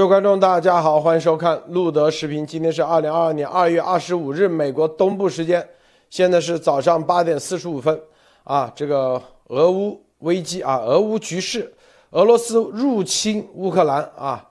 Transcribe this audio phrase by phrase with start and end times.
[0.00, 2.46] 各位观众，大家好，欢迎收看路德视频。
[2.46, 5.68] 今天是二零二二年二月二十五日，美国东部时间，
[6.08, 8.00] 现在是早上八点四十五分。
[8.44, 11.70] 啊，这个俄乌危机啊，俄乌局势，
[12.12, 14.42] 俄罗斯入侵乌克兰啊，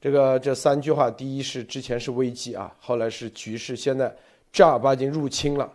[0.00, 4.10] 这个这三句话，第一是之前是危机啊，后来是局势，现在
[4.50, 5.70] 正儿八经入侵了。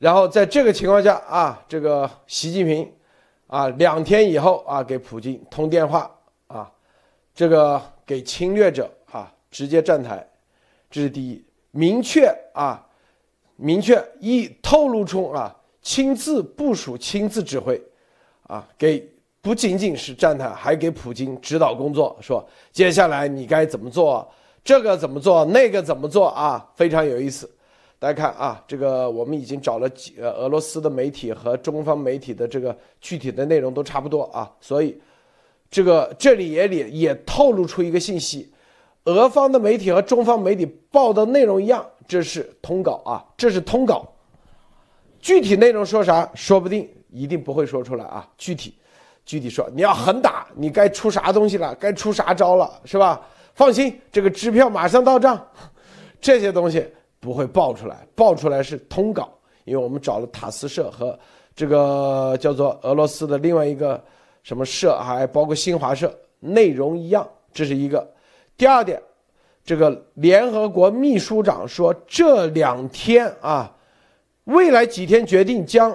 [0.00, 2.92] 然后在这个情况下啊，这个习近平
[3.46, 6.10] 啊，两天以后啊，给普京通电话，
[7.38, 7.80] 这个。
[8.08, 10.26] 给侵略者啊直接站台，
[10.90, 12.82] 这是第一，明确啊，
[13.56, 17.78] 明确一透露出啊亲自部署、亲自指挥，
[18.44, 19.06] 啊给
[19.42, 22.42] 不仅仅是站台，还给普京指导工作，说
[22.72, 24.26] 接下来你该怎么做，
[24.64, 27.46] 这个怎么做，那个怎么做啊，非常有意思。
[27.98, 34.98] 大家看啊，这个我们已经找了几呃俄罗斯的媒体和中方媒体的这个具体的内容都差不多啊，所以。
[35.70, 38.50] 这个这里也里也透露出一个信息，
[39.04, 44.10] 俄方的媒体和中方媒体报的内容一样，这是通稿啊，这是通稿，
[45.20, 48.26] 具体内容说啥，说不定一定不会说出来啊。
[48.38, 48.74] 具体，
[49.26, 53.20] 具体说你要狠打，你该出啥东西了，该出啥招了，是吧？
[53.54, 55.46] 放心，这个支票马上到账，
[56.18, 56.86] 这些东西
[57.20, 59.30] 不会爆出来，爆出来是通稿，
[59.64, 61.18] 因为我们找了塔斯社和
[61.54, 64.02] 这个叫做俄罗斯的另外一个。
[64.48, 66.10] 什么社还包括新华社，
[66.40, 68.10] 内容一样，这是一个。
[68.56, 68.98] 第二点，
[69.62, 73.76] 这个联合国秘书长说，这两天啊，
[74.44, 75.94] 未来几天决定将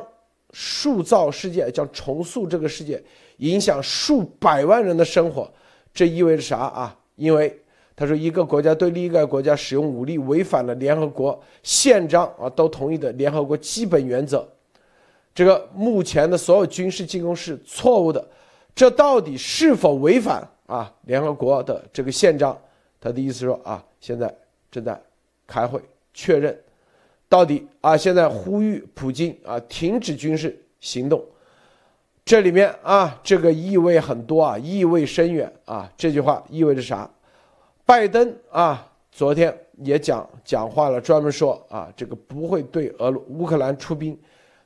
[0.51, 3.03] 塑造世界，将重塑这个世界，
[3.37, 5.51] 影响数百万人的生活。
[5.91, 6.95] 这意味着啥啊？
[7.15, 7.59] 因为
[7.95, 14.47] 他说，一个国家对另一个国家使用武力，违反了联合国宪章啊都同意的联合国基本原则。
[15.33, 18.23] 这个目前的所有军事进攻是错误的。
[18.75, 22.57] 这到底是否违反啊联合国的这个宪章？
[22.99, 24.33] 他的意思说啊，现在
[24.71, 24.99] 正在
[25.45, 25.79] 开会
[26.13, 26.57] 确认，
[27.27, 31.23] 到底啊现在呼吁普京啊停止军事行动。
[32.25, 35.91] 这里面啊这个意味很多啊，意味深远啊。
[35.97, 37.09] 这句话意味着啥？
[37.85, 44.17] 拜登啊昨天也讲讲话了，专门说啊这个不会对俄乌克兰出兵，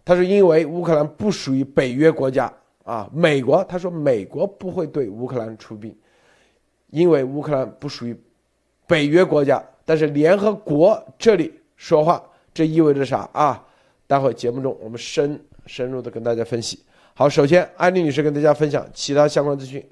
[0.06, 2.54] 他说因为乌克兰不属于北约国家。
[2.88, 5.94] 啊，美国他说美国不会对乌克兰出兵，
[6.90, 8.18] 因为乌克兰不属于
[8.88, 9.62] 北约国家。
[9.84, 13.62] 但是联合国这里说话，这意味着啥啊？
[14.08, 16.82] 待会节目中我们深深入的跟大家分析。
[17.14, 19.86] 好，首先安妮女士跟大家分享其他相关资讯。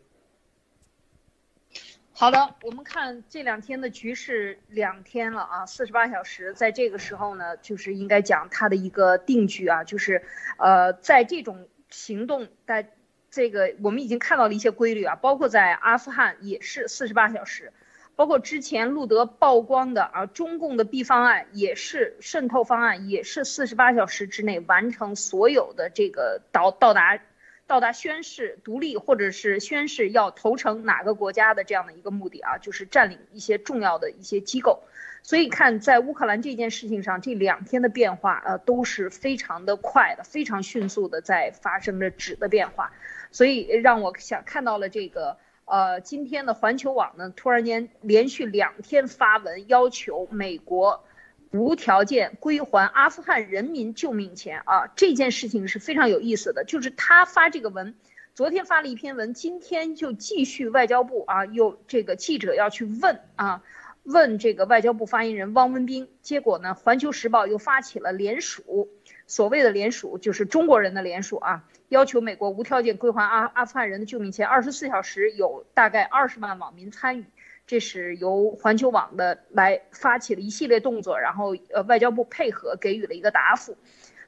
[2.14, 10.24] 好的，我们看这两天的局势，两天了啊，四十八小时，在这个时候呢，就是应该讲它的一个定局啊，就是
[10.58, 11.68] 呃，在这种。
[11.96, 12.92] 行动在
[13.32, 17.72] 这个我们已经看到了一些规律啊，包括在阿富汗也是四十八小时，
[18.18, 27.18] 包括之前路德曝光的啊，中共的 B 方案也是渗透方案，也是四十八小时之内完成所有的这个到到达
[27.66, 34.84] 到达宣誓独立或者是宣誓要投诚哪个国家的这样的一个目的啊，就是占领一些重要的一些机构。
[35.26, 42.92] 所以看在乌克兰这件事情上，这两天的变化，呃，都是非常的快的，非常迅速的在发生着质的变化，
[43.32, 51.04] 所以让我想看到了这个，呃，今天的环球网呢，突然间连续两天发文要求美国
[51.50, 57.96] 无条件归还阿富汗人民救命钱啊，这件事情是非常有意思的，就是他发这个文，
[58.36, 63.64] 昨天发了一篇文，今天就继续外交部啊，又这个记者要去问啊。
[64.06, 66.76] 问这个外交部发言人汪文斌，结果呢？
[66.76, 68.88] 环球时报又发起了联署，
[69.26, 74.48] 所谓的联署就是中国人的联署啊，要求美国无条件归还阿阿富汗人的救命钱。
[74.48, 77.26] 二十四小时有大概二十万网民参与，
[77.66, 83.76] 这是由环球网的来发起了一系列动作，然后呃外交部配合给予了一个答复。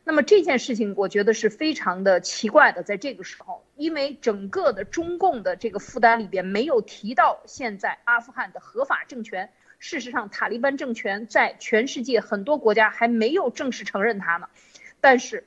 [0.04, 9.52] 那么这件事情我觉得是非常的奇怪的，在这个时候，因为整个的中共的这个负担里边没有提到现在阿富汗的合法政权。
[9.80, 14.48] 事实上，塔利班政权在全世界很多国家还没有正式承认它呢。
[15.00, 15.46] 但是，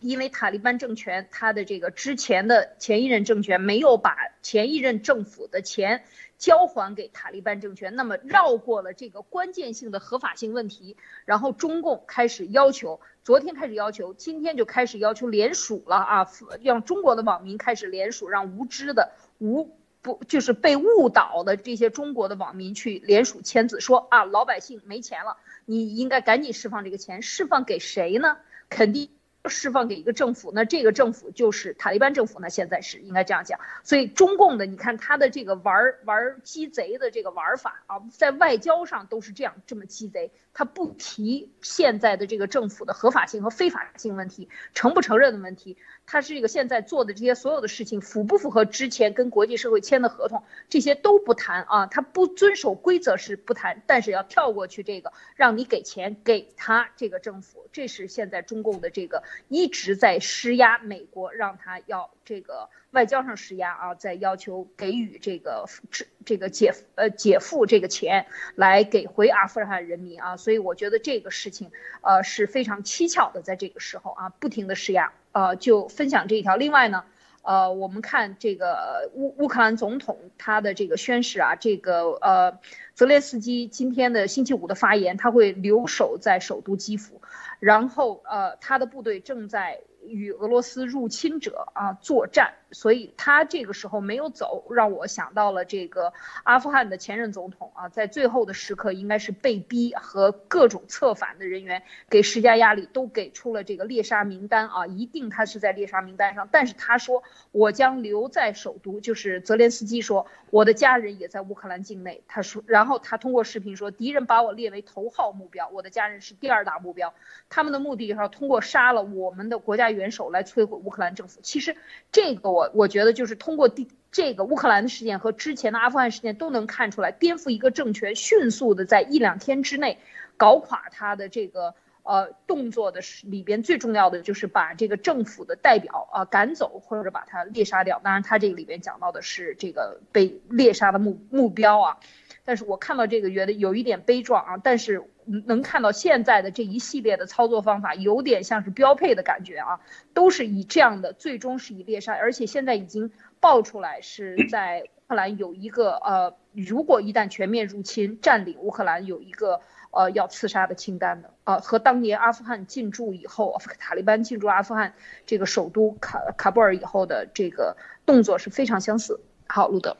[0.00, 6.02] 因为塔利班政权它的这个之前的前一任政权没有把前一任政府的钱
[6.38, 16.28] 交还给塔利班政权，那么绕过了这个关键性的合法性问题，然后中共开始要求，昨天开始要求，今天就开始要求联署了啊，
[16.62, 19.70] 让中国的网民开始联署，让无知的无。
[20.02, 28.36] 不就是被误导的这些中国的网民去联署签字说啊，老百姓没钱了，你应该赶紧释放这个钱，释放给谁呢？
[28.68, 29.10] 肯定
[29.46, 33.60] 释放给一个政府，那这个政府就是塔利班政府，呢现在是应该这样讲。
[33.84, 45.76] 所以中共的，你看他的这个玩玩鸡贼的这个玩法啊，在外交上都是这样这么鸡贼，他不提现在的这个政府的合法性和非法性问题，承不承认的问题。
[46.06, 71.70] 他是这个现在做的这些所有的事情符不符合之前跟国际社会签的合同，这些都不谈啊，他不遵守规则是不谈，但是要跳过去这个，让你给钱给他这个政府，这是现在中共的这个一直在施压美国，让他要这个外交上施压啊，在要求给予这个这这个解呃解付这个钱来给回阿富汗人民啊，所以我觉得这个事情
[72.00, 75.12] 呃是非常蹊跷的，在这个时候啊，不停的施压。
[75.32, 76.56] 呃，就分享这一条。
[76.56, 77.04] 另外呢，
[77.40, 82.58] 呃，我们看这个乌乌克兰总统他的这个宣誓啊，这个呃，
[82.94, 87.22] 泽连斯基今天的星期五的发言，他会留守在首都基辅，
[87.60, 89.80] 然后呃，他的部队正在。
[90.06, 96.12] 与俄罗斯入侵者啊作战，所以他这个时候没有走，让我想到了这个
[96.42, 106.48] 阿富汗的前任总统啊，在最后的时刻应该是被逼和各种策反的人员给施加压力，都给出了这个猎杀名单啊，一定他是在猎杀名单上。
[106.50, 107.22] 但是他说
[107.52, 112.24] 我将留在首都，就是泽连斯基说我的家人也在乌克兰境内。
[112.26, 117.14] 他说，然后他通过视频说敌人把我列为头号目标，我的家人是第二大目标，
[117.48, 119.91] 他们的目的就是要通过杀了我们的国家。
[119.92, 121.76] 元首来摧毁乌克兰政府，其实
[122.10, 129.98] 这个我我觉得就是通过第这个乌克兰的事件和之前的阿富汗事件都能看出来，颠覆一个政权，迅速的在一两天之内
[130.36, 138.00] 搞垮他的这个呃动作的里边最重要的就是把这个政府的代表啊赶走或者把他猎杀掉。
[138.02, 141.98] 当然，他这个里边讲到的是这个被猎杀的目目标啊。
[142.44, 145.04] 但是我看到这个觉得有一点悲壮啊，但是
[145.46, 149.80] 能看到现在的这一系列的操作方法有点像是标配的感觉啊，
[150.12, 159.60] 都是以这样的，最终是以猎杀，而且现在已经爆出来是 在乌克兰有一个呃，如果一旦全面入侵占领乌克兰，有一个
[159.92, 164.94] 呃要刺杀的清单的啊，和当年阿富汗进驻以后，塔利班进驻阿富汗
[165.26, 169.20] 这个首都卡卡布尔以后的这个动作是非常相似。
[169.46, 169.96] 好，路德，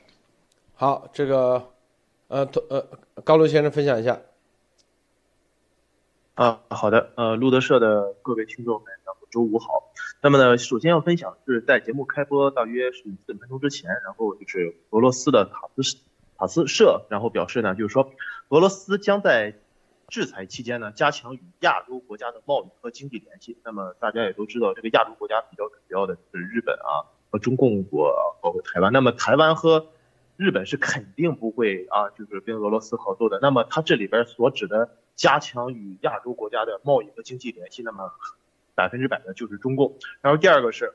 [0.74, 1.71] 好，这个。
[2.32, 2.82] 呃，呃，
[3.24, 4.22] 高露先生分享一下。
[6.32, 9.92] 啊，好的，呃，路德社的各位听众们，然后周五好。
[10.22, 15.98] 那么呢，首先要分享是在节目开播大约是四分钟之前，然后就是俄罗斯的塔斯
[16.38, 18.10] 塔斯社，然后表示呢，就是说
[18.48, 19.54] 俄罗斯将在
[20.08, 23.58] 制裁期间呢，加强与亚洲国家的贸易和经济联系。
[23.62, 28.90] 那么大家也都知道，这个亚洲国家比较主要的是日本啊和中共国，包括台湾。
[28.90, 29.88] 那么台湾和
[30.42, 33.38] 日本是肯定不会啊，就是跟俄罗斯合作的。
[33.40, 38.10] 那么它这里边所指的加强与亚洲国家的贸易和经济联系，那么
[38.74, 39.96] 百分之百的就是中共。
[40.20, 40.92] 然后第二个是，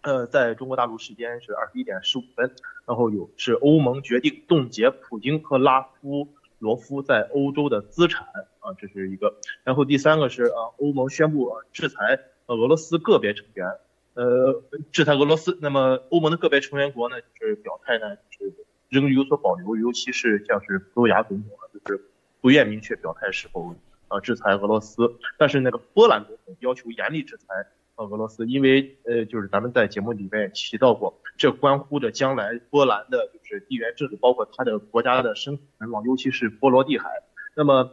[0.00, 2.52] 呃，在中国大陆时间是二十一点十五分，
[2.86, 6.26] 然后有是欧盟决定冻结普京和拉夫
[6.58, 8.26] 罗夫在欧洲的资产
[8.58, 9.36] 啊，这是一个。
[9.62, 13.68] 然后第三个是啊，欧盟宣布制裁俄罗斯个别成员。
[14.14, 18.52] 呃，制裁俄罗斯，那么欧盟的个别成员国呢，就是表态呢，就是
[18.88, 22.04] 仍有所保留，尤其是像是葡萄牙总统啊，就是
[22.40, 23.74] 不愿明确表态是否
[24.08, 25.14] 啊制裁俄罗斯。
[25.38, 37.08] 但是那个波兰总统要求严厉制裁呃俄罗斯，因为呃就是咱们在节目里面提到过，这关乎着将来波兰的就是地缘政治，包括它的国家的生存往，尤其是波罗的海。
[37.54, 37.92] 那么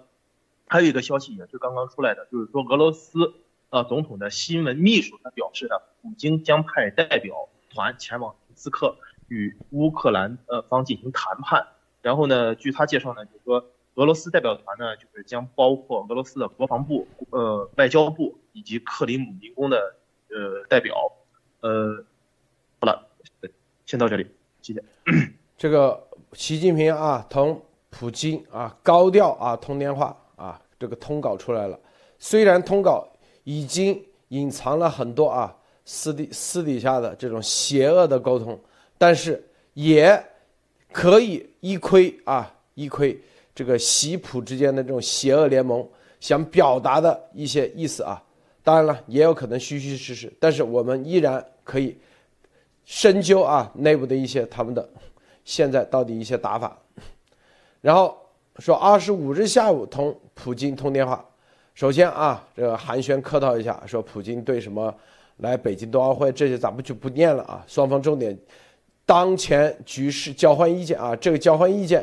[0.68, 3.36] 还有一个消息也是刚刚出来的，就是说俄罗斯。
[3.70, 8.96] 呃，总统的新闻秘书他表示呢，普京将派代表团前往明斯克
[9.28, 11.68] 与乌克兰呃方进行谈判。
[12.02, 19.96] 然后呢，据他介绍呢，就是说俄罗斯代表团呢，就是将包括俄罗斯的国防部、呃外交部以及克里姆林宫的
[20.30, 20.96] 呃代表。
[21.60, 22.06] 呃，
[22.80, 23.06] 好了，
[23.86, 24.28] 先到这里，
[24.62, 24.82] 谢谢。
[25.58, 31.78] 这个习近平啊，同普京啊高调啊通电话啊，这个通稿出来了，
[32.18, 33.06] 虽然通稿。
[33.48, 38.60] 已经隐藏了很多啊私底私底下的这种邪恶的沟通，
[38.98, 39.42] 但是
[39.74, 40.22] 也
[40.92, 43.18] 可以一窥啊一窥
[43.56, 45.88] 这个习普之间的这种邪恶联盟
[46.20, 48.22] 想表达的一些意思啊。
[48.66, 51.98] 当然了，也有可能虚虚实实，但是我们依然可以
[52.84, 54.90] 深究啊内部的一些他们的
[55.46, 56.78] 现在到底一些打法。
[57.80, 58.18] 然后
[58.60, 61.24] 说二十五日下午同普京通电话。
[61.78, 64.92] 首先啊，这个寒暄客套一下，说普京对什么
[65.38, 67.64] 来北京冬奥会这些咱们就不念了啊。
[67.68, 68.36] 双方重点
[69.06, 72.00] 当前局势交换意见啊，这个交换意见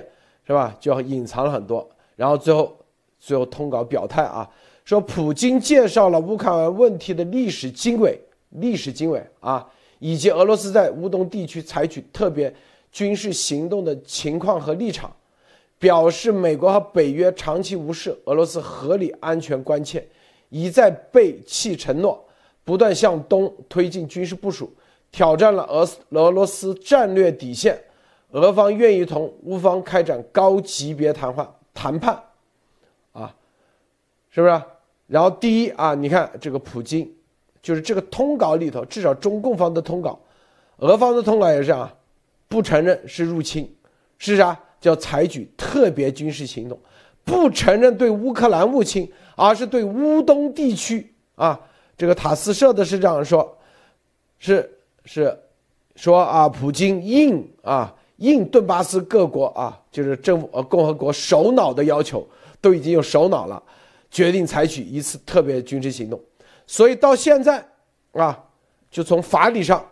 [0.47, 0.73] 是吧？
[0.79, 1.85] 就隐藏了很多。
[2.15, 2.73] 然后最后
[3.19, 4.49] 最后通稿表态啊，
[4.85, 8.17] 说普京介绍了乌克兰问题的历史经纬、
[8.51, 12.55] 历史经纬啊，以及俄罗斯在乌东地区采取特别
[12.93, 15.13] 军事行动的情况和立场，
[15.85, 20.03] 表示美国和北约长期无视俄罗斯合理安全关切，
[20.49, 22.27] 一再背弃承诺，
[22.65, 24.73] 不断向东推进军事部署，
[25.13, 25.87] 挑战了俄
[26.19, 27.79] 俄罗斯战略底线。
[28.31, 32.19] 俄方愿意同乌方开展高级别谈话谈判，
[33.13, 33.35] 啊，
[34.31, 34.63] 是不是？
[35.07, 37.15] 然后第一啊，你看这个普京，
[37.61, 40.19] 就是这个通稿里头，至少中共方的通稿，
[40.79, 41.95] 俄方的通稿也是啊，
[42.49, 43.71] 不承认是入侵，
[44.17, 44.59] 是啥？
[44.85, 46.79] 叫采取特别军事行动，
[47.25, 51.59] 不承认对乌克兰入侵，而是对乌东地区啊。
[51.97, 53.57] 这个塔斯社的是这样说，
[54.39, 54.71] 是
[55.07, 55.35] 是
[55.97, 57.95] 说啊，普京应啊。
[58.19, 62.25] 应顿巴斯各国啊，就是政府呃共和国首脑的要求，
[62.61, 63.61] 都已经有首脑了，
[64.09, 66.19] 决定采取一次特别军事行动。
[66.65, 67.67] 所以到现在
[68.13, 68.41] 啊，
[68.89, 69.85] 就从法理上，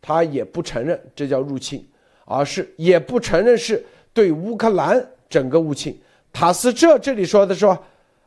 [0.00, 1.86] 他也不承认这叫入侵，
[2.32, 6.00] 而是也不承认是对乌克兰整个入侵。
[6.32, 7.78] 塔斯这这里说的说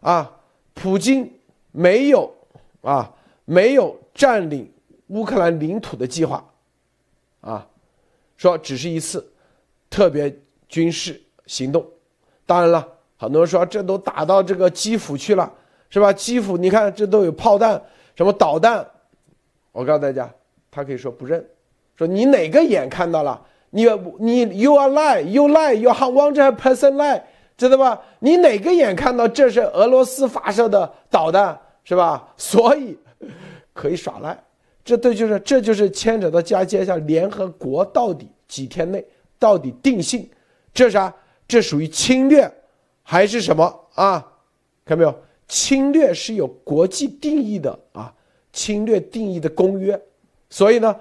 [0.02, 0.32] 啊，
[0.74, 1.32] 普京
[1.72, 2.32] 没有
[2.82, 3.12] 啊
[3.46, 4.72] 没有占领
[5.08, 6.46] 乌克兰领土的计划，
[7.42, 7.68] 啊。
[8.38, 9.26] 说只是一次
[9.90, 10.34] 特别
[10.68, 11.86] 军事行动，
[12.46, 12.86] 当然了，
[13.18, 15.50] 很多人说这都打到这个基辅去了，
[15.90, 16.12] 是吧？
[16.12, 17.82] 基辅你看这都有炮弹，
[18.14, 18.86] 什么导弹，
[19.72, 20.30] 我告诉大家，
[20.70, 21.44] 他可以说不认，
[21.96, 23.42] 说你哪个眼看到了？
[23.70, 23.86] 你
[24.20, 27.22] 你 you are lie you lie you want to person lie，
[27.58, 28.02] 知道吧？
[28.20, 32.34] 你哪个眼看到这是俄罗斯发射的导弹，是吧？
[32.38, 32.98] 所以
[33.74, 34.38] 可以耍赖。
[34.84, 39.04] 这都就是，这就是牵扯到加接下联合国到底几天内
[39.40, 40.30] 到底定性，
[40.74, 41.14] 这啥？
[41.48, 42.52] 这属于侵略
[43.02, 43.64] 还是什么
[43.96, 44.26] 啊？
[44.86, 45.16] 看到没有？
[45.48, 48.14] 侵略是有国际定义的啊，
[48.52, 50.00] 侵略定义的公约。
[50.50, 50.96] 所以呢，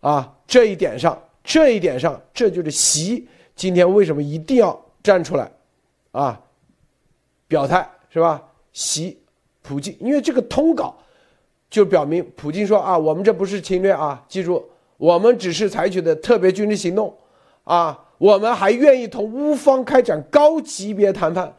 [0.00, 5.48] 啊，这一点上，这一点上，这就是习今天为什么一定要站出来，
[6.10, 6.40] 啊，
[7.46, 8.42] 表态是吧？
[8.72, 9.22] 习
[9.62, 10.98] 普京，因为这个通稿。
[11.70, 14.64] 就表明，普京说啊，我们这不是侵略啊，记住，
[14.96, 17.12] 我们只是采取的特别军事行动，
[17.64, 21.52] 啊，我们还愿意同乌方开展高级别谈判。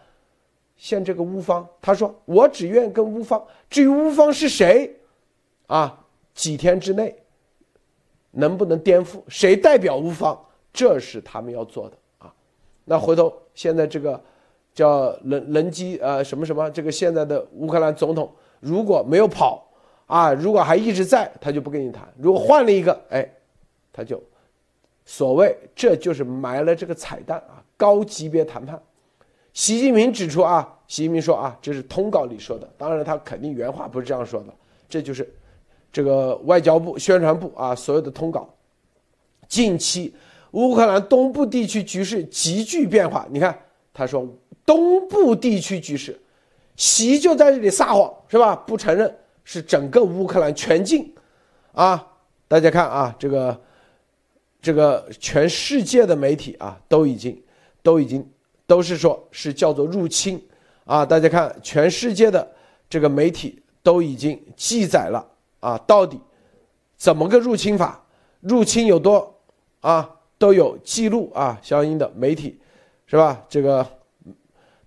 [0.78, 4.96] 现这个乌方，他说我只愿跟乌方，至于乌方是谁，
[5.68, 7.14] 啊，几天之内
[8.36, 10.40] 能不能颠覆，谁代表乌方，
[10.72, 12.34] 这是他们要做的啊。
[12.86, 14.24] 那回头现在这个
[14.74, 19.64] 叫人人机呃什么什么，这个现在的乌克兰总统如果没有跑。
[20.08, 23.28] 啊，如果还一直在，他就不跟你谈；如果换了一个，哎，
[23.92, 24.22] 他就
[25.04, 28.80] 所谓这就是埋了这个彩蛋啊，高级别谈判。
[29.52, 34.54] 习近平指出啊，习近平说啊，这是通稿里说的，当然他肯定原话不是这样说的，
[34.88, 35.28] 这就是
[35.96, 38.54] 这个外交部宣传部啊所有的通稿。
[39.48, 40.14] 近期
[40.52, 43.58] 乌克兰东部地区局势急剧变化，你看
[43.94, 44.28] 他说
[44.66, 46.20] 东部地区局势，
[46.76, 48.54] 习就在这里撒谎是吧？
[48.68, 49.16] 不承认。
[49.48, 51.08] 是整个乌克兰全境，
[51.72, 52.06] 啊，
[52.48, 53.62] 大家看啊，这个，
[54.60, 57.40] 这个全世界的媒体啊，都已经，
[57.84, 58.28] 都已经，
[58.66, 60.44] 都是说是叫做入侵，
[60.84, 62.52] 啊，大家看全世界的
[62.90, 65.24] 这个媒体都已经记载了
[65.66, 66.20] 啊，到底
[66.96, 68.06] 怎么个入侵法，
[68.42, 69.40] 入侵有多
[69.82, 72.60] 啊，都有记录啊，相应的媒体，
[73.08, 73.44] 是吧？
[73.50, 73.86] 这个。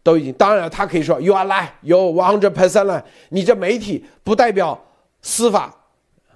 [0.00, 3.02] 都已经，当然他可以说 “you are lie, you one hundred percent lie”。
[3.28, 4.80] 你这媒体不代表
[5.20, 5.74] 司法，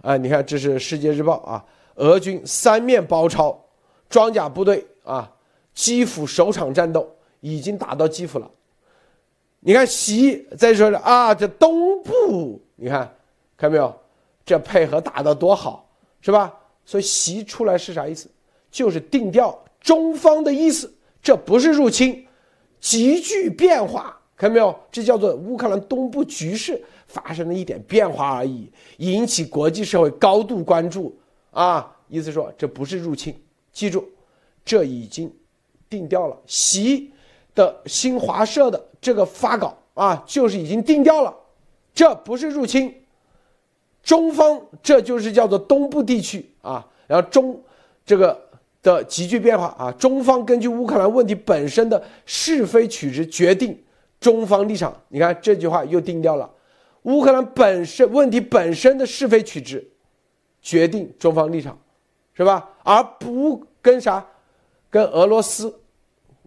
[0.03, 3.59] 啊，你看这是《世界日报》啊，俄军三面包抄，
[4.11, 5.33] 装甲部队啊，
[5.73, 8.51] 基辅首场战斗已经打到基辅了。
[9.61, 13.11] 你看习再说了啊，这东部，你看
[13.57, 14.02] 看没有，
[14.45, 15.89] 这配合打得多好，
[16.21, 16.53] 是吧？
[16.85, 18.29] 所以习出来是啥意思？
[18.71, 22.27] 就是定调中方的意思，这不是入侵。
[22.81, 24.77] 急剧变化，看到没有？
[24.91, 31.17] 这叫做乌克兰东部局势发生了一点变化而已，引起国际社会高度关注
[31.53, 31.97] 啊！
[32.09, 33.41] 意思说这不是入侵，
[33.73, 34.09] 记住，
[34.65, 35.33] 这已经
[35.89, 36.37] 定调了。
[36.47, 37.13] 习
[37.55, 41.33] 的新华社的这个发稿啊，就是已经定调了，
[41.95, 43.02] 这不是入侵。
[44.03, 47.61] 中方这就是叫做东部地区啊，然后中
[48.05, 48.41] 这个。
[48.83, 49.93] 的急剧变化啊！
[49.93, 53.81] 中方根据乌克兰问题本身的是非曲直决定
[54.19, 54.93] 中方立场。
[55.07, 56.51] 你看这句话又定掉了，
[57.03, 59.89] 乌克兰本身问题本身的是非曲直
[60.61, 61.79] 决定中方立场，
[62.35, 62.71] 是吧？
[62.83, 64.27] 而不跟啥，
[64.91, 65.73] 跟俄罗斯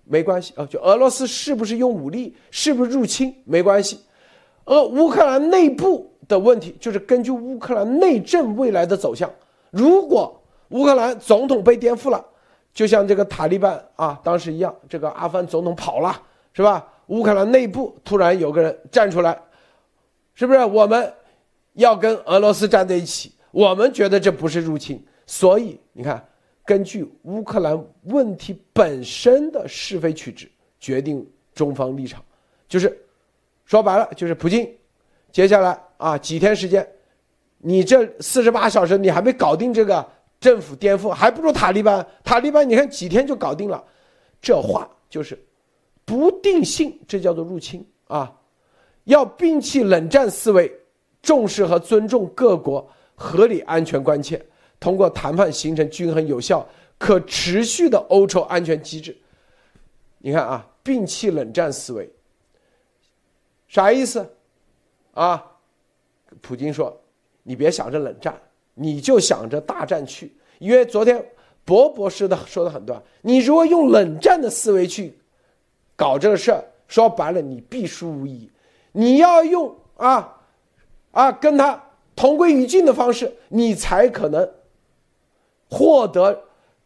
[0.04, 4.02] 没关系啊，就俄罗斯是不是用武力，是不是入侵没关系，
[4.66, 9.32] 而乌克兰内部的问题就是根据乌克兰内政未来的走向，
[9.72, 12.24] 如果乌克兰总统被颠覆了，
[12.74, 16.22] 就像这个塔利班啊当时一样，这个阿富汗总统跑了，
[16.54, 16.88] 是吧？
[17.08, 19.40] 乌克兰内部突然有个人站出来，
[20.34, 21.14] 是不是我们
[21.74, 23.32] 要跟俄罗斯站在一起？
[23.52, 26.24] 我们觉得这不是入侵，所以你看。
[26.68, 32.26] 根据乌克兰问题本身的是非曲直决定中方立场，
[32.68, 33.06] 就是
[33.66, 34.68] 说白了就是普京，
[35.32, 36.88] 接下来啊几天时间，
[37.60, 40.06] 你这四十八小时你还没搞定这个
[40.40, 42.06] 政府颠覆，还不如塔利班。
[42.24, 43.84] 塔利班你看几天就搞定了，
[44.42, 45.38] 这话就是
[46.04, 48.34] 不定性，这叫做入侵啊！
[49.06, 50.72] 要摒弃冷战思维，
[51.22, 54.44] 重视和尊重各国合理安全关切。
[54.80, 59.16] 通过谈判形成均衡、有效、可持续的欧洲安全机制。
[60.18, 62.12] 你看啊，摒弃冷战思维，
[63.68, 64.28] 啥意思？
[65.14, 65.55] 啊，
[66.48, 66.96] 普京说
[67.42, 68.40] ：“你别想着冷战，
[68.76, 71.26] 你就想着大战去。”因为昨天
[71.64, 75.18] 博博士的说的很对，你如果用冷战的思维去
[75.96, 78.50] 搞这个事儿，说白了你必输无疑。
[78.92, 80.42] 你要用啊
[81.12, 81.84] 啊跟他
[82.16, 84.48] 同归于尽的方式，你才可能。
[85.68, 86.40] 获得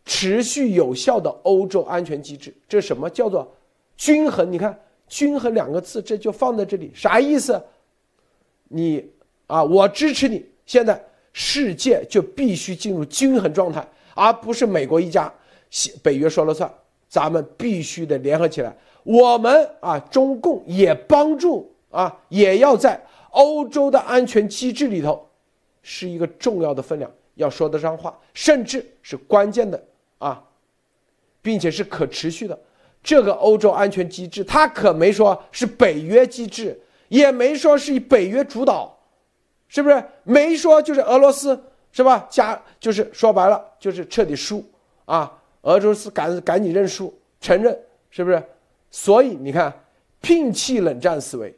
[0.06, 3.54] 持续有效的欧洲安全机制，这什么叫做
[3.98, 4.50] 均衡？
[4.50, 7.62] 你看“均衡”两个字，这就放在这里，啥意思？
[8.70, 9.12] 你
[9.50, 10.46] 啊，我支持你。
[10.65, 11.03] 现在
[11.34, 15.34] 世界就必须进入均衡状态，而不是美国一家，
[16.03, 16.72] 北约说了算。
[17.08, 18.72] 咱们必须得联合起来。
[19.01, 23.01] 我们啊，中共也帮助啊，也要在
[23.32, 25.27] 欧洲的安全机制里头
[25.82, 27.12] 是一个重要的分量。
[27.34, 29.84] 要说得上话，甚至是关键的
[30.20, 30.44] 啊，
[31.41, 32.60] 并且是可持续的。
[33.01, 38.99] 这个欧洲安全机制，它可没说是北约机制，也没说是以北约主导，
[39.70, 40.04] 是不是？
[40.24, 41.58] 没说就是俄罗斯
[41.93, 42.28] 是吧？
[42.30, 44.63] 加就是说白了就是彻底输
[45.06, 45.32] 啊！
[45.62, 48.43] 俄罗斯赶赶紧认输，承认是不是？
[48.91, 49.74] 所以你看，
[50.22, 51.56] 摒弃冷战思维，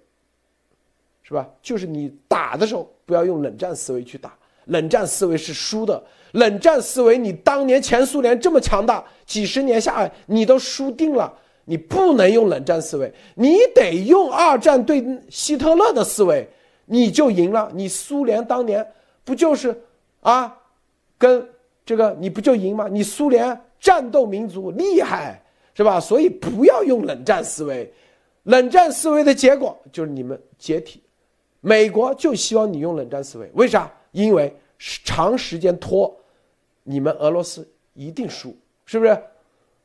[1.23, 1.47] 是吧？
[1.61, 4.33] 就是你打的时候不要用冷战思维去打。
[4.65, 6.01] 冷战思维是输的，
[6.33, 11.33] 冷战思维，你当年前苏联这么强大，几十年下来你都输定了，
[11.65, 16.47] 你不能用冷战思维，你得用二战对希特勒的思维，
[16.91, 17.71] 你就赢了。
[17.73, 18.85] 你苏联当年
[19.23, 19.81] 不就是
[20.19, 20.59] 啊，
[21.17, 21.47] 跟
[21.85, 22.89] 这个你不就赢吗？
[22.89, 25.41] 你苏联战斗民族厉害
[25.73, 25.99] 是吧？
[26.01, 27.91] 所以不要用冷战思维，
[28.43, 31.01] 冷战思维的结果就是你们解体。
[31.61, 33.89] 美国就希望你用冷战思维，为啥？
[34.11, 34.53] 因为
[35.05, 36.13] 长时间拖，
[36.83, 38.53] 你们俄罗斯一定输，
[38.85, 39.17] 是不是？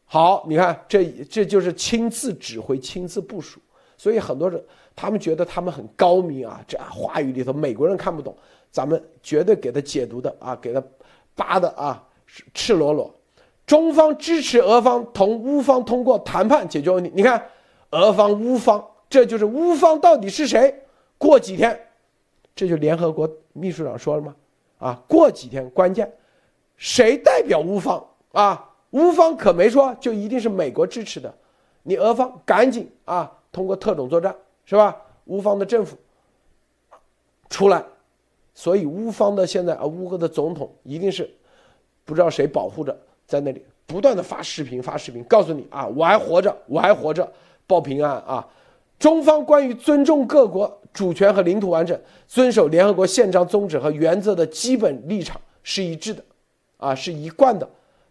[0.07, 3.61] 好，你看这这就是亲自指挥、亲自部署，
[3.97, 4.62] 所以很多人
[4.96, 8.35] 他们觉得他们很高明啊，这话语里头美国人看不懂，
[8.70, 10.82] 咱们绝对给他解读的啊，给他
[11.35, 12.02] 扒的啊，
[12.54, 13.14] 赤裸裸。
[13.66, 17.12] 中方支持俄方同乌方通过谈判解决问题。
[17.14, 17.44] 你看，
[17.90, 20.74] 俄方、乌方，这就是乌方到底是谁？
[21.18, 21.78] 过几天。
[22.54, 24.35] 这就联合国秘书长说了吗？
[24.78, 26.11] 啊，过几天关键，
[26.76, 28.70] 谁代表乌方啊？
[28.90, 31.35] 乌方可没说就一定是美国支持的，
[31.82, 34.35] 你俄方赶紧啊，通过特种作战
[34.66, 34.94] 是吧？
[35.24, 35.96] 乌方的政府
[37.48, 37.83] 出来，
[38.52, 41.29] 所以乌方的现在啊，乌克的总统一定是
[42.05, 42.94] 不知道谁保护着，
[43.26, 47.33] 在那里不断的发视频发视频，告诉你啊，我还活着，我还活着，
[47.66, 48.46] 报平安啊！
[48.98, 50.81] 中方关于尊重各国。
[50.92, 56.24] 主权和领土完整，遵守联合国宪章宗旨和原则的基本立场是一致的，
[56.79, 57.68] 啊，是一贯的。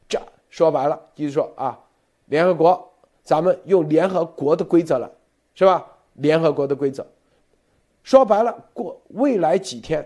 [0.07, 1.79] 这说白了就是说啊，
[2.25, 5.11] 联合国，咱们用联合国的规则了，
[5.55, 5.83] 是吧？
[6.15, 7.05] 联合国的规则，
[8.03, 10.05] 说白了，过未来几天，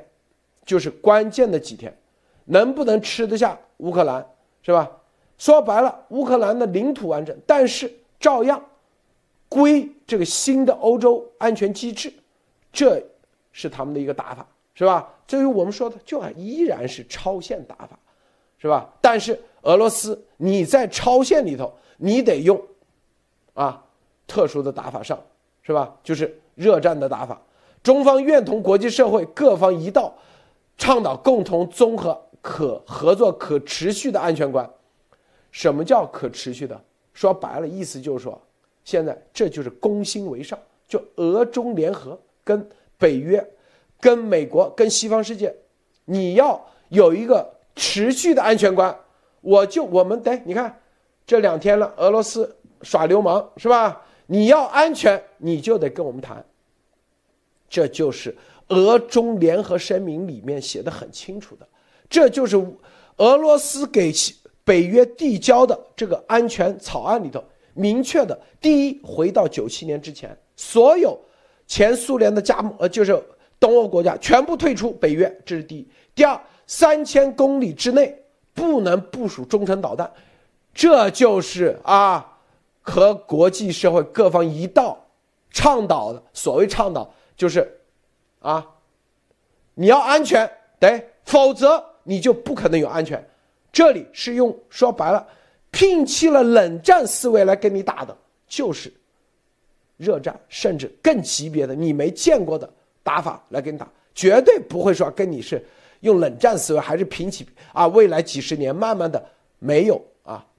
[0.66, 1.96] 就是关键的几天，
[2.46, 4.26] 能不能吃得下乌克兰，
[4.62, 4.90] 是吧？
[5.38, 8.62] 说白了，乌克兰的领土完整，但是照样
[9.48, 12.14] 归这个新的欧洲安全机制。
[12.72, 13.02] 这
[13.52, 15.12] 是他们的一个打法，是吧？
[15.26, 17.98] 至于我们说的，就依然是超限打法，
[18.58, 18.90] 是吧？
[19.00, 22.62] 但是俄罗斯，你在超限里头，你得用
[23.54, 23.84] 啊
[24.28, 25.18] 特殊的打法上，
[25.70, 25.96] 是吧？
[26.04, 27.40] 就是热战的打法。
[27.84, 30.12] 中方愿同国际社会各方一道，
[30.80, 34.68] 倡导共同综合、可合作、可持续的安全观。
[35.52, 36.82] 什么叫可持续的？
[37.14, 38.42] 说白了，意思就是说，
[38.84, 42.20] 现在这就是攻心为上，就俄中联合。
[42.42, 43.48] 跟北约、
[44.00, 45.56] 跟美国、跟西方世界，
[46.06, 48.98] 你要有一个持续的安全观，
[49.42, 50.80] 我就我们得你看，
[51.28, 54.02] 这两天了，俄罗斯耍流氓是吧？
[54.32, 56.46] 你要安全，你就得跟我们谈。
[57.68, 58.36] 这就是
[58.68, 61.68] 俄中联合声明里面写的很清楚的，
[62.08, 62.56] 这就是
[63.18, 64.14] 俄罗斯给
[64.64, 71.20] 北约递交的这个安全草案里头明确的：第一，回到九七年之前，所有
[71.66, 73.20] 前苏联的加盟呃就是
[73.60, 78.16] 东欧国家全部退出北约，这是第一；第二，三千公里之内
[78.54, 80.12] 不能部署中程导弹，
[80.72, 82.39] 这就是啊
[82.90, 84.98] 和国际社会各方一道
[85.52, 87.14] 倡导的所谓倡导。
[87.38, 87.80] 就是，
[88.40, 88.68] 啊，
[89.76, 93.26] 你要安全对，否则你就不可能有安全。
[93.72, 95.26] 这里是用说白了，
[95.72, 98.92] 摒弃了冷战思维来跟你打的，就是
[99.96, 102.70] 热战，甚至更级别的你没见过的
[103.04, 105.66] 打法来跟你打，绝对不会说跟你是
[106.02, 109.24] 用冷战思维，还是平起啊，未来几十年慢慢的
[109.60, 110.02] 没有，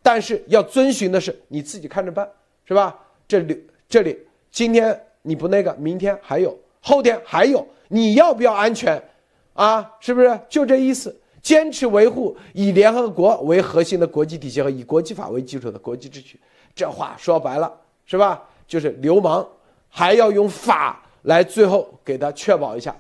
[0.02, 2.28] 但是要遵循的是你自己看着办，
[2.64, 2.98] 是吧？
[3.28, 4.18] 这里这里
[4.50, 6.56] 今天你不那个，明天还有。
[6.82, 9.02] 后天还有，你要不要安全，
[9.52, 11.14] 啊，是不是就这意思？
[11.42, 16.40] 坚持维护以联合国为核心的国际体系和以国际法为基础的国际秩序，
[16.74, 17.72] 这话说白了
[18.06, 18.42] 是吧？
[18.66, 19.46] 就是流氓
[19.88, 22.96] 还要用法来最后给他确保一下。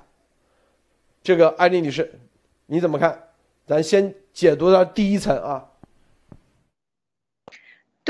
[1.22, 2.18] 这个安妮女士，
[2.66, 3.18] 你怎么看？
[3.66, 5.66] 咱先解读到第一层啊。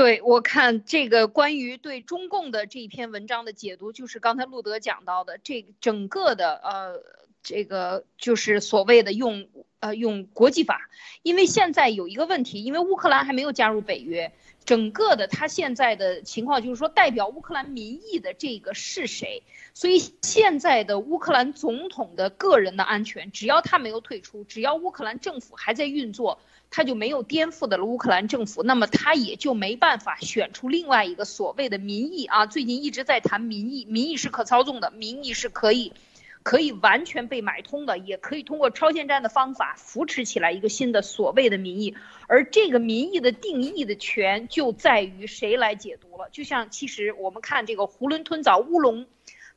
[0.01, 7.03] 对我看这个关于对中共的这一篇文章的解读，就是刚才路德讲到的，这整个的呃，
[7.43, 9.47] 这个就是所谓的用
[9.81, 10.89] 呃用国际法，
[11.23, 14.33] 因为现在有一个问题，因为乌克兰还没有加入北约，
[14.65, 19.43] 整个的他现在的情况就是说，代表乌克兰民意的这个是谁？
[19.75, 26.39] 所以现在的乌克兰总统的个人的安全，只要他没有退出，只要乌克兰政府还在运作。
[26.73, 32.47] 他就没有颠覆的了乌克兰政府，那么他也就没办法选出另外一个所谓的民意啊。
[32.47, 35.93] 最近一直在谈民意，民意是可操纵的，民意是可以，
[36.43, 41.97] 可以完全被买通的，也可以通过超限战的方法扶持起来一个新的所谓的民意。
[42.27, 46.29] 而这个民意的定义的权就在于谁来解读了。
[46.31, 49.07] 就像其实我们看这个囫囵吞枣乌龙。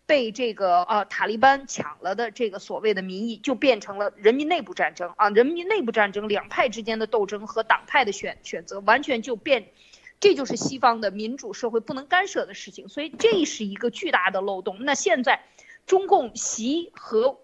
[0.06, 5.30] 被这个呃塔利班抢了的这个所谓的民意，就变成了人民内部战争啊！
[5.30, 9.70] 人民内部战争，两派之间的斗争和党派的选选择，完全就变，
[10.20, 12.90] 这就是西方的民主社会不能干涉的事情。
[12.90, 14.80] 所以这是一个巨大的漏洞。
[14.82, 15.40] 那现在，
[15.86, 17.40] 中共习和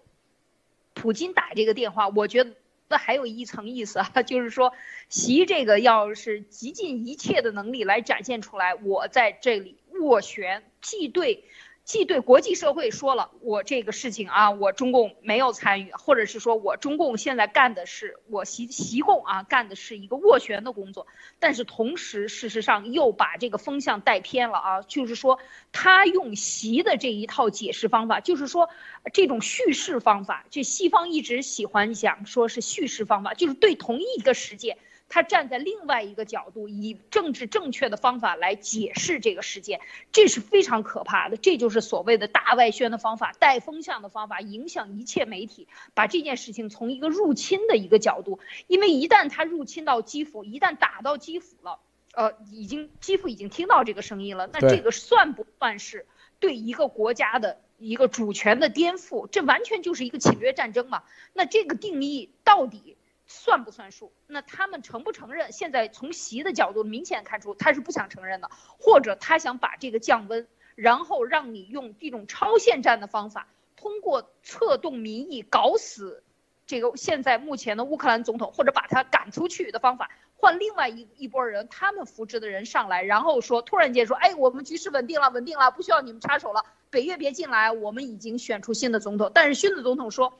[0.94, 2.44] 普京打这个电话，我觉
[2.88, 4.72] 得还有一层意思啊， 就是说
[5.08, 11.44] 习这个要是极尽一切的能力来展现出来，我在这里斡旋，既对。
[11.90, 21.08] 既对国际社会说了我这个事情啊，我中共没有参与，或者是说我中共现在干的是我习习共啊干的是一个斡旋的工作，
[21.40, 25.40] 但是同时事实上又把这个风向带偏了啊，就是说
[25.72, 28.70] 他用习的这一套解释方法，就是说
[29.12, 34.78] 这种叙事方法，这西方一直喜欢讲说是叙事方法，就是对同一个事件。
[35.10, 39.80] 他站在另外一个角度，以政治正确的方法来解释这个事件，
[40.12, 41.36] 这是非常可怕的。
[41.36, 51.80] 这就是所谓的大外宣的方法，带风向的方法，影响一切媒体，把这件事情从一个入侵的一个角度，因为一旦他入侵到基辅，一旦打到基辅了，
[52.14, 56.06] 呃，已经基辅已经听到这个声音了，那这个算不算是
[56.38, 59.26] 对一个国家的一个主权的颠覆？
[59.26, 61.02] 这完全就是一个侵略战争嘛？
[61.32, 62.96] 那这个定义到底？
[63.32, 64.12] 算不算数？
[64.26, 65.52] 那他们承不承认？
[65.52, 76.24] 现在从习的角度明显看出他是不想承认的，或者他想把这个降温，然后让你用这种超限战的方法，通过策动民意搞死
[76.66, 89.30] 这个现在目前的乌克兰总统，或者把他赶出去的方法，换另外一一波人，他们扶植的人上来，然后说突然间说，哎，我们局势稳定了，稳定了，不需要你们插手了，北约别进来，我们已经选出新的总统。
[89.32, 90.32] 但是新的总统说。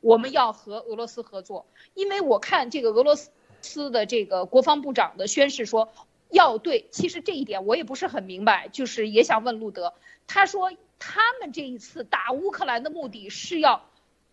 [0.00, 3.30] 我们要和俄罗斯合作，因为我看这个俄罗斯
[3.60, 5.92] 斯的这个国防部长的宣誓说，
[6.30, 9.94] 要对，其实这一点我也不是很明白，就是也想问路德，
[10.26, 13.84] 他说他们这一次打乌克兰的目的是要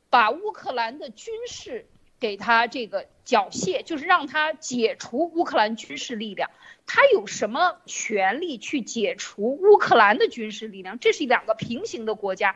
[0.09, 1.87] 把乌克兰的军事
[2.19, 6.51] 给他这个缴械，就是让他解除乌克兰军事力量，
[6.85, 10.99] 他有什么权利去解除乌克兰的军事力量？
[10.99, 12.55] 这是两个平行的国家。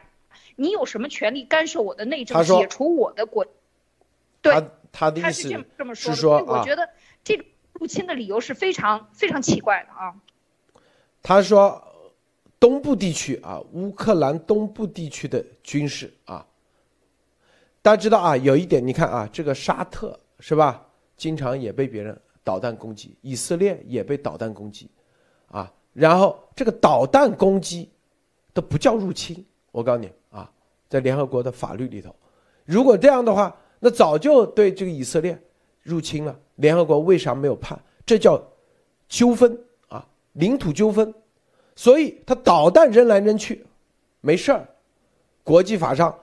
[0.59, 3.45] 你有什么权利干涉我的内政，解除我的国？
[4.41, 4.53] 对，
[4.91, 6.51] 他的意思是这么说的。
[6.51, 6.89] 我觉得
[7.23, 10.13] 这个入侵的理由是非常非常奇怪的啊。
[11.23, 11.81] 他说，
[12.59, 16.45] 东部地区啊，乌克兰东部地区的军事啊，
[17.81, 24.89] 大家知道啊，有一点，你看啊，这个沙特是吧，经常也被别人导弹攻击，以色列也被导弹攻击，
[25.47, 27.89] 啊，然后这个导弹攻击
[28.53, 29.45] 都不叫入侵。
[29.79, 30.51] 我告诉你啊，
[30.89, 32.13] 在联合国的法律里头，
[32.65, 35.41] 如果这样的话，那早就对这个以色列
[35.81, 36.37] 入侵了。
[36.55, 37.79] 联合国为啥没有判？
[38.05, 38.41] 这叫
[39.07, 41.13] 纠纷啊，领土纠纷。
[41.77, 43.65] 所以他导弹扔来扔去，
[44.19, 44.67] 没事儿。
[45.45, 46.13] 国际法上，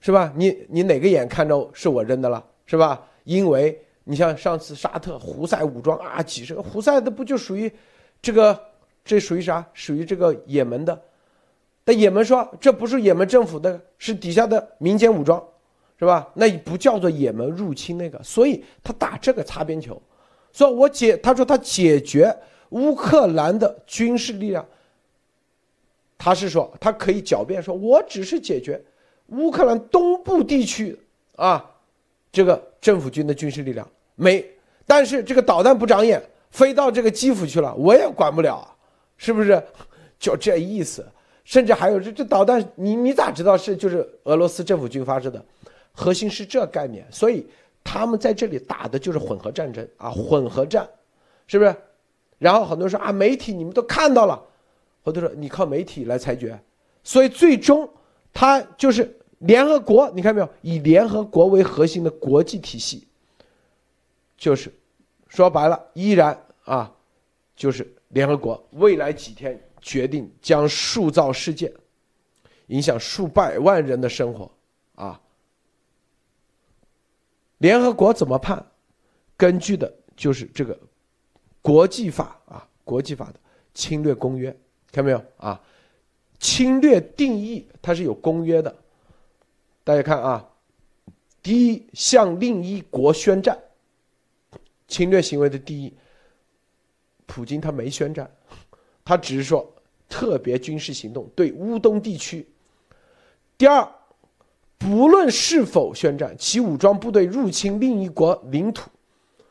[0.00, 0.30] 是吧？
[0.36, 3.02] 你你哪个眼看着是我扔的了，是吧？
[3.24, 7.72] 因为你像上次沙特胡塞武装啊，几十个胡塞的不就属于
[8.20, 8.60] 这个？
[9.06, 9.66] 这属于啥？
[9.74, 11.02] 属于这个也门的。
[11.84, 15.42] 但也门说这不是也门政府的，是底下的民间武装，
[15.98, 16.28] 是吧？
[16.34, 18.18] 那不叫做也门入侵那个。
[18.22, 20.00] 所以他打这个擦边球，
[20.52, 22.34] 说我解，他说他解决
[22.70, 24.66] 乌克兰的军事力量。
[26.16, 28.82] 他是说，他可以狡辩说，我只是解决
[29.26, 30.98] 乌克兰东部地区
[31.36, 31.70] 啊，
[32.32, 34.42] 这个政府军的军事力量没，
[34.86, 38.66] 但是这个导弹不长眼，飞到这个基辅去了，我也管不了，
[39.18, 39.62] 是不是？
[40.18, 41.06] 就这意思。
[41.44, 45.44] 甚至还有这这导弹，你你咋知道是就是俄罗斯政府军发射的？
[45.92, 47.46] 核心是这概念，所以
[47.84, 50.88] 他们在这里打的就是混合战争啊，混合战，
[51.46, 51.76] 是不是？
[52.38, 54.42] 然后很多人说啊，媒体你们都看到了。
[55.06, 56.58] 或者说你靠媒体来裁决，
[57.02, 57.86] 所以最终
[58.32, 60.48] 他就是联合国，你看没有？
[60.62, 63.06] 以联合国为核心的国际体系，
[64.38, 64.72] 就是
[65.28, 66.90] 说白了，依然啊，
[67.54, 71.70] 就是联合国未来几天决定将塑造世界，
[72.68, 74.50] 影响数百万人的生活
[74.94, 75.20] 啊。
[77.58, 78.64] 联合国怎么判？
[79.36, 80.78] 根据的就是这个
[81.60, 83.34] 国际法啊，国际法的
[83.74, 84.50] 侵略公约。
[84.90, 85.60] 看到没有啊？
[86.38, 88.74] 侵略定义它是有公约的，
[89.82, 90.48] 大家看啊，
[91.42, 93.58] 第一，向另一国宣战，
[94.88, 95.92] 侵略行为的第一，
[97.26, 98.30] 普京他没宣战，
[99.04, 99.73] 他只是说
[100.14, 102.46] 特别军事行动对乌东地区。
[103.58, 103.84] 第二，
[104.78, 108.88] 不论是否宣战，其武装部队入侵另一国领土，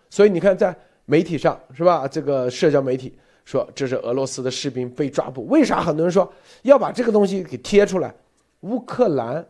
[0.09, 0.73] 所以你看在
[1.03, 2.07] 媒体上是吧？
[2.07, 3.13] 这个社交媒体。
[3.43, 8.15] 说这是俄罗斯的士兵被抓捕，为啥很多人说要把这个东西给贴出来？
[8.61, 9.45] 乌克兰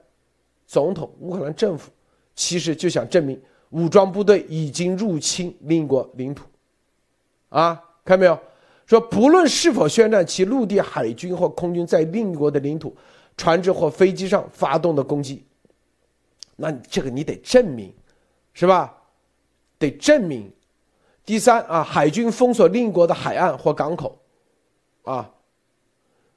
[0.65, 1.91] 总统、乌克兰政府
[2.33, 6.47] 其实就想证明武装部队已经入侵另一国领土，
[7.49, 8.39] 啊，看到没有？
[8.85, 12.95] 说不论是否宣战，其陆地、海军或空军在另一国的领土、
[13.37, 15.43] 船只或飞机上发动的攻击，
[16.55, 17.93] 那这个你得证明，
[18.53, 18.95] 是吧？
[19.79, 20.51] 得证明。
[21.25, 24.19] 第三啊，海军封锁另一国的海岸或港口，
[25.03, 25.31] 啊，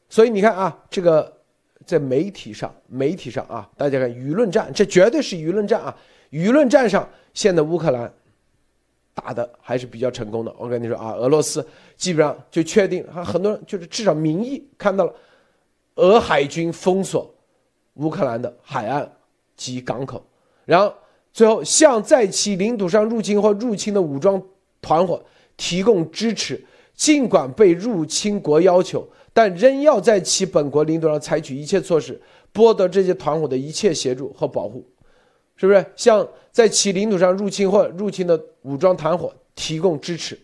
[0.09, 1.41] 所以你看啊，这个
[1.85, 5.97] 在媒体上，媒体上啊，大家看舆论战，这绝对是舆论战啊！
[6.31, 8.13] 舆论战上，现在乌克兰
[9.17, 10.55] 打的还是比较成功的。
[10.57, 15.15] 我跟你说啊，俄罗斯基本上就确定，啊，很多人就是至少民意看到了，
[15.97, 17.35] 俄海军封锁
[17.95, 19.11] 乌克兰的海岸
[19.57, 20.23] 及港口，
[20.65, 20.95] 然后
[21.33, 24.41] 最后向在其领土上入侵或入侵的武装。
[24.83, 25.21] 团伙
[25.57, 32.21] 提供支持，尽管被入侵国要求，但仍要在其本国领土上采取一切措施，
[32.55, 34.87] 剥夺这些团伙的一切协助和保护，
[35.57, 35.85] 是不是？
[35.97, 40.39] 向在其领土上入侵或入侵的武装团伙提供支持。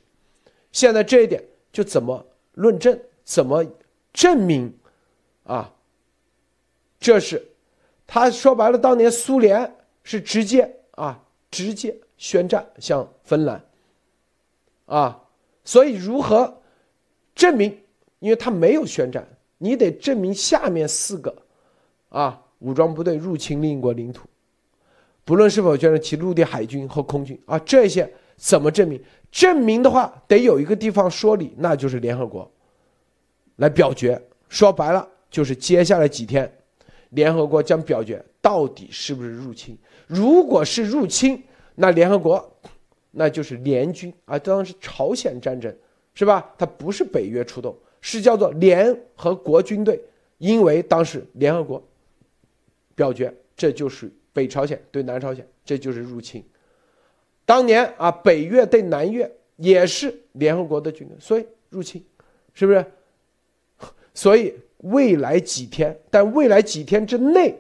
[0.73, 2.99] 现在这一点就怎么论证？
[3.25, 3.65] 怎么
[4.13, 4.73] 证明？
[5.45, 5.73] 啊，
[6.99, 7.43] 这是
[8.07, 13.65] 他说白了，当年苏联是直接啊，直接宣战向芬兰。
[14.87, 15.23] 啊，
[15.65, 16.63] 所以如何
[17.35, 17.79] 证明？
[18.19, 19.27] 因为他没有宣战，
[19.59, 21.35] 你得证明下面四个
[22.09, 24.29] 啊，武装部队入侵另一国领土，
[25.25, 29.01] 不论是否宣战，其陆地、海军和空军啊，这些怎么证明？
[29.31, 32.51] 证明的话，得有一个地方说理，那就是联合国
[33.57, 34.21] 来表决。
[34.49, 36.53] 说白了，就是接下来几天，
[37.11, 39.79] 联合国将表决到底是不是入侵。
[40.07, 41.43] 如果是入侵，
[41.75, 42.49] 那联合国。
[43.15, 45.71] 那就是联军啊，当时朝鲜战争，
[46.15, 46.51] 是吧？
[46.57, 50.03] 它不是北约出动，是叫做联合国军队，
[50.39, 51.87] 因为当时联合国
[52.95, 56.45] 表决，这就是北朝鲜对南朝鲜，这就是入侵。
[57.45, 62.05] 当年啊，北越对南越也是联合国的军队，所以入侵，
[62.55, 62.85] 是不是？
[64.15, 67.59] 所以未来几天，但未来几天之内，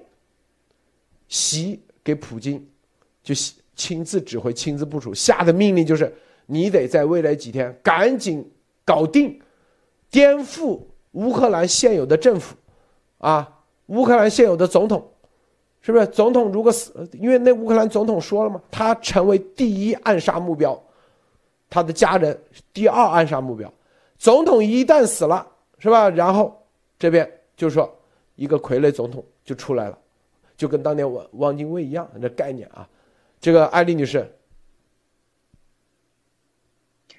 [1.28, 2.66] 习给普京
[3.22, 3.34] 就。
[3.74, 8.48] 亲自指挥、亲自部署，下的命令就是：你得在未来几天赶紧
[8.84, 9.40] 搞定，
[10.10, 10.78] 颠覆
[11.12, 12.54] 乌克兰现有的政府，
[13.16, 15.10] 啊，乌克兰现有的总统，
[15.82, 16.06] 是不是？
[16.06, 20.80] 总统如果死，因为那乌克兰总统说了嘛，他成为第一暗杀目标，
[21.68, 22.40] 他的家人
[22.72, 23.72] 第二暗杀目标，
[24.16, 25.46] 总统一旦死了，
[25.78, 26.08] 是吧？
[26.08, 26.64] 然后
[26.98, 27.92] 这边就说
[28.36, 29.98] 一个傀儡总统就出来了，
[30.56, 32.88] 就跟当年汪汪精卫一样，这概念啊。
[33.40, 34.32] 这个艾丽女士，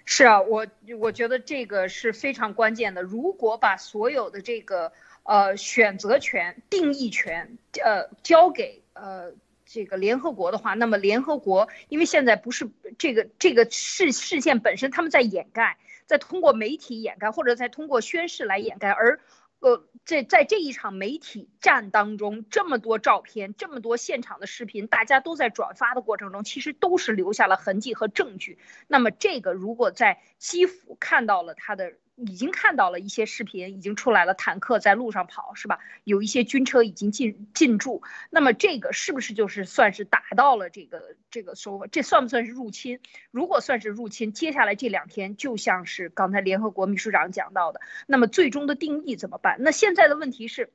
[0.05, 0.65] 是啊，我
[0.99, 3.01] 我觉得这个是非常关键的。
[3.01, 4.93] 如果把所有的这个
[5.23, 9.33] 呃选择权、定义权呃交给呃。
[9.65, 18.91] 这个联合国的话，那么联合国因为现在不是这个这个事事件本身，他们在掩盖，在通过媒体掩盖，或者在通过宣誓来掩盖。
[18.91, 19.19] 而，
[19.61, 28.59] 呃，在在这一场媒体战当中，这么多照片，这么多现场的视频，大家都在转发的过程中，其实都是留下了痕迹和证据。
[28.87, 31.93] 那么这个如果在基辅看到了他的。
[32.25, 35.79] 已经看到了一些视频，已经出来了，坦克在路上跑，是吧？
[36.03, 42.99] 有一些军车已经进进驻，那么这个是不是就是算是达到了这个这个说，这算不算是入侵？
[43.31, 49.57] 如果算是入侵，接下来这两天就像是刚才联合国秘书长讲到的，那么最终的定义怎么办？
[49.59, 50.71] 那现在的问题是，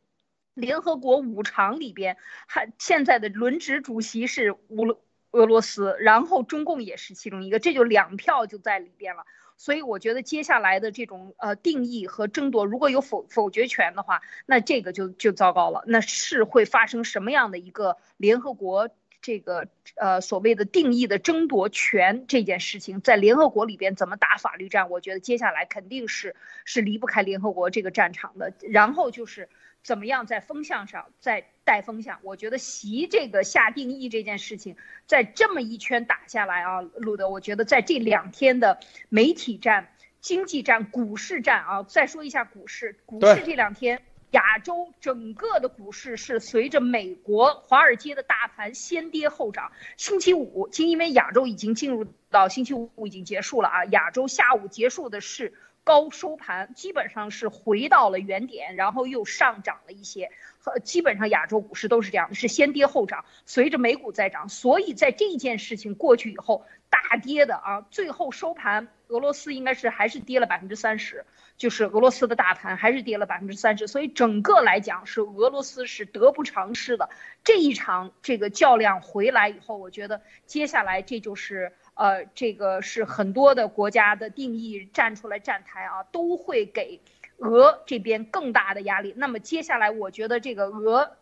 [0.54, 4.96] 联合国五常里边还现在的轮值主席是乌
[5.30, 9.24] 俄罗斯，然后中共也是其中一个，这就两票就在里边了。
[9.58, 15.84] 所以我觉得接下来的这种呃定义和争夺，如果有否否决权的话，那这个就就糟糕了。
[15.86, 18.88] 那是会发生什么样的一个联合国
[19.20, 24.88] 这个呃所谓的定义的争夺权这件事情，在联合国里边怎么打法律战？
[24.88, 28.54] 我觉得接下来肯定是是离不开联合国这个战场的。
[28.70, 29.50] 然后就是。
[29.80, 32.18] 怎么样在风向上在带风向？
[32.22, 44.00] 我觉得习这个下定义这件事情，在这么一圈打下来啊，路德，我觉得在这两天的媒体战、经济战、股市战啊，再说一下股市，股市这两天
[44.30, 49.70] 亚洲整个的股市是随着美国华尔街的大盘先跌后涨。
[49.98, 55.52] 星期五，今因为亚洲已经进入到星期五已经结束了啊，亚洲下午结束的是。
[55.84, 71.24] 高收盘基本上是回到了原点，然后又上涨了一些，和基本上亚洲股市都是这样的，是先跌后涨，随着美股在涨，所以在这件事情过去以后，大跌的啊，最后收盘，俄罗斯应该是还是跌了百分之三十，
[71.56, 77.08] 就是俄罗斯的大盘还是跌了百分之三十，所以整个来讲是俄罗斯是得不偿失的。
[77.44, 81.72] 这一场这个较量回来以后，我觉得接下来这就是。
[81.98, 87.00] 呃，这个是很多的国家的定义站出来站台啊，都会给
[87.38, 89.12] 俄这边更大的压力。
[89.16, 91.16] 那么接下来，我觉得这个俄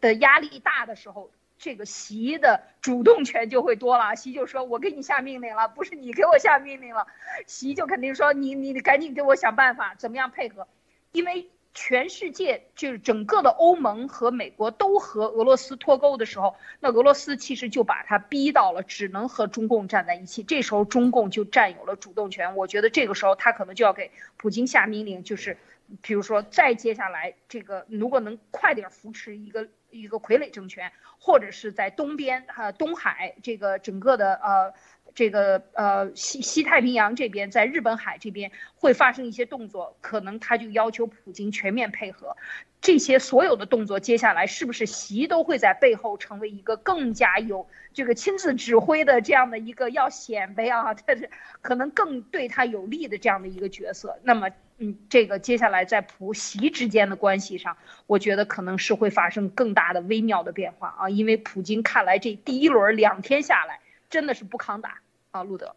[0.00, 4.16] 的压力大的时候，这个习的主动权就会多了。
[4.16, 7.06] 习就说：“我给你下命令了，不是你给我下命令了。”
[7.46, 10.66] 习就肯定说：“你你赶紧给我想办法，怎么样配合？”
[11.12, 11.50] 因为。
[11.74, 20.42] 全世界就是整个的欧盟和美国都和俄罗斯脱钩的时候，那俄罗斯其实就把他逼到了只能和中共站在一起。
[20.42, 22.56] 这时候中共就占有了主动权。
[22.56, 25.56] 我觉得这个时候他可能就要给普京下命令，就是
[26.02, 34.74] 比如说再接下来这个如果能快点扶持一个一个傀儡政权，或者是在东边哈东海这个整个的呃。
[35.14, 42.36] 这个呃西西太平洋这边，在日本海这边会发生一些动作，可能他就要求普京全面配合。
[42.80, 54.18] 这些所有的动作，接下来是不是习都会在背后成为一个更加有这个亲自指挥的这样的一个要显摆啊， 但是可能更对他有利的这样的一个角色。
[54.24, 54.48] 那么，
[54.78, 57.76] 嗯，这个接下来在普习之间的关系上，
[58.08, 63.78] 我觉得可能是会发生更大的微妙的变化啊，因为普京看来这第一轮两天下来。
[64.10, 65.00] 真的是不抗打
[65.32, 65.74] 啊，路德。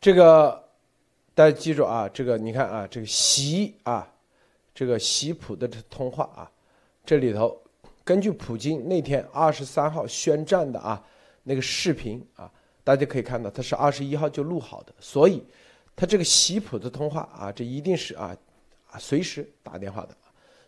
[0.00, 0.64] 这个
[1.34, 4.10] 大家记住啊，这个你看啊，这个习啊，
[4.74, 6.50] 这个习普的通话啊，
[7.04, 7.60] 这里头
[8.02, 11.04] 根据普京那天二十三号宣战的啊
[11.42, 12.50] 那个视频啊，
[12.82, 15.44] 大家可以看到他是二十一号就录好的，所以
[15.94, 18.34] 他这个习普的通话啊，这一定是啊
[18.90, 20.16] 啊随时打电话的，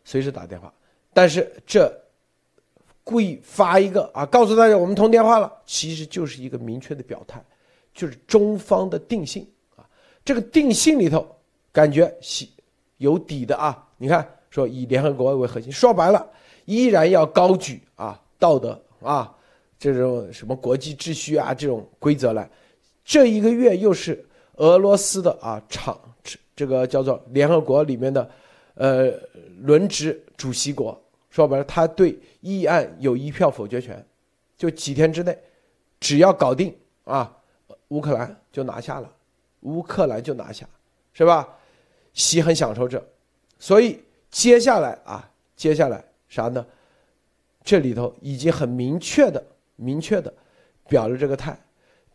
[0.05, 0.73] 随时打电话，
[1.15, 1.91] 但是这。
[3.03, 7.43] 故意发一个啊，告诉大家我们通电话了，其实就是一个明确的表态，
[7.93, 9.85] 就是中方的定性啊。
[10.25, 11.27] 这个定性里头，
[11.73, 12.47] 感觉是
[12.99, 13.87] 有底的啊。
[13.97, 16.27] 你看，说以联合国为核心，说白了，
[16.65, 19.35] 依然要高举啊道德啊
[19.79, 22.49] 这种什么国际秩序啊这种规则来。
[23.05, 24.25] 这一个月又是
[24.57, 25.99] 俄罗斯的啊场，
[26.55, 28.31] 这个叫做联合国里面的
[28.75, 29.13] 呃
[29.61, 30.99] 轮值主席国。
[31.31, 34.05] 说白了，他对议案有一票否决权，
[34.57, 35.37] 就几天之内，
[36.01, 37.37] 只要搞定啊，
[37.91, 39.13] 乌克兰就拿下了，
[39.61, 40.67] 乌克兰就拿下，
[41.13, 41.49] 是吧？
[42.13, 43.01] 习很享受这，
[43.59, 46.67] 所以接下来啊，接下来啥呢？
[47.63, 49.45] 这里头已经很明确的、
[49.77, 50.33] 明确的
[50.89, 51.57] 表了这个态，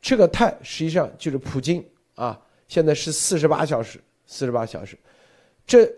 [0.01, 4.97] 这个态实际上就是普京啊，现在是四十八小时四十八小时，
[5.65, 5.89] 这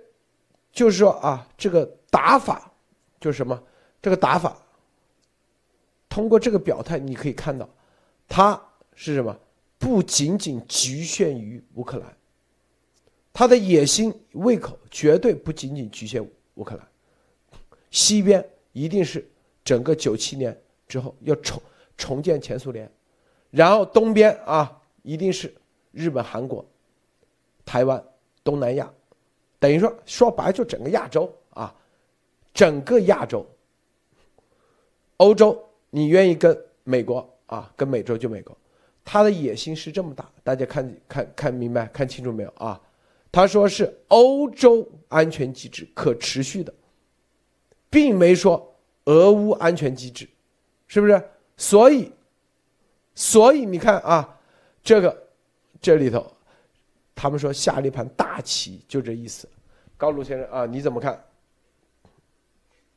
[0.72, 2.72] 就是说啊，这个打法
[3.20, 3.64] 就是什么？
[4.02, 4.56] 这个打法
[6.10, 7.68] 通过这个表态，你可以看到，
[8.28, 8.62] 他
[8.94, 9.36] 是什么？
[9.88, 12.18] 不仅仅局限于乌克兰，
[13.32, 16.22] 他的野心胃口绝对不仅仅局限
[16.56, 16.86] 乌克兰，
[17.90, 19.26] 西边一定是
[19.64, 21.62] 整个九七年之后要重
[21.96, 22.92] 重建前苏联，
[23.50, 25.56] 然后东边啊一定是
[25.94, 26.66] 日本、韩国、
[27.64, 28.04] 台湾、
[28.44, 28.94] 东南亚，
[29.58, 31.74] 等于说说白就整个亚洲啊，
[32.54, 33.48] 整个亚洲，
[35.16, 35.58] 欧洲
[35.90, 38.54] 你愿意跟美国啊，跟美洲就美国。
[39.10, 42.78] 他的野心是这么大，大家看看看明白看清楚没有啊？
[43.32, 46.74] 他说是欧洲安全机制可持续的，
[47.90, 50.28] 并没说俄乌安全机制，
[50.88, 51.24] 是不是？
[51.56, 52.12] 所以，
[53.16, 54.38] 所以你看啊，
[54.84, 55.28] 这个
[55.80, 56.30] 这里头，
[57.16, 59.48] 他们说下了一盘大棋，就这意思。
[59.96, 61.24] 高卢先生啊，你怎么看？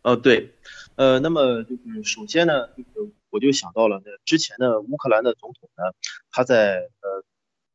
[0.02, 0.52] 呃，对，
[0.96, 3.10] 呃，那么就是首先呢，就是。
[3.30, 5.84] 我就想到了，那之前的乌克兰的总统呢，
[6.32, 7.24] 他在呃，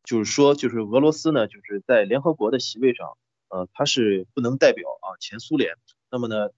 [0.04, 3.18] 就是说，就是俄罗斯呢，就是在联合国的席位上，
[3.50, 5.76] 呃，他是不能代表啊前苏联。
[6.12, 6.50] 那么呢，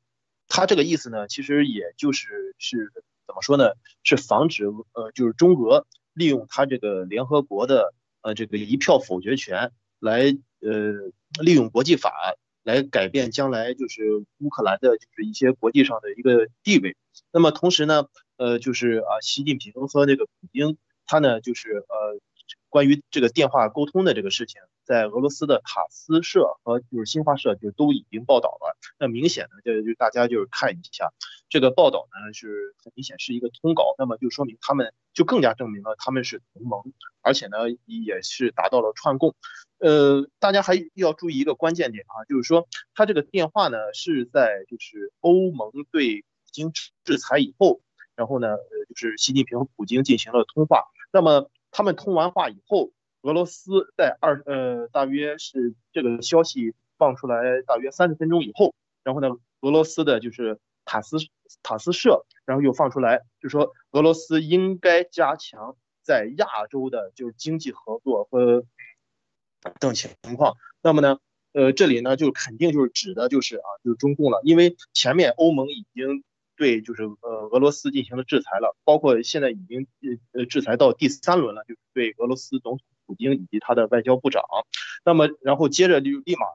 [0.47, 2.91] 他这个意思呢，其实也就是是
[3.27, 3.73] 怎么说呢？
[4.03, 11.11] 是防止呃，就是中俄利用他这个联合国的呃这个一票否决权来呃
[11.43, 16.97] 利用国际法来改变将来就是乌克兰的就是一些国际上的一个地位。
[17.31, 18.07] 那么同时呢？
[18.37, 22.19] 呃，就是啊，习近平和那个普京，他呢，就是呃，
[22.69, 28.77] 关于这个电话沟通的这个事情，在俄罗斯的塔斯社和就是新华社就都已经报道了。
[28.99, 31.11] 那明显呢，就就大家就是看一下
[31.49, 36.81] 这个报道呢，是很明显是一个通稿，那么就说明他们就更加证明了他们是同盟，
[37.21, 39.35] 而且呢，也是达到了串供。
[39.79, 46.71] 呃，大家还要注意一个关键点啊，就是说他这个电话呢是在就是欧盟对经
[47.03, 47.81] 制裁以后。
[48.17, 50.85] 然后呢，呃，就是习近平和普京进行了通话。
[51.13, 52.89] 那么他们通完话以后，
[53.21, 59.29] 俄罗斯在二呃，大约是这个消息放出来大约三十分钟以后，然后呢，
[59.61, 61.17] 俄罗斯的就是塔斯
[61.61, 68.65] 塔斯社，然后又放出来，就说俄罗斯应该加强在亚洲的就是经济合作和
[69.79, 70.55] 等情况。
[70.81, 71.19] 那么呢，
[71.53, 76.23] 呃，这里呢就肯定就是指的就是啊，就是中共了，因为前面欧盟已经。
[76.57, 84.43] 对，就是呃，俄罗斯进行了制裁了，包括现在已经呃呃制裁到第三轮了，就是对俄罗斯总统普京以及他的外交部长。
[85.05, 86.47] 那么，然后接着就立马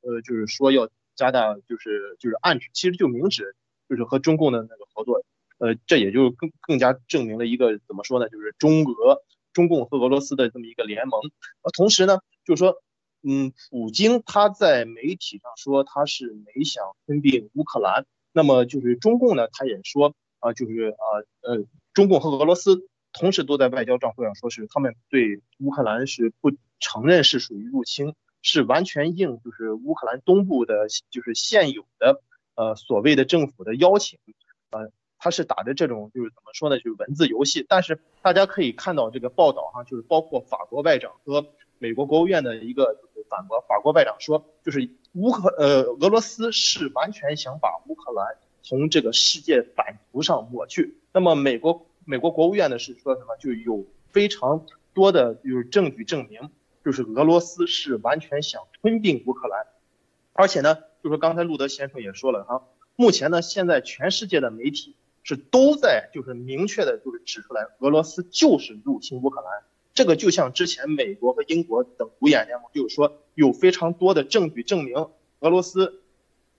[0.00, 3.54] 呃，就是说要加大，就是就是暗指，其实就明指，
[3.86, 5.22] 就是和中共的那个合作。
[5.58, 8.30] 呃，这也就更更加证明了一个怎么说呢？
[8.30, 11.20] 就是中俄中共和俄罗斯的这么一个联盟。
[11.60, 12.82] 呃，同时呢，就是说，
[13.22, 18.06] 嗯，普京他在媒体上说他是没想吞并乌克兰。
[18.32, 21.06] 那么就是中共呢，他也说啊，就是啊
[21.42, 32.22] 呃，中共和俄罗斯同时都在外交账户上说是他们对乌克兰是不承认是属于入侵，是完全应就是乌克兰东部的，就是现有的
[32.54, 34.18] 呃所谓的政府的邀请，
[34.70, 37.66] 呃，他是打的这种就是怎么说呢，就是文字游戏。
[37.68, 41.44] 但是大家可以看到这个报道哈，就是包括法国外长和
[41.80, 42.96] 美国国务院的一个
[43.28, 44.88] 反驳，法国外长说就是。
[45.14, 51.00] 乌克呃，俄罗斯是完全想把乌克兰从这个世界版图上抹去。
[51.12, 53.36] 那么美国美国国务院呢是说什么？
[53.40, 54.64] 就有非常
[54.94, 56.48] 多的就是证据证明，
[56.84, 59.66] 就是俄罗斯是完全想吞并乌克兰。
[60.32, 69.64] 而且呢，就是刚才路德先生也说了哈，目前呢现在全世界的媒体是都在就是明确的就是指出来，俄罗斯就是入侵乌克兰。
[69.92, 75.08] 这个就像之前美国和英国等五眼联盟，就是说有非常多的证据证明
[75.40, 76.00] 俄罗斯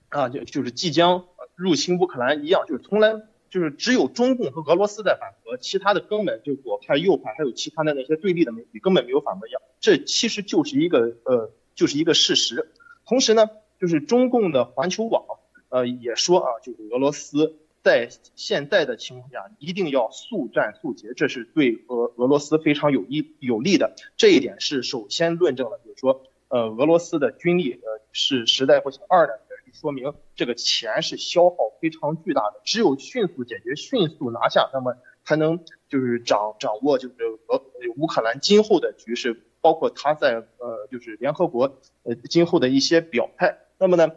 [0.10, 1.26] 啊，就就是即将
[1.56, 3.14] 入侵乌克兰一样，就是从来
[3.50, 12.70] 就是只有中共和俄罗斯在反驳，其他的根本就左派、右派还有其他的那些对立的媒体根本没有反驳一样，这其实就是一个呃，就是一个事实。
[13.06, 15.24] 同时呢，就是中共的环球网
[15.70, 17.58] 呃也说啊，就是俄罗斯。
[17.84, 23.96] 在现在的情况下，一定要速战速决，这是对俄俄罗斯非常有益有利的。
[24.18, 29.02] 这一点是首先论证了，就是说，呃，俄罗斯的军力呃是实在不行。
[29.10, 29.34] 二呢，
[29.66, 37.16] 就说明这个钱是消耗非常巨大的，只有迅速解决、迅速拿下，那么才能就是掌掌握就是
[37.48, 37.64] 俄
[37.98, 43.58] 乌克兰今后的局势，包括他在呃就是联合国呃今后的一些表态。
[43.80, 44.12] 那么呢，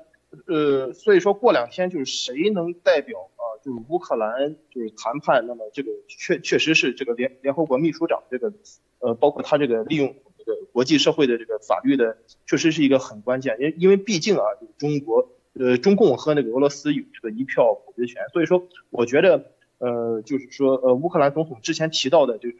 [0.46, 3.30] 呃，所以说过两天就是谁能代表？
[3.64, 8.52] 就是乌克兰就是谈判，那么这个确确实是这个联联合国秘书长这个，
[8.98, 13.56] 呃，包括他这个利用这个国际社会的这个法律的，确实是一个很关键。
[13.58, 14.44] 因因为毕竟啊，
[14.76, 22.56] 中国呃中共和那个俄罗斯有这个一票否决权，所以说我觉得呃就是说呃乌克兰总统之前提到的就是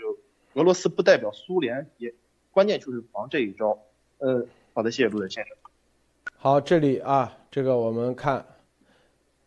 [0.55, 2.15] 俄罗斯不代表苏联，也
[2.51, 3.79] 关键就是防这一招。
[4.19, 5.55] 呃，好的，谢谢陆德先生。
[6.37, 8.47] 好，这里啊，这个我们看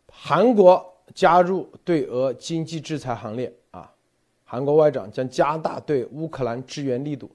[0.06, 3.92] 韩国加入对俄经济制裁行列啊，
[4.44, 7.30] 韩国外长将加大对乌克兰支援力度。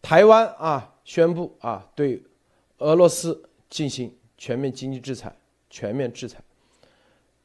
[0.00, 2.22] 台湾啊宣布啊对
[2.78, 5.34] 俄罗斯进行全面经济制裁，
[5.68, 6.38] 全面制裁。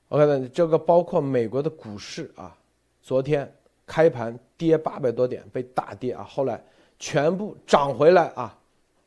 [0.09, 2.55] OK，这个包括美国的股市啊，
[3.01, 3.51] 昨天
[3.88, 6.63] 开盘跌八百多点，被大跌啊，后来
[6.99, 8.55] 全部涨回来啊，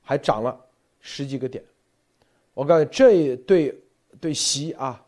[0.03, 0.59] 还涨了
[1.01, 1.63] 十几个点。
[2.53, 3.81] 我告诉你，这对
[4.21, 5.01] 对习啊，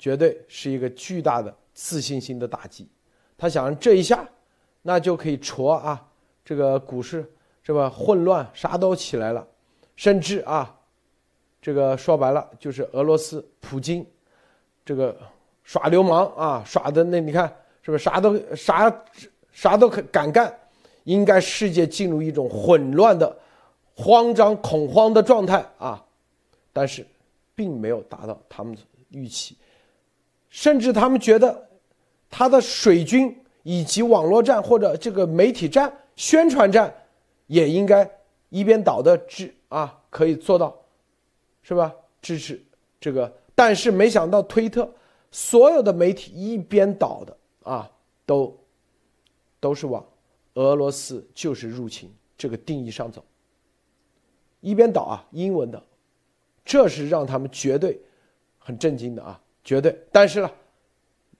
[0.00, 2.88] 绝对是一个巨大的自信心的打击。
[3.36, 4.26] 他想这一下，
[4.82, 6.04] 那就可以戳啊，
[6.44, 7.30] 这个股市
[7.62, 7.88] 是吧？
[7.88, 9.46] 混乱，啥都起来了，
[9.94, 10.74] 甚至啊，
[11.60, 14.04] 这个说白了就是俄罗斯普京，
[14.84, 15.16] 这个
[15.62, 17.46] 耍流氓啊，耍的那你看
[17.82, 19.04] 是不是啥都啥
[19.52, 20.52] 啥都敢干？
[21.04, 23.36] 应该世界进入一种混乱的、
[23.94, 26.02] 慌张恐慌的状态啊。
[26.72, 27.06] 但是，
[27.54, 28.76] 并没有达到他们
[29.08, 29.56] 预期，
[30.50, 31.68] 甚至他们觉得，
[32.28, 36.92] 他的水军以及网络战或者这个媒体战、宣传战，
[37.46, 38.08] 也应该
[38.50, 40.76] 一边倒的支啊，可以做到，
[41.62, 41.94] 是吧？
[42.20, 42.62] 支持
[43.00, 44.92] 这个，但是没想到推特
[45.30, 47.90] 所有的媒体一边倒的啊，
[48.26, 48.54] 都
[49.58, 50.04] 都是往
[50.54, 53.24] 俄罗斯就是入侵这个定义上走，
[54.60, 55.82] 一边倒啊，英文的。
[56.62, 58.00] 这是让他们绝对
[58.58, 59.96] 很震惊的啊，绝对。
[60.10, 60.50] 但是呢，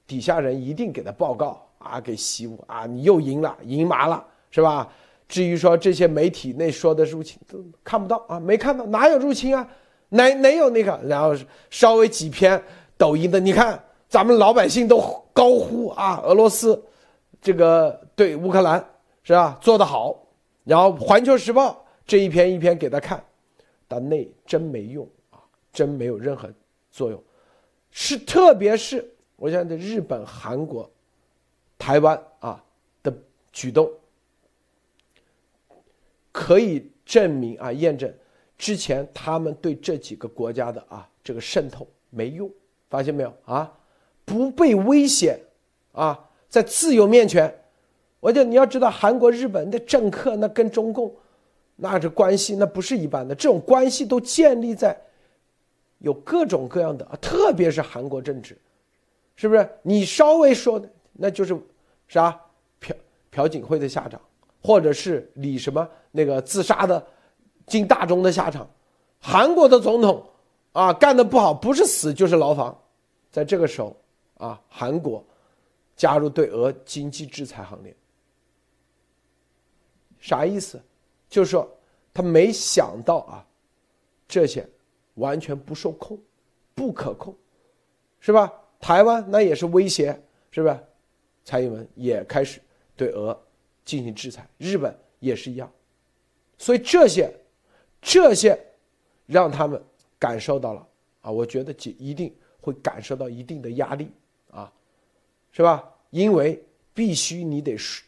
[0.07, 4.91] 底下人一定给他报告啊，给习武啊，你又赢了，赢麻了，是吧？
[5.29, 9.69] 至于说这些媒体那说的入侵都看不到啊，没看到，哪有入侵啊？
[10.09, 11.01] 哪哪有那个？
[11.05, 11.33] 然后
[11.71, 12.61] 稍微几篇
[12.97, 14.99] 抖音的，你看咱们老百姓都
[15.33, 16.83] 高呼啊，俄罗斯
[17.41, 18.85] 这个对乌克兰
[19.23, 20.17] 是吧做得好，
[20.65, 21.71] 然后《环球时报》
[22.07, 23.23] 这一篇一篇给他看。
[23.87, 25.39] 但那真没用啊，
[25.73, 26.49] 真没有任何
[26.93, 27.21] 作用，
[27.91, 30.89] 是特别是我想的日本、韩国、
[31.79, 32.63] 台湾啊
[33.03, 33.13] 的
[33.53, 33.91] 举动，
[36.31, 38.13] 可以证明啊验证
[38.57, 42.51] 之前他们对这几个国家的啊这个渗透没用，
[42.89, 43.73] 发现没有啊？
[44.25, 45.39] 不被威胁
[45.93, 47.53] 啊，在自由面前，
[48.21, 51.13] 我就你要知道韩国、日本的政客那跟中共。
[51.83, 54.95] 那这关系那不是一般的，这种关系都建立在
[56.01, 58.59] 有各种各样的，特别是韩国政治，
[59.37, 59.67] 是不是？
[59.83, 60.79] 你稍微说
[61.13, 61.59] 那就是
[62.09, 62.31] 啥
[62.79, 62.95] 朴
[63.31, 64.21] 朴槿惠的下场，
[64.63, 67.07] 或者是李什么那个自杀的
[67.67, 68.69] 金大中的下场。
[69.21, 70.27] 韩国的总统
[70.73, 72.77] 啊干的不好，不是死就是牢房。
[73.31, 73.97] 在这个时候
[74.39, 75.25] 啊，韩国
[75.95, 77.95] 加入对俄经济制裁行列，
[80.19, 80.83] 啥意思？
[81.29, 81.71] 就是说，
[82.13, 83.47] 他没想到啊，
[84.27, 84.69] 这些
[85.21, 86.19] 完全不受控、
[86.75, 87.33] 不可控，
[88.19, 88.53] 是吧？
[88.81, 90.77] 台湾那也是威胁，是不是？
[91.45, 92.61] 蔡英文也开始
[92.97, 93.41] 对俄
[93.85, 95.71] 进行制裁，日本也是一样，
[96.59, 97.33] 所以这些
[98.03, 98.59] 这些
[99.27, 99.81] 让他们
[100.19, 100.87] 感受到了
[101.21, 104.11] 啊，我觉得就一定会感受到一定的压力
[104.51, 104.73] 啊，
[105.53, 105.89] 是吧？
[106.11, 106.61] 因为
[106.93, 108.03] 必须你得是。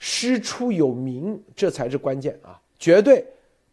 [0.00, 2.62] 师出有名，这才是关键啊！
[2.78, 3.26] 绝对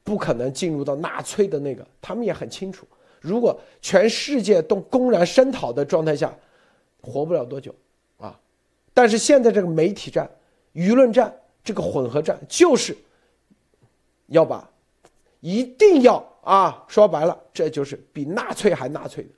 [0.05, 2.87] 不可能进入到纳粹的那个，他们也很清楚。
[3.19, 6.33] 如果全世界都公然声讨的状态下，
[7.01, 7.73] 活不了多久
[8.17, 8.39] 啊！
[8.93, 10.29] 但是现在这个媒体战、
[10.73, 12.95] 舆论战、这个混合战，就是
[14.27, 14.69] 要把
[15.39, 16.85] 一定要啊！
[16.87, 19.29] 说白了，这就是比纳粹还纳粹的。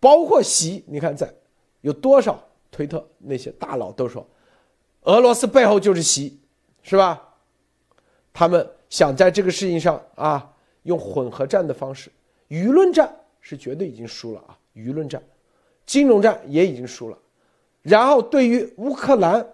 [0.00, 1.32] 包括习，你看在
[1.80, 4.26] 有多少推特那些大佬都说。
[5.02, 6.40] 俄罗斯背后就是习，
[6.82, 7.36] 是吧？
[8.32, 12.10] 他们想在这个事情上啊，用混合战的方式，
[12.48, 15.22] 舆论战是绝对已经输了啊，舆论战，
[15.84, 17.18] 金融战也已经输了。
[17.82, 19.46] 然后对于乌克兰，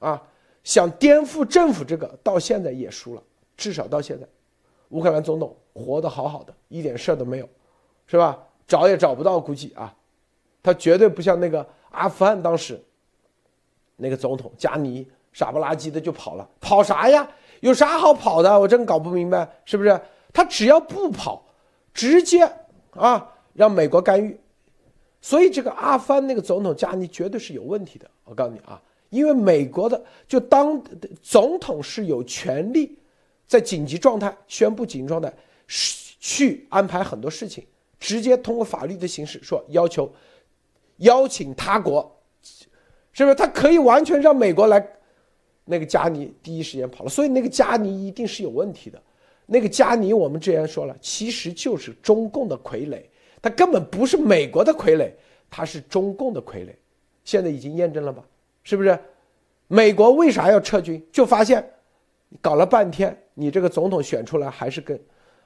[0.00, 0.22] 啊，
[0.64, 3.22] 想颠覆政府这个，到现在也输了，
[3.56, 4.26] 至少到现在，
[4.90, 7.48] 乌克兰总统活得好好的，一点事儿都没有，
[8.06, 8.38] 是吧？
[8.66, 9.94] 找也找不到，估计啊，
[10.62, 12.80] 他绝对不像那个阿富汗当时。
[13.96, 17.28] 那个总统加尼傻不拉几的就跑了，跑啥呀？
[17.62, 18.58] 有啥好跑的？
[18.58, 20.00] 我真搞不明白，是不是？
[20.32, 21.44] 他只要不跑，
[21.94, 22.50] 直接
[22.90, 24.36] 啊让美国干预。
[25.20, 28.10] 所以这个阿富汗那个总统加尼绝对是有问题的。
[28.24, 30.82] 我告诉你啊，因为美国的就当
[31.22, 32.98] 总统是有权利
[33.46, 35.32] 在紧急状态宣布紧急状态，
[35.68, 37.64] 去安排很多事情，
[38.00, 40.12] 直接通过法律的形式说要求
[40.96, 42.20] 邀请他国，
[43.12, 43.34] 是不是？
[43.36, 44.84] 他可以完全让美国来，
[45.64, 49.00] 那个加尼第一时间跑了，所以那个加尼一定是有问题的。
[49.46, 53.02] 那个加尼我们之前说了，其实就是中共的傀儡，
[53.40, 55.12] 他根本不是美国的傀儡，
[55.50, 56.74] 他是中共的傀儡。
[57.24, 58.24] 现在已经验证了吧？
[58.62, 58.98] 是不是？
[59.68, 61.04] 美国为啥要撤军？
[61.12, 61.68] 就发现。
[62.40, 64.98] 搞了半天，你这个总统选出来还是跟，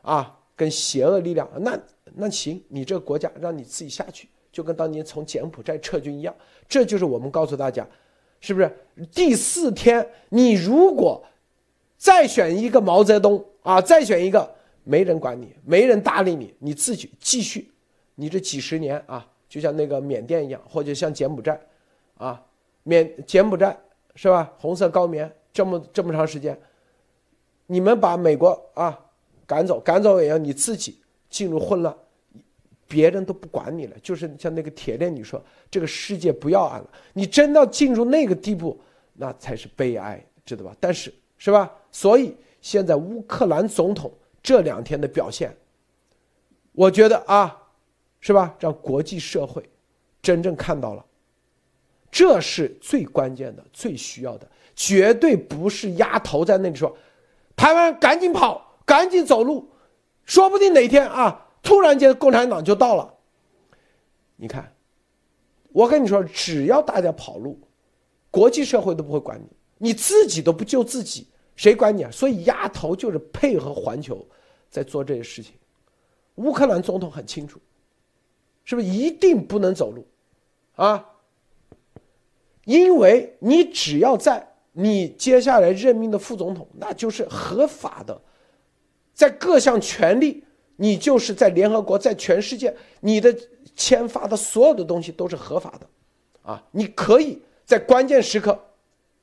[0.02, 1.76] 啊，跟邪恶力量，那
[2.14, 6.32] 那行，你这个国家让你自己下去，就跟当年从柬埔寨撤军一样。
[6.68, 7.84] 这就是我们告诉大家，
[8.40, 8.70] 是不是？
[9.12, 11.22] 第四天，你如果
[11.96, 17.70] 再选一个毛泽东啊，再选一个，没人管你，没人搭理你，你自己继续，
[18.14, 21.60] 你这几十年啊，就像那个缅甸一样，或者像柬埔寨，
[22.16, 22.42] 啊，
[22.84, 23.76] 缅柬埔寨
[24.14, 24.52] 是吧？
[24.58, 26.58] 红色高棉这么这么长时间。
[27.66, 28.98] 你们把美国啊
[29.46, 31.94] 赶走，赶走也要你自己进入混乱，
[32.86, 33.96] 别人都不管你了。
[34.02, 38.80] 就是像那个铁链你说：“这个世界不要俺了。”你真要进入那个地步，
[39.14, 40.74] 那才是悲哀，知道吧？
[40.78, 41.72] 但是是吧？
[41.90, 44.12] 所以现在乌克兰总统
[44.42, 45.54] 这两天的表现，
[46.72, 47.62] 我觉得啊，
[48.20, 48.54] 是吧？
[48.58, 49.68] 让国际社会
[50.22, 51.04] 真正看到了，
[52.10, 56.96] 这是最关键的、最需要的，绝对不是压头在那里说。
[57.54, 59.70] 台湾赶紧跑，赶紧走路，
[60.24, 63.14] 说不定哪天啊，突然间共产党就到了。
[64.36, 64.72] 你看，
[65.72, 67.58] 我跟你说，只要大家跑路，
[68.30, 69.48] 国际社会都不会管你，
[69.88, 71.26] 你自己都不救自己，
[71.56, 72.10] 谁管你啊？
[72.10, 74.26] 所以丫头就是配合环球
[74.70, 75.54] 在做这些事情。
[76.36, 77.60] 乌克兰总统很清楚，
[78.64, 80.06] 是不是一定不能走路
[80.74, 81.04] 啊？
[82.64, 84.52] 因为你只要在。
[84.78, 88.20] 你接下来任命的副总统，那就是合法的，
[89.14, 90.44] 在各项权利，
[90.76, 93.34] 你就是在联合国，在全世界，你的
[93.74, 95.86] 签发的所有的东西都是合法的，
[96.42, 98.58] 啊，你可以在关键时刻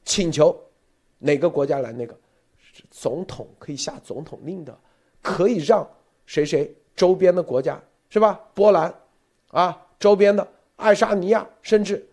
[0.03, 0.59] 请求
[1.19, 2.15] 哪个国家来，那个
[2.91, 4.77] 总统可以下总统令的，
[5.21, 5.87] 可以让
[6.25, 8.39] 谁谁周边的国家是吧？
[8.53, 8.93] 波兰，
[9.49, 12.05] 啊，周边的爱沙尼亚，甚至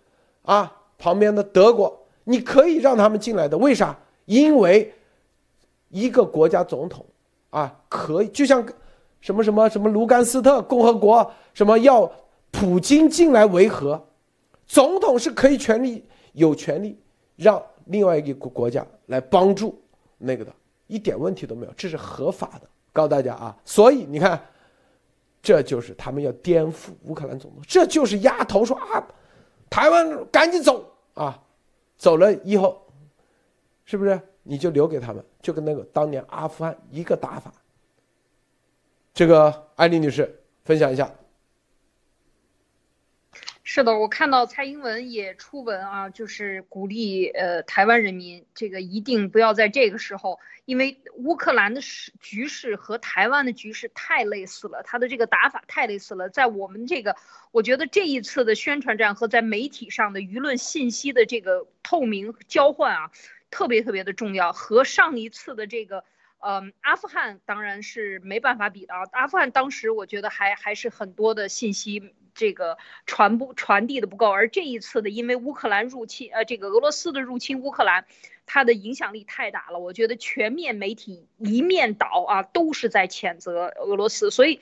[0.43, 1.99] 啊旁边的德国。
[2.25, 3.99] 你可以让他们进来的，为啥？
[4.27, 4.93] 因为
[5.89, 7.05] 一个国家总统
[7.49, 8.65] 啊，可以就像
[9.21, 12.11] 什么什么什么卢甘斯特共和国，什么要
[12.51, 14.03] 普京进来维和，
[14.67, 16.99] 总统是可以权利有权利
[17.37, 19.81] 让另外一个国家来帮助
[20.19, 20.53] 那个的，
[20.87, 22.69] 一点问题都没有，这是合法的。
[22.93, 24.41] 告诉大家啊，所以你看，
[25.41, 29.07] 这就是他们要颠覆乌克兰总统，这就是压头说啊，
[29.69, 31.41] 台湾赶紧走啊。
[31.97, 32.81] 走了以后，
[33.85, 35.23] 是不是你就留给他们？
[35.43, 37.53] 就跟那个当年阿富汗一个打法。
[39.13, 41.13] 这个艾丽女士分享一下。
[43.63, 50.41] 是的，我看到蔡英文也出文啊，就是鼓励呃台湾人民，这个一定不要在这个时候。
[50.65, 56.29] 因为乌克兰的势局势和台湾的局势太类似了，他的这个打法太类似了。
[56.29, 57.17] 在我们这个，
[57.51, 63.11] 我觉得这一次的宣传战和在媒体上的舆论信息的这个透明交换啊，
[63.51, 64.53] 特别特别的重要。
[64.53, 66.05] 和上一次的这个，
[66.41, 69.03] 嗯，阿富汗当然是没办法比的啊。
[69.13, 78.05] 阿富汗当时我觉得还还是很多的信息这个传播传递的不够，而这一次的因为乌克兰入侵，呃，这个俄罗斯的入侵乌克兰。
[78.53, 84.61] 它的影响力太大了，我觉得全面媒体一面倒啊，都是在谴责俄罗斯，所以。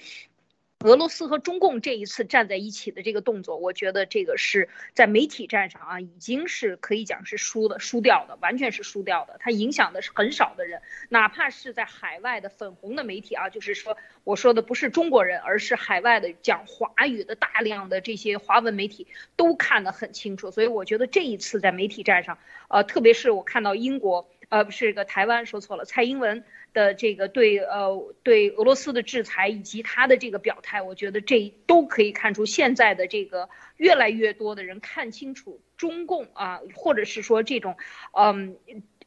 [0.84, 9.38] 俄罗斯和中共这一次站在一起的这个动作，我觉得这个是在媒体战上啊，已经是可以讲是输的、输掉的，完全是输掉的。
[9.40, 20.52] 它影响的是很少的人，哪怕是在海外的粉红的媒体啊，就是说我说的不是中国人，而是海外的讲华语的大量的这些华文媒体都看得很清楚。
[20.52, 26.44] 所以我觉得这一次在媒体战上，呃，特别是我看到英国，呃，不是个台湾，说错了，蔡英文。
[26.72, 37.76] 的这个对呃对俄罗斯的制裁以及他的这个表态，我觉得这都可以看出现在的这个越来越多的人看清楚中共啊，或者是说这种
[38.12, 38.56] 嗯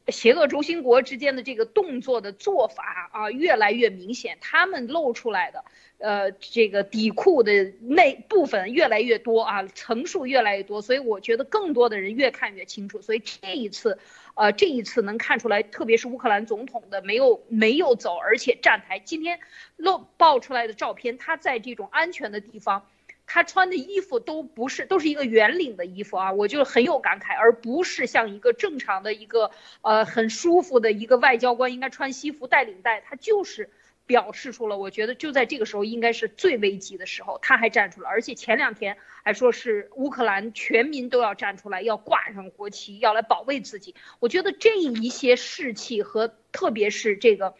[0.08, 5.64] 邪恶轴心国之间的这个动作的做法啊越来越明显，他们露出来的
[5.98, 13.98] 呃这个底裤的那部分越来越多啊层数越来越多，所以我觉得更多的人越看越清楚，所以这一次。
[14.34, 18.98] 呃，这一次能看出来，特别是乌克兰总统的没有没有走，而且站台。
[18.98, 19.38] 今天
[19.76, 22.86] 露爆出来的照片，他在这种安全的地方。
[23.34, 33.70] 他穿的衣服都不是，都是一个圆领的衣服啊，我就很有感慨，而不是像一个正常的一个呃很舒服的一个外交官应该穿西服带领带，他就是
[34.04, 43.94] 表示出了，我觉得就在这个时候应该是最危急的时候，他还站出来，而且前两天还说是乌克兰全民都要站出来，要挂上国旗，要来保卫自己。
[44.20, 47.54] 我觉得这一些士气和特别是这个。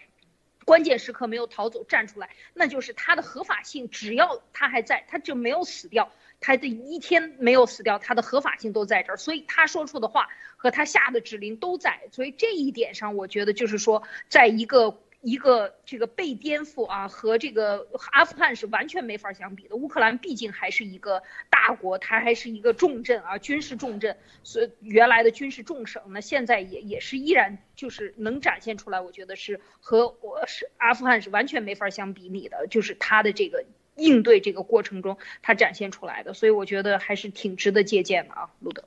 [0.64, 3.88] 关键时刻没有逃走，站出来，那就是他的合法性。
[3.90, 6.12] 只要他还在，他就没有死掉。
[6.40, 9.16] 他的一天没有死掉，他的合法性都在这儿。
[9.16, 12.00] 所以他说出的话和他下的指令都在。
[12.10, 14.98] 所以这一点上，我觉得就是说，在一个。
[15.22, 19.76] 一个这个被颠覆啊，和这个阿富汗是完全没法相比的。
[19.76, 29.00] 乌克兰毕竟还是一个大国，它还是一个重镇啊，军事重镇，所以原来的军事重省，呢现在也也是依然就是能展现出来。
[29.00, 33.64] 我觉得是和我是阿富汗是完全没法相比拟的，就是它的这个
[33.94, 38.82] 应对这个过程中它展现出来的，所以我觉得还是挺值得借鉴的啊，路德。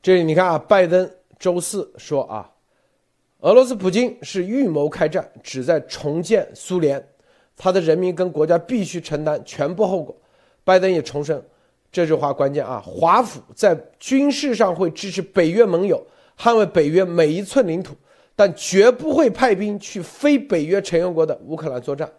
[0.00, 2.52] 这里你看啊，拜登周四说啊。
[3.44, 7.06] 俄罗斯普京是预谋开战，旨在重建苏联，
[7.58, 10.16] 他的人民跟国家必须承担全部后果。
[10.64, 11.44] 拜登也重申
[11.92, 16.02] 这句话关键啊，华府在军事上会支持北约盟友，
[16.38, 17.94] 捍卫北约每一寸领土，
[18.34, 22.10] 但绝不会派兵去非北约成员国的乌克兰作战。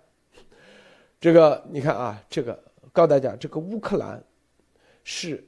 [1.19, 2.63] 这个你看啊，这个
[2.93, 4.23] 告诉大家，这个乌克兰
[5.03, 5.43] 是。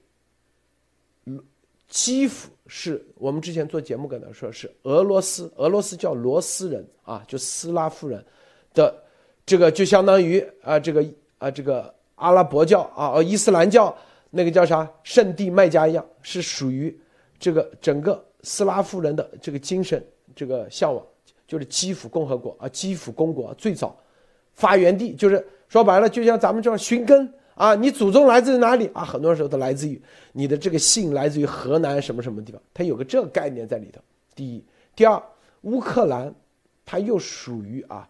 [1.88, 8.24] 基辅是我们之前做节目跟他说，是俄罗斯，俄罗斯叫罗斯人啊，就斯拉夫人
[8.74, 8.94] 的
[9.46, 11.06] 这个就相当于啊这个
[11.38, 13.96] 啊这个阿拉伯教啊伊斯兰教
[14.30, 16.94] 那个叫啥圣地麦加一样，是属于
[17.40, 21.02] 这个整个斯拉夫人的这个精神这个向往，
[21.48, 23.98] 就是基辅共和国啊基辅公国最早
[24.54, 27.34] 发源地就是说白了，就像咱们这样寻根。
[27.58, 29.04] 啊，你祖宗来自于哪里啊？
[29.04, 30.00] 很多时候都来自于
[30.32, 34.00] 你的这个姓来自于河南什么什么地方，它有个这个概念在里头。
[34.36, 34.64] 第一，
[34.96, 35.20] 第二，
[35.62, 36.32] 乌克兰，
[36.86, 38.08] 它又属于啊，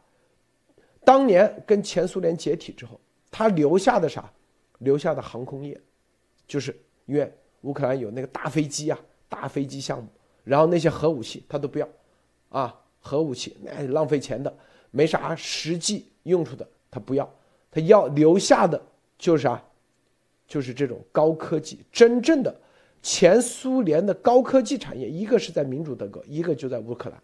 [1.06, 3.00] 当年跟前苏联解体之后，
[3.32, 4.30] 它留下的啥？
[4.80, 5.80] 留下的航空业，
[6.46, 10.10] 就是因为乌克兰有那个大飞机啊，大飞机项目，
[10.44, 11.88] 然后那些核武器它都不要，
[12.50, 14.54] 啊，核武器那浪费钱的，
[14.92, 17.34] 没啥实际用处的，它不要，
[17.72, 18.80] 它要留下的。
[19.18, 19.62] 就是啥，
[20.48, 22.56] 就是这种高科技，真正的
[23.02, 27.20] 前苏联的高科技产业，一个是在民主德国，一个就在乌克兰。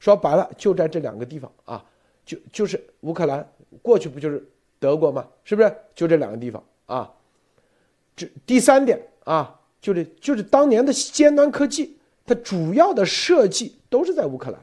[0.00, 1.84] 说白了，就在这两个地方啊，
[2.24, 3.48] 就就是乌克兰
[3.82, 4.44] 过去不就是
[4.78, 5.26] 德国吗？
[5.44, 5.74] 是不是？
[5.94, 7.12] 就这两个地方啊。
[8.16, 14.60] 这第三点啊，就是就是当年的尖端科技，它主要的设计都是在乌克兰，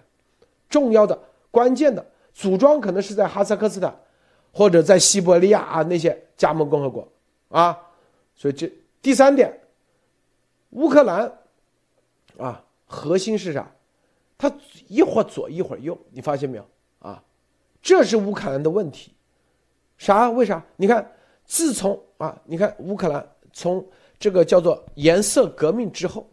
[0.69, 1.17] 重要的
[1.51, 3.97] 关键的组装可能是在哈萨克斯坦。
[4.57, 7.07] 或者在西伯利亚啊那些加盟共和国
[7.49, 7.79] 啊，
[8.35, 8.71] 所以这
[9.01, 9.57] 第三点，
[10.71, 11.31] 乌克兰
[12.37, 13.71] 啊核心是啥？
[14.37, 14.51] 它
[14.87, 16.65] 一会儿左一会儿右，你发现没有
[16.99, 17.23] 啊？
[17.81, 19.13] 这是乌克兰的问题。
[19.97, 20.29] 啥？
[20.29, 20.61] 为啥？
[20.75, 21.09] 你看，
[21.45, 23.85] 自从啊，你看乌克兰从
[24.19, 26.29] 这个叫做颜色革命之后，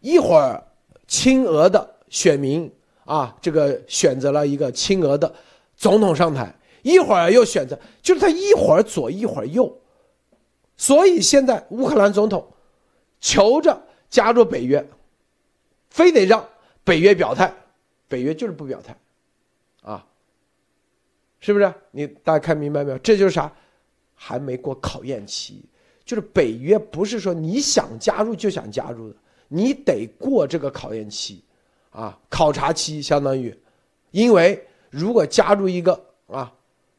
[0.00, 0.62] 一会儿
[1.06, 2.70] 亲俄的选民
[3.06, 5.34] 啊，这个选择了一个亲俄的
[5.76, 6.54] 总统上台。
[6.86, 9.76] 一会儿又选择，就是他一会儿左一会儿右，
[10.76, 12.46] 所以现在乌克兰总统
[13.18, 14.88] 求着加入北约，
[15.90, 16.48] 非得让
[16.84, 17.52] 北约表态，
[18.06, 18.96] 北约就是不表态，
[19.82, 20.06] 啊，
[21.40, 21.74] 是不是？
[21.90, 22.98] 你大家看明白没有？
[22.98, 23.52] 这就是啥？
[24.14, 25.64] 还没过考验期，
[26.04, 29.16] 就是北约不是说你想加入就想加入的，
[29.48, 31.42] 你得过这个考验期，
[31.90, 33.52] 啊，考察期相当于，
[34.12, 35.92] 因为如果加入一个
[36.28, 36.52] 啊。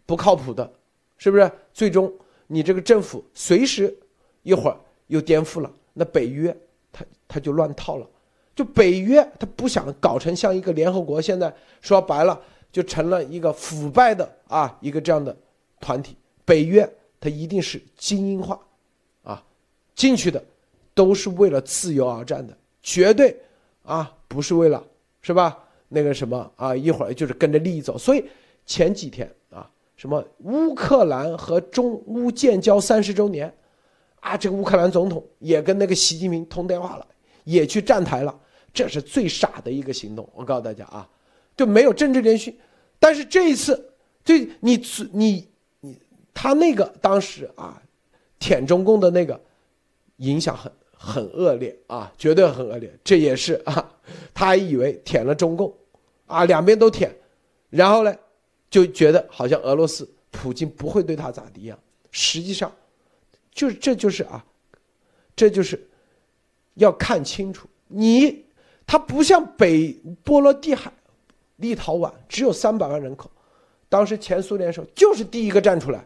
[0.07, 0.73] 不靠谱的，
[1.17, 1.51] 是不是？
[1.71, 2.11] 最终
[2.47, 3.95] 你这个政府随时
[4.41, 4.77] 一会儿
[5.07, 6.55] 又颠覆了，那北约
[6.91, 8.09] 他他就乱套了。
[8.55, 12.41] 就北约他不想搞成像一个联合国，现在说白了
[12.71, 15.35] 就成了一个腐败的啊一个这样的
[15.79, 16.15] 团体。
[16.43, 16.89] 北约
[17.19, 18.59] 它一定是精英化，
[19.21, 19.43] 啊，
[19.93, 20.43] 进去的
[20.95, 23.37] 都是为了自由而战的，绝对
[23.83, 24.83] 啊不是为了
[25.21, 25.65] 是吧？
[25.89, 27.97] 那个什么啊一会儿就是跟着利益走。
[27.97, 28.23] 所以
[28.65, 29.29] 前几天。
[29.97, 33.51] 什么乌克兰和中乌建交三十周年，
[34.19, 37.07] 啊，这个乌克兰总统也跟那个习近平通电话了，
[37.43, 38.39] 也去站台了，
[38.71, 40.29] 这是最傻的一个行动。
[40.35, 41.09] 我告诉大家啊，
[41.57, 42.59] 就没有政治连续。
[42.99, 43.91] 但是这一次，
[44.23, 44.79] 对你
[45.13, 45.47] 你
[45.79, 45.99] 你
[46.31, 47.81] 他那个当时啊，
[48.37, 49.41] 舔中共的那个
[50.17, 52.93] 影响很很恶劣啊，绝对很恶劣。
[53.03, 53.91] 这也是啊，
[54.31, 55.73] 他还以为舔了中共，
[56.27, 57.11] 啊，两边都舔，
[57.71, 58.15] 然后呢？
[58.69, 61.79] 就觉得好像俄罗斯普京不会对他咋地一样，
[62.11, 62.71] 实际上，
[63.51, 64.45] 就这就是啊，
[65.35, 65.87] 这就是
[66.75, 68.45] 要看清楚，你
[68.85, 69.93] 他不像北
[70.23, 70.91] 波罗的海、
[71.57, 73.31] 立陶宛只有三百万人口，
[73.89, 76.05] 当时前苏联时候就是第一个站出来，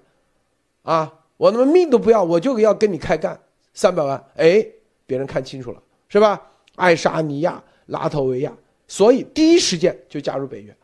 [0.84, 3.40] 啊，我他妈命都不要，我就要跟你开干，
[3.74, 4.66] 三百万，哎，
[5.06, 6.50] 别人看清楚了，是吧？
[6.76, 8.56] 爱沙尼亚、拉脱维亚，
[8.88, 10.76] 所以第一时间就加入北约，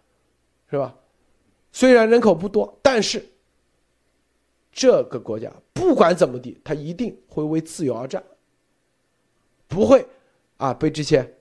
[0.69, 0.93] 是吧？
[1.77, 3.23] 虽然人口不多，但是
[4.71, 8.23] 这个国家不管怎么地，他一定会为自由而战，
[9.67, 10.03] 不会
[10.57, 11.37] 啊被这些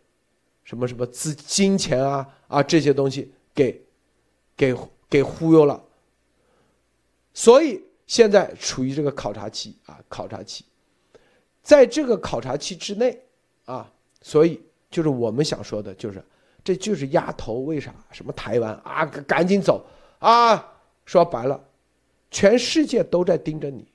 [0.63, 3.83] 什么什么资金钱啊啊这些东西给
[4.55, 4.77] 给
[5.09, 5.83] 给忽悠了。
[7.33, 10.67] 所以现在处于这个考察期啊，考察期，
[11.63, 13.19] 在这个考察期之内
[13.65, 13.91] 啊。
[14.21, 14.61] 所以
[14.91, 16.23] 就是我们想说的，就是
[16.63, 17.61] 这就是压头。
[17.61, 17.95] 为啥？
[18.11, 19.83] 什么台湾啊，赶紧走
[20.27, 20.73] 啊！
[21.05, 21.63] 说白了，
[22.33, 23.87] 全世界都在盯着你，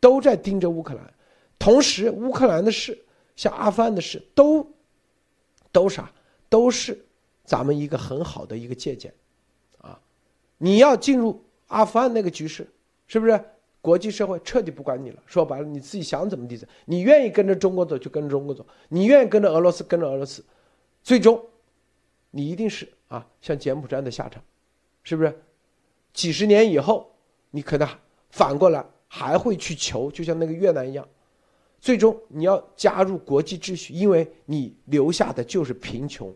[0.00, 1.14] 都在盯着乌克兰。
[1.58, 2.98] 同时，乌克兰的事，
[3.36, 4.66] 像阿富汗的事，都
[5.70, 6.10] 都啥？
[6.48, 6.98] 都是
[7.44, 9.12] 咱们一个很好的一个借鉴
[9.82, 10.00] 啊！
[10.56, 12.66] 你要进入阿富汗那个局势，
[13.06, 13.38] 是不是？
[13.82, 20.42] 国际社会彻底不管你了，说白了，你自己想怎么地走，你愿意跟着中国走就跟着中国走，你愿意跟着俄罗斯跟着俄罗斯，
[21.02, 21.44] 最终，
[22.30, 24.42] 你一定是啊，像柬埔寨的下场，
[25.02, 25.38] 是不是？
[26.18, 27.08] 几十年以后，
[27.52, 27.88] 你可能
[28.30, 31.08] 反过来还会去求，就像那个越南一样，
[31.80, 36.34] 最终你要加入国际秩序，因为你留下的就是贫穷、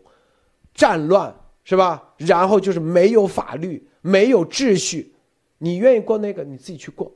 [0.73, 2.15] 战乱，是吧？
[2.15, 5.13] 然后就是没有法律、没有秩序，
[5.57, 7.13] 你愿意过那个，你自己去过。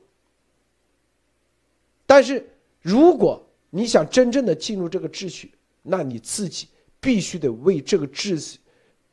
[2.04, 2.46] 但是，
[2.82, 6.68] 如果你想真正的进入这个秩序，那你自己
[7.00, 8.58] 必须得为这个秩序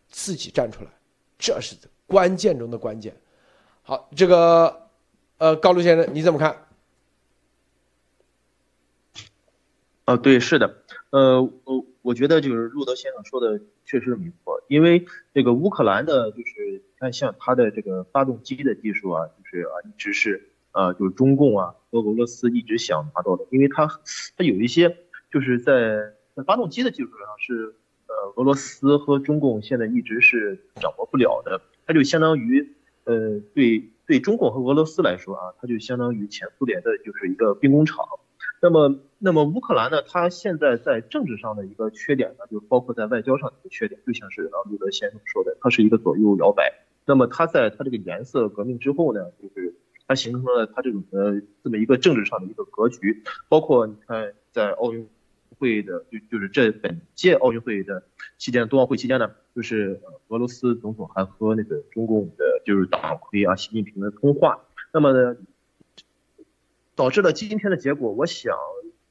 [0.09, 0.89] 自己站出来，
[1.39, 3.15] 这是关键中的关键。
[3.87, 4.89] 好，这个
[5.37, 6.65] 呃，高卢先生你怎么看？
[10.05, 10.81] 啊，对，是的，
[11.11, 15.05] 呃，我我觉得就是路德先生说的确实没错，因为
[15.35, 20.49] 这个乌克兰的，就是看像他的这个发动机的技术啊，就是啊，一直是。
[20.71, 23.87] 呃，就是中共啊和俄罗斯一直想拿到的，因为它
[24.35, 24.97] 它有一些
[25.31, 27.75] 就是在在发动机的技术上是
[28.07, 32.74] 呃俄罗斯和中共现在一直是掌握不了的，它就相当于
[33.05, 38.05] 呃对对中共和俄罗斯来说啊，它就相当于前苏联的就是一个兵工厂。
[38.61, 46.73] 那么那么乌克兰呢，它现在在政治上的一个缺点呢，就包括在外交上的一个缺点，就像是啊路德先生说的，它是一个左右摇摆。
[47.05, 49.75] 那么它在它这个颜色革命之后呢，就是。
[50.07, 55.09] 它形成了它这种的这么一个政治上的一个格局，包括你看在奥运
[55.57, 58.03] 会的就就是这本届奥运会的
[58.37, 64.59] 期间，冬奥会期间呢，就是俄罗斯总统还和那个中共的就是党魁啊习近平的通话，
[64.93, 65.37] 那么呢，
[66.95, 68.53] 导致了今天的结果，我想。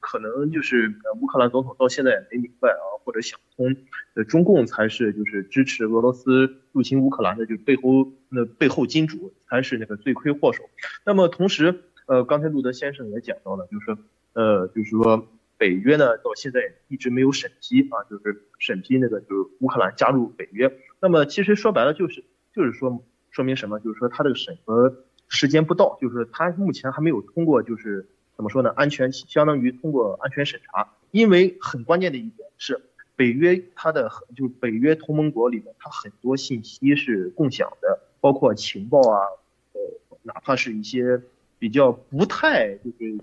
[0.07, 3.75] 可能就是乌克兰总统到现在也没明白啊，或者想通，
[4.13, 10.61] 呃，中共才是就是支持俄罗斯入侵乌克兰的，就是背后那背后金主才是那个罪魁祸首。
[11.07, 13.97] 那么同时，呃，刚才路德先生也讲到了，就是说，
[14.33, 15.27] 呃，就是说
[15.57, 20.71] 北约呢到现在一直没有审批啊，就是审批那个就是乌克兰加入北约。
[20.99, 23.79] 那么其实说白了就是就是说说明什么？
[23.79, 28.07] 就是说他这个审核时间不到，就是他目前还没有通过，就是。
[28.37, 28.69] 怎么说呢？
[28.75, 32.81] 安全相当于通过安全审查，因为很关键的一点是，
[33.15, 39.23] 北约它的就是北约同盟国里面，它很多信息是共享的，包括情报啊，
[39.71, 39.79] 呃，
[40.23, 41.21] 哪怕是一些
[41.57, 43.17] 比较不太就是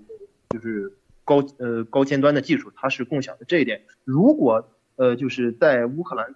[0.49, 0.91] 就是
[1.25, 3.45] 高呃高尖端的技术，它是共享的。
[3.45, 6.35] 这一点，如果呃就是在乌克兰，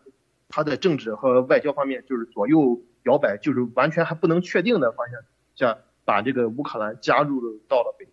[0.50, 5.20] 它的政治和外交方面就是左右摇摆，就是完全还不能确定的方向
[5.56, 8.08] 下，把这个乌克兰加入到了北。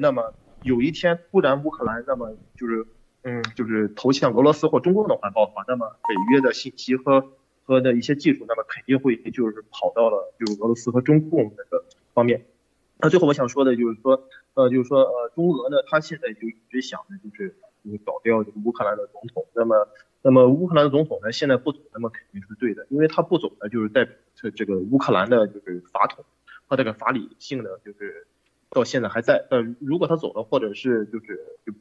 [0.00, 2.86] 那么有一天突然乌克兰那么就是
[3.22, 7.24] 嗯就是投向俄罗斯或中共的怀抱的话，那么北约的信息和
[7.64, 12.44] 和的一些技术，那么肯定会就是跑到了就是俄罗斯和中共那个方面。
[13.00, 19.46] 那最后我想说的就是说呃就是说呃中俄呢，他现在就一直想的就是就是搞掉这个乌克兰的总统。
[19.54, 19.88] 那么
[20.22, 26.24] 那么乌克兰的总统呢现在不走，那么肯定是对的，因为他不走呢，就是代表这这个乌克兰的就是法统
[26.66, 28.26] 和这个法理性的就是。
[28.70, 31.72] 到现在还在，呃，如果他走了，或者是就是就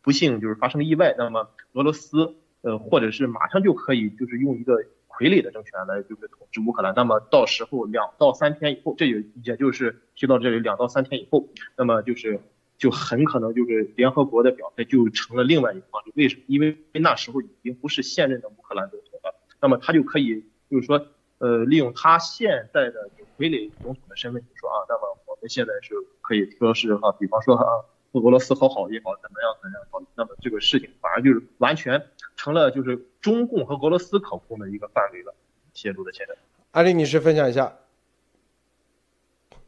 [0.00, 4.84] 不幸就是发生意外，那么俄罗斯呃，或者是马上就可以就是用一个
[5.16, 12.40] 傀儡的政权来就是统治乌克兰，那么到时候两到三天以后，这也也就是提到这里两到三天以后，那么就是
[12.76, 16.42] 就很可能就是联合国的表态就成了另外一个方式，为什么？
[16.46, 21.06] 因为那时候已经不是现任的乌克兰总统了，那么他就可以就是说
[21.38, 25.48] 呃，利用他现在的傀儡总统的身份，就说啊，那么我们。
[25.48, 27.84] 现在是可以说是哈，比方说哈，和
[28.20, 32.06] 俄罗斯和好也好，怎么样怎么样好，那么这个事情反而就是完全
[32.36, 35.34] 成了就是中共和俄罗斯可控的一个范围了。
[35.74, 36.34] 泄露的现在，
[36.70, 37.76] 阿丽女士分享一下，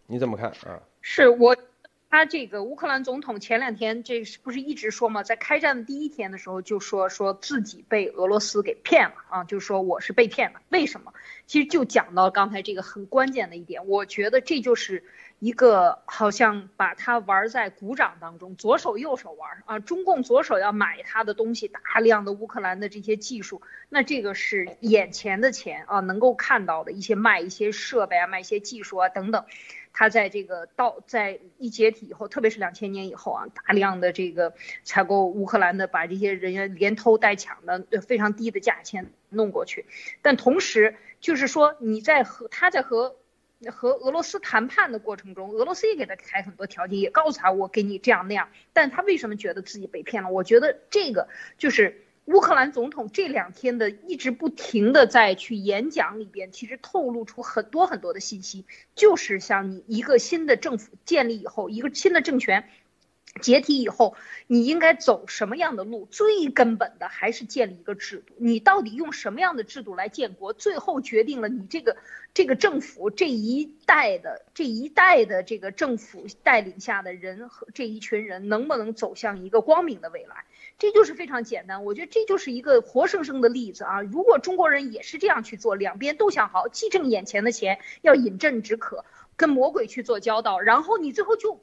[0.07, 0.80] 你怎么看啊？
[1.03, 1.55] 是我。
[2.11, 10.61] 他这个乌克兰总统前两天这是不是一直说嘛，在开战的第一天的时候就说说自己被俄罗斯给骗了啊，就说我是被骗了。
[10.71, 11.13] 为什么？
[11.47, 15.05] 其实就讲到刚才这个很关键的一点，我觉得这就是
[15.39, 19.79] 一个好像把他玩在鼓掌当中，左手右手玩啊。
[19.79, 29.45] 中共左手要买他的东西，大量的乌克兰的这些技术，那这个是眼前的钱啊，能够看到的一些卖一些设备啊，卖一些技术啊等等。
[29.99, 39.86] 他在这个到在一解体以后，特别是两千年以后啊，大量的这个采购乌克兰的，把这些人员连偷带抢的，非常低的价钱弄过去。
[40.22, 43.16] 但同时就是说，你在和他在和
[43.72, 48.51] 和俄罗斯谈判的过程中，俄罗斯也给他开很多条件，也告诉他我给你这样那样。
[48.72, 50.30] 但他为什么觉得自己被骗了？
[50.30, 51.26] 我觉得这个
[51.59, 52.05] 就是。
[52.29, 62.68] 乌克兰总统这两天的一直不停的在去演讲里边，其实透露出很多很多的信息，就是像你一个新的政府建立以后，一个新的政权
[63.41, 64.14] 解体以后，
[64.47, 66.07] 你应该走什么样的路？
[66.11, 68.35] 最根本的还是建立一个制度。
[68.37, 70.53] 你到底用什么样的制度来建国？
[70.53, 71.97] 最后决定了你这个
[72.35, 80.45] 这个政府这一代的这一代的这个政府带领下的人和这一群人能不能走向一个光明的未来？
[80.79, 84.01] 这就是非常简单，我觉得这就是一个活生生的例子啊！
[84.01, 89.05] 如果中国人也是这样去做，两边都想好，既挣眼前的钱，要饮鸩止渴，
[89.37, 91.61] 跟魔鬼去做交道，然后你最后就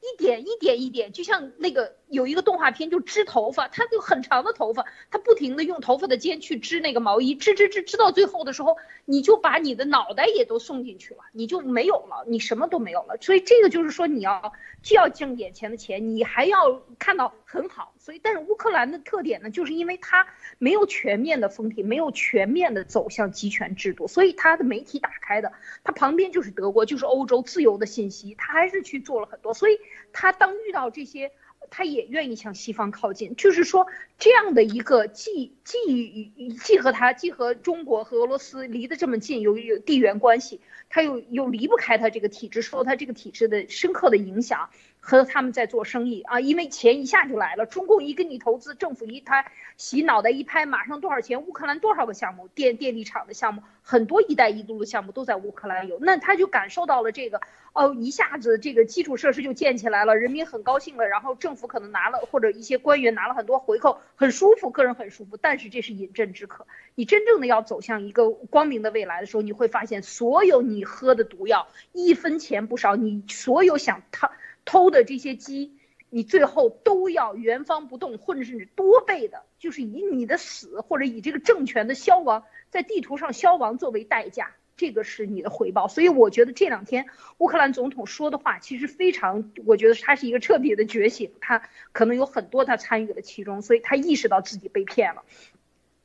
[0.00, 1.94] 一点一点一点，就像那个。
[2.08, 13.16] 有一个动画片就织头发，他就很长的头发，他不停的用头发的尖去织那个毛衣，织织织织到最后的时候，你就把你的脑袋也都送进去了，你就没有了，你什么都没有了。
[13.20, 14.52] 所以这个就是说，你要
[14.84, 17.94] 既要挣眼前的钱，你还要看到很好。
[17.98, 20.26] 所以，但是乌克兰的特点呢，就是因为它
[20.58, 25.52] 没有全面的封停，没有全面的走向集权制度，所以它的媒体打开的，
[25.84, 29.54] 它旁边就是德国，就是欧洲自由的信息，它还是去做了很多。
[29.54, 29.78] 所以，
[30.12, 31.30] 他当遇到这些。
[31.68, 33.88] 他也愿意向西方靠近，就是说
[34.18, 44.70] 这样的一个既既既和他既和中国和俄罗斯离得这么近，有有地缘关系，他又又离不开他这个体制，受他这个体制的深刻的影响。
[45.08, 47.64] 和他们在做生意啊，因为钱一下就来了。
[47.64, 49.46] 中共一跟你投资，政府一他
[49.76, 51.42] 洗脑袋一拍，马上多少钱？
[51.42, 55.96] 乌克兰多少个项目，电电力厂的项目，很多“一带一路”的项目都在乌克兰有。
[56.00, 57.40] 那他就感受到了这个
[57.72, 65.36] 哦，一下子这个基础设施就建起来了，人民很高兴了，然后政府可能拿了或者一些官员拿了很多回扣，很舒服，个人很舒服。
[65.36, 66.66] 但是这是饮鸩止渴。
[66.96, 74.32] 你真正的要走向一个光明的未来的时候，你会发现，所有你喝的毒药一分钱不少，你所有想他。
[74.66, 75.78] 偷的这些鸡，
[76.10, 85.86] 你最后都要原封不动，或者是多倍的，就是以你的死或者以这个政权的消亡，在地图上消亡作为代价，这个是你的回报。
[85.86, 87.06] 所以我觉得这两天
[87.38, 91.62] 乌克兰总统说的话其实非常，我觉得他是一个彻底的觉醒，他
[91.92, 95.22] 可能有很多他参与了其中，所以他意识到自己被骗了。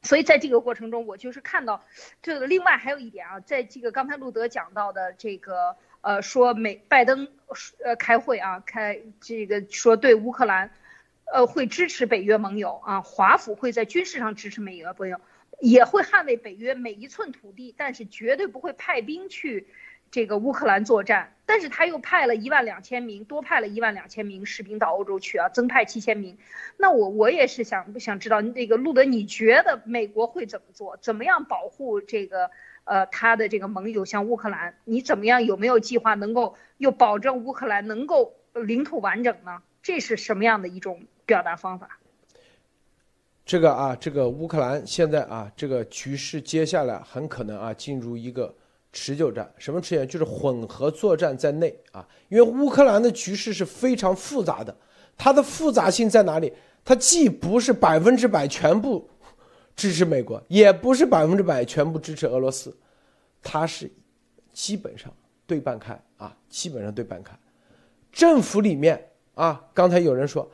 [0.04, 1.84] 所以在这个过程中，我就是看到，
[2.22, 5.76] 这个另外还有一点啊，在这个刚才路德讲到的这个。
[6.02, 7.28] 呃，说美拜登
[7.84, 10.72] 呃开会啊，开这个说对乌克兰，
[11.32, 15.22] 呃会支持北约盟友啊，华府会在军事上支持美约盟友，
[15.60, 19.68] 也会捍卫北约每一寸土地，但是绝对不会派兵去
[20.10, 21.36] 这个乌克兰作战。
[21.46, 26.38] 但是他又派了一万两千名，多派了一万两千名士兵到欧洲去啊，增派七千名。
[26.78, 30.98] 那我我也是想想知道那个路德，你觉得美国会怎么做？
[30.98, 32.50] 怎么样保护这个？
[32.84, 35.44] 呃，他的这个盟友像乌克兰，你怎么样？
[35.44, 39.62] 有没有计划能够又保证乌克兰能够领土完整呢？
[39.84, 42.00] 这是什么样的一种表达方法？
[43.46, 48.54] 这个啊，这个乌克兰现在啊，这个局势接下来很可能啊进入一个
[48.92, 49.52] 持久战。
[49.58, 50.06] 什么持久？
[50.06, 54.76] 就是混合作战在内啊，因为乌克兰的局势是非常复杂的。
[55.18, 56.52] 它的复杂性在哪里？
[56.84, 59.08] 它既不是百分之百全部。
[59.82, 62.72] 支持美国也不是百分之百全部支持俄罗斯，
[63.42, 63.90] 他是
[64.54, 65.12] 基本上
[65.48, 67.36] 对半开啊，基本上对半开。
[68.12, 70.48] 政府里面啊，刚才有人说，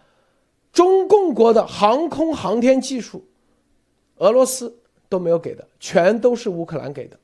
[0.72, 3.22] 中共国的航空航天技术，
[4.16, 4.74] 俄罗斯
[5.10, 7.20] 都没有给的，全都是乌克兰给的。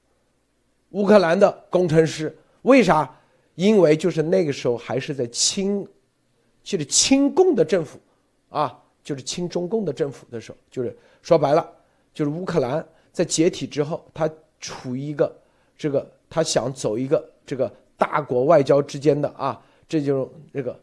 [0.90, 3.10] 乌克兰的工程师为啥？
[3.56, 5.88] 因为就是那个时候还是在亲，
[6.64, 7.98] 就是亲共的政府
[8.50, 11.66] 啊，就是亲中共的政府的时候，就是说白了。
[12.14, 15.36] 就是乌克兰在解体之后，他处于一个
[15.78, 20.80] 这个，他想走一个这个大国外交之间的啊，这就是这个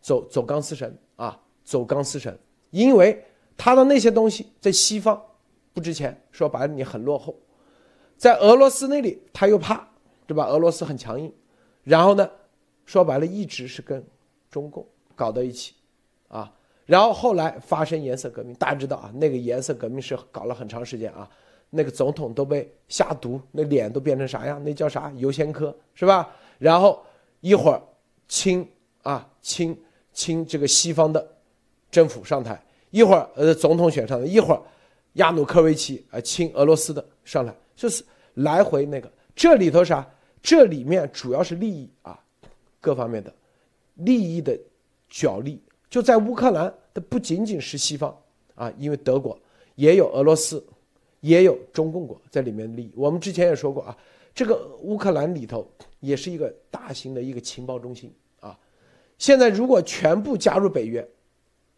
[0.00, 2.36] 走走钢丝绳啊，走钢丝绳，
[2.70, 3.24] 因为
[3.56, 5.20] 他的那些东西在西方
[5.72, 7.36] 不值钱，说白了你很落后，
[8.16, 9.88] 在俄罗斯那里他又怕，
[10.26, 10.46] 对吧？
[10.46, 11.32] 俄罗斯很强硬，
[11.82, 12.30] 然后呢，
[12.84, 14.04] 说白了一直是跟
[14.50, 15.74] 中共搞到一起，
[16.28, 16.52] 啊，
[16.86, 21.28] 然后后来发生颜色革命，大家知道啊，那个颜色革命是搞了很长时间啊。
[21.70, 24.62] 那个总统都被下毒，那脸都变成啥样？
[24.62, 25.12] 那叫啥？
[25.16, 26.30] 尤先科是吧？
[26.58, 27.04] 然后
[27.40, 27.82] 一会儿
[28.28, 28.64] 亲
[29.02, 29.76] 啊亲
[30.12, 31.26] 亲这个西方的
[31.90, 34.62] 政府上台，一会儿呃总统选上的，一会儿
[35.14, 38.04] 亚努科维奇啊亲俄罗斯的上来，就是
[38.34, 39.10] 来回那个。
[39.34, 40.08] 这里头啥？
[40.40, 42.16] 这里面主要是利益啊，
[42.80, 43.34] 各方面的
[43.94, 44.56] 利益的
[45.08, 45.60] 角力，
[45.94, 48.12] 就在乌克兰它不仅仅是西方
[48.56, 49.38] 啊，因为德国
[49.76, 50.60] 也有俄罗斯。
[51.20, 52.92] 也有中共国在里面利益。
[52.94, 53.96] 我们之前也说过啊，
[54.34, 55.66] 这个乌克兰里头
[56.00, 58.58] 也是一个大型的一个情报中心啊。
[59.16, 61.08] 现在如果全部加入北约，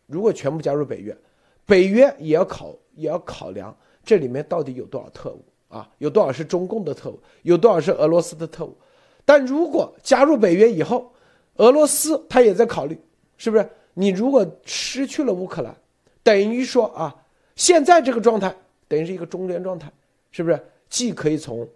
[0.06, 1.16] 如果全部加入北约，
[1.64, 8.76] 北约也要考也要考量这里面到底有多少特务啊，有多少是中共的特务，有多少是俄罗斯的特务。
[9.24, 11.12] 但如果加入北约以后，
[11.58, 12.98] 俄罗斯他也在考虑，
[13.36, 13.70] 是不是？
[13.98, 15.74] 你如果失去了乌克兰，
[16.22, 17.16] 等于说啊，
[17.54, 18.54] 现在这个状态。
[18.88, 19.90] 等于是一个中间状态，
[20.30, 20.64] 是不是？
[20.88, 21.68] 既可以从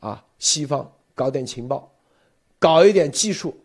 [0.00, 1.88] 啊西方搞点情报，
[2.58, 3.56] 搞一点技术，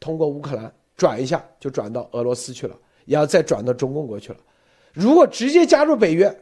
[0.00, 4.38] 通过乌克兰转一下就转到俄罗斯去了，也要再转到中共国去了。
[4.92, 6.36] 如果直接加入北约，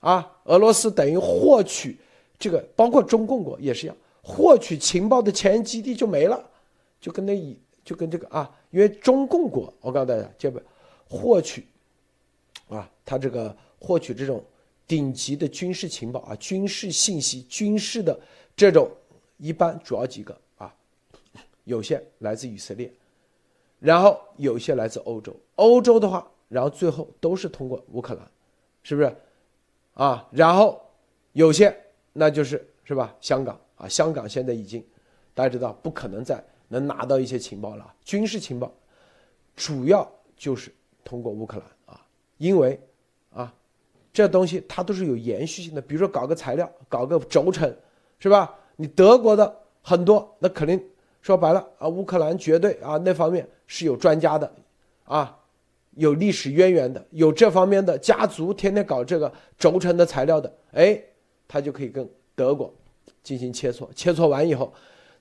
[0.00, 1.96] 啊，俄罗斯等于获取
[2.40, 6.44] 这个，包括中共国也是一样，获取情报的前沿基地就没了，
[7.00, 7.56] 就跟那以
[7.90, 10.60] 就跟这个啊，因为中共国，我告诉大家，这不
[11.08, 11.66] 获取。
[12.68, 14.40] 啊，他这个获取这种
[14.86, 18.16] 顶级的军事情报啊，军事信息、军事的
[18.54, 18.88] 这种，
[19.38, 20.72] 一般主要几个啊，
[21.64, 22.88] 有些来自以色列，
[23.80, 28.24] 然后有些来自欧洲，欧洲的话，然后最后都是通过乌克兰，
[28.84, 29.12] 是不是？
[29.94, 30.80] 啊，然后
[31.32, 31.76] 有些
[32.12, 33.12] 那就是是吧？
[33.20, 34.80] 香港啊，香港现在已经
[35.34, 36.40] 大家知道不可能再
[36.72, 38.72] 能拿到一些情报了，军事情报
[39.56, 42.00] 主要就是通过乌克兰啊。
[42.38, 42.80] 因为，
[43.32, 43.52] 啊，
[44.12, 45.82] 这东西它都是有延续性的。
[45.82, 47.76] 比如说搞个材料，搞个轴承，
[48.20, 48.54] 是吧？
[48.76, 49.52] 你德国的
[49.82, 50.80] 很多，那肯定
[51.20, 54.50] 说白了啊，乌克兰绝对啊那方面是有专家的，
[55.04, 55.36] 啊，
[55.96, 61.02] 有历史渊源的，有这方面的家族，天天搞这个轴承的材料的，哎，
[61.48, 62.72] 他就可以跟德国
[63.22, 64.72] 进行切磋，切磋完以后，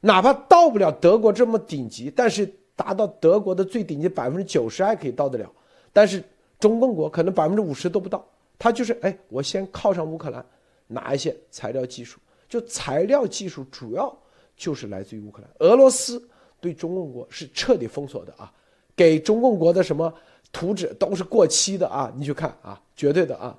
[0.02, 5.52] 哪怕到不了德国这么顶级，但是达到德国的最顶级百分之九十还可以到得了，
[5.94, 6.24] 但是。
[6.60, 8.22] 中共国可能百分之五十都不到，
[8.58, 10.46] 他就是哎，我先靠上乌克兰，
[10.88, 12.20] 拿一些材料技术，
[12.50, 14.14] 就材料技术主要
[14.58, 15.50] 就是来自于乌克兰。
[15.60, 16.22] 俄罗斯
[16.60, 18.52] 对中共国是彻底封锁的啊，
[18.94, 20.14] 给中共国的什么
[20.52, 23.58] 图纸都是过期的啊，你去看啊，绝对的啊，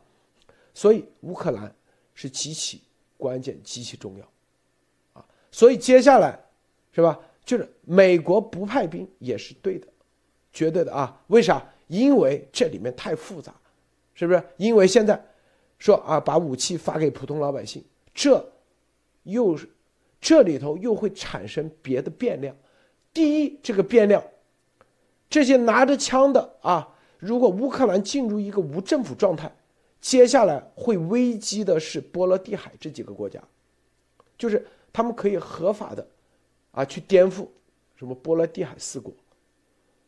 [0.74, 1.74] 所以乌克兰
[2.12, 2.82] 是极其
[3.16, 4.28] 关键、极其重要，
[5.50, 6.38] 所以接下来
[6.92, 7.18] 是吧？
[7.44, 9.86] 就是美国不派兵也是对的，
[10.52, 11.64] 绝对的啊，为啥？
[11.88, 13.52] 因为这里面太复杂，
[14.14, 14.40] 是不是？
[14.56, 15.20] 因为现在
[15.78, 17.82] 说啊，把武器发给普通老百姓，
[18.14, 18.52] 这
[19.24, 19.68] 又是
[20.20, 22.54] 这里头又会产生别的变量。
[23.12, 24.22] 第一，这个变量，
[25.28, 29.52] 这些拿着枪的啊，如果乌克兰进入一个无政府状态，
[30.00, 33.42] 接下来会危机的是波罗的海这几个国家，
[34.38, 36.06] 就是他们可以合法的
[36.72, 37.46] 啊去颠覆
[37.96, 39.12] 什么波罗的海四国，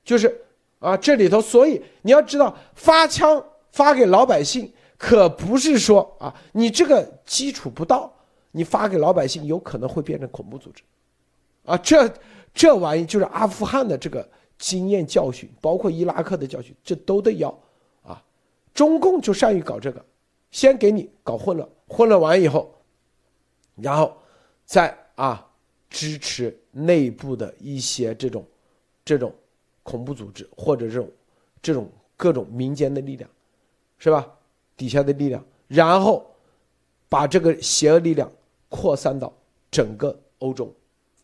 [0.05, 0.45] 就是。
[0.83, 3.41] 啊，这里头，所以你要知道，发枪
[3.71, 4.69] 发给老百姓，
[4.99, 8.13] 可不是说啊，你这个基础不到，
[8.51, 10.83] 你发给老百姓，有可能会变成恐怖组织，
[11.65, 12.13] 啊，这
[12.53, 14.29] 这玩意就是阿富汗的这个
[14.59, 17.57] 经验教训，包括伊拉克的教训，这都得要，
[18.03, 18.21] 啊，
[18.75, 20.05] 中共就善于搞这个，
[20.51, 22.75] 先给你搞混了，混了完以后，
[23.77, 24.17] 然后
[24.73, 25.47] 在啊
[25.91, 28.43] 支持内部的一些这种
[29.05, 29.31] 这种。
[29.85, 31.11] 恐怖组织或者这种
[31.61, 33.29] 这种各种民间的力量，
[33.99, 34.33] 是吧？
[34.77, 36.25] 底下的力量，然后
[37.09, 38.31] 把这个邪恶力量
[38.69, 39.37] 扩散到
[39.73, 40.73] 整个欧洲，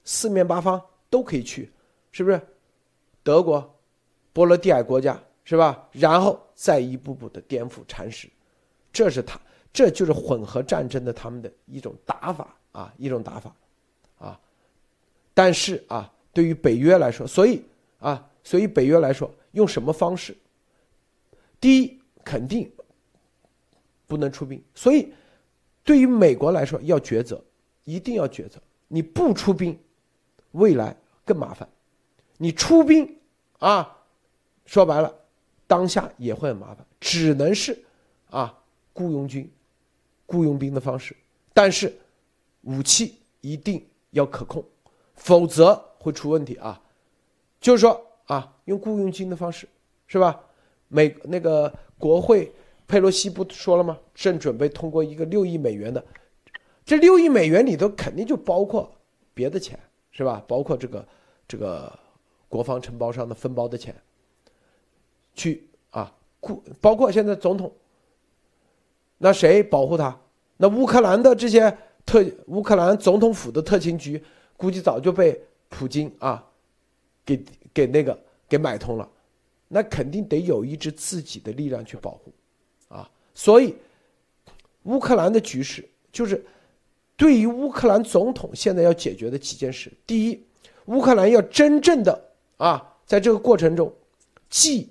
[0.02, 1.70] 四面八方都可以去，
[2.10, 2.40] 是不是？
[3.22, 3.78] 德国、
[4.32, 5.88] 波罗的海国家，是吧？
[5.92, 8.28] 然后再一步步的颠覆蚕食，
[8.92, 9.40] 这是他，
[9.72, 13.54] 这就是混合战争的他们的一种打法啊，一种打法
[14.18, 14.40] 啊。
[15.34, 17.62] 但是啊，对于北约来说，所以
[17.98, 18.24] 啊。
[18.44, 20.34] 所以北约来说，用什么方式？
[21.60, 22.72] 第一，肯定
[24.06, 24.62] 不能出兵。
[24.74, 25.12] 所以，
[25.84, 27.44] 对于美国来说，要抉择，
[27.84, 28.58] 一定要抉择。
[28.86, 29.78] 你不出兵，
[30.52, 30.96] 未来
[31.26, 31.68] 更麻烦；
[32.38, 33.18] 你出兵
[33.58, 33.98] 啊，
[34.64, 35.14] 说白了，
[35.66, 37.78] 当下也会很麻烦，只能是
[38.30, 38.58] 啊
[38.94, 39.50] 雇佣军、
[40.24, 41.14] 雇佣兵的方式，
[41.52, 41.94] 但是
[42.68, 44.62] 武器一定要可控，
[45.14, 46.78] 否则会出问题啊。
[47.58, 49.66] 就是说啊，用雇佣军的方式，
[50.06, 50.38] 是吧？
[50.88, 52.52] 美那个国会
[52.86, 53.98] 佩洛西不说了吗？
[54.14, 56.04] 正准备通过一个六亿美元的，
[56.84, 58.90] 这六亿美元里头肯定就包括
[59.32, 59.78] 别的钱，
[60.10, 60.44] 是吧？
[60.46, 61.08] 包括这个
[61.46, 61.98] 这个
[62.48, 63.94] 国防承包商的分包的钱，
[65.34, 67.72] 去啊雇，包括现在总统，
[69.16, 70.20] 那谁保护他？
[70.58, 71.76] 那乌克兰的这些
[72.08, 74.22] 特乌克兰总统府的特勤局，
[74.56, 76.42] 估计早就被普京啊
[77.22, 77.44] 给
[77.74, 78.18] 给那个
[78.48, 79.06] 给买通了。
[79.68, 82.32] 那肯定得有一支自己的力量去保护，
[82.88, 83.76] 啊，所以
[84.84, 86.42] 乌克兰的局势就是
[87.14, 90.42] 对于乌克兰总统现在要解决的几件事：第一，
[90.86, 92.18] 乌克兰要真正的
[92.56, 93.92] 啊，在这个过程中，
[94.48, 94.88] 既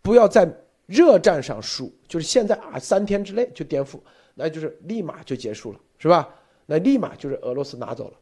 [0.00, 0.48] 不要在
[0.86, 3.98] 热战上输，就是现在啊三天之内就颠覆，
[4.36, 6.28] 那就是立马就结束了，是吧？
[6.66, 8.14] 那立马就是俄罗斯拿走了。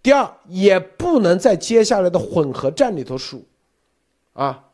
[0.00, 3.44] 第二，也不能在接下来的混合战里头输，
[4.34, 4.68] 啊。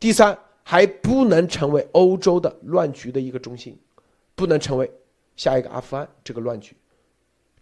[0.00, 3.78] 第三，还不能成为欧洲的乱局的一个中心，
[4.34, 4.90] 不能成为
[5.36, 6.74] 下一个阿富汗这个乱局，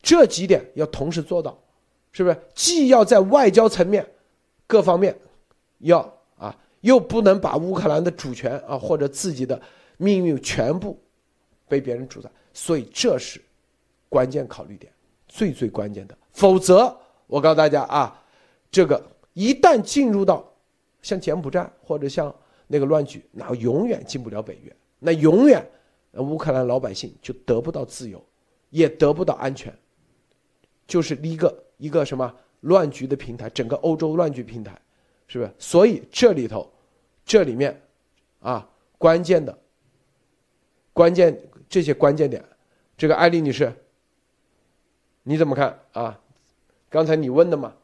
[0.01, 1.59] 这几点要同时做到，
[2.13, 2.37] 是不是？
[2.55, 4.07] 既要在外交层面
[4.67, 5.19] 各方面
[5.81, 6.01] 要
[6.39, 9.61] 啊，又不能把乌克兰的主权啊或者自己的
[9.99, 10.99] 命运全部
[11.69, 13.41] 被别人主宰，所以这是
[14.11, 14.93] 关键考虑点，
[15.27, 16.15] 最最关键的。
[16.35, 16.95] 否则，
[17.27, 18.23] 我告诉大家啊，
[18.71, 20.47] 这个一旦进入到。
[21.03, 22.31] 像柬埔寨或者像
[22.67, 25.67] 那个乱局，那永远进不了北约，那永远
[26.13, 28.23] 乌克兰老百姓就得不到自由，
[28.69, 29.75] 也得不到安全，
[30.87, 32.31] 就是一个一个什么
[32.61, 34.79] 乱局的平台，整个欧洲乱局平台，
[35.27, 35.51] 是不是？
[35.59, 36.71] 所以这里头，
[37.25, 37.81] 这里面
[38.41, 38.69] 啊，
[38.99, 39.59] 关键的
[40.93, 41.35] 关键
[41.67, 42.45] 这些关键点，
[42.99, 43.73] 这个艾丽女士，
[45.31, 46.19] 你怎么看啊？
[46.89, 47.75] 刚才你问的嘛？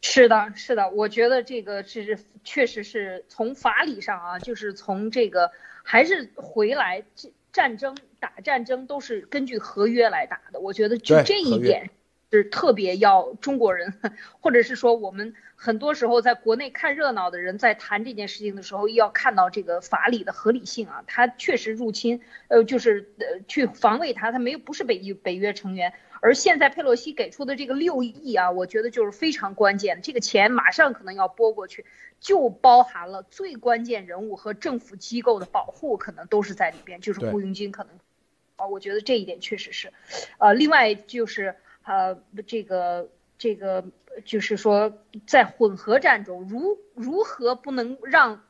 [0.00, 5.52] 是的，是的，我觉得这个是确实是从法理上啊，就是从这个
[5.84, 10.58] 还是回来这战争打战争都是根据合约来打的。
[10.58, 11.90] 我觉得就这一点
[12.32, 13.94] 是特别要中国人，
[14.40, 21.04] 或者是说我们很多时候在国内看热闹的人在谈这件事情的时候，要看到这个法理的合理性啊。
[21.06, 25.94] 他确实入侵，呃，就是呃去防卫他，他没有不是北约北约成员。
[26.20, 31.84] 而现在佩洛西给出的这个六亿啊，我觉得就是非常关键，这个钱马上可能要拨过去，
[32.20, 37.92] 就包含了最关键人物和政府机构的保护，可能都是在里边，就是雇佣军可能，
[38.56, 39.92] 啊，我觉得这一点确实是，
[40.38, 41.54] 呃，另外就是
[41.84, 43.08] 呃，这个
[43.38, 43.84] 这个
[44.24, 44.92] 就是说，
[45.26, 48.42] 在混合战中，如如何不能让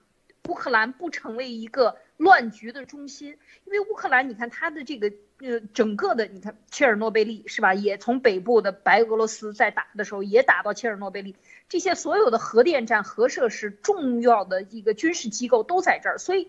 [0.48, 3.38] 乌克兰不成为一个乱局的中心？
[3.64, 5.10] 因为乌克兰，你看它的这个。
[5.40, 7.72] 呃，整个的你看，切尔诺贝利是吧？
[7.72, 11.36] 也从北部的白俄罗斯在打的时候，也打到切尔诺贝利，
[11.68, 16.48] 这些所有的核电站、核设施、重要的一个军事机构都在这儿，所以，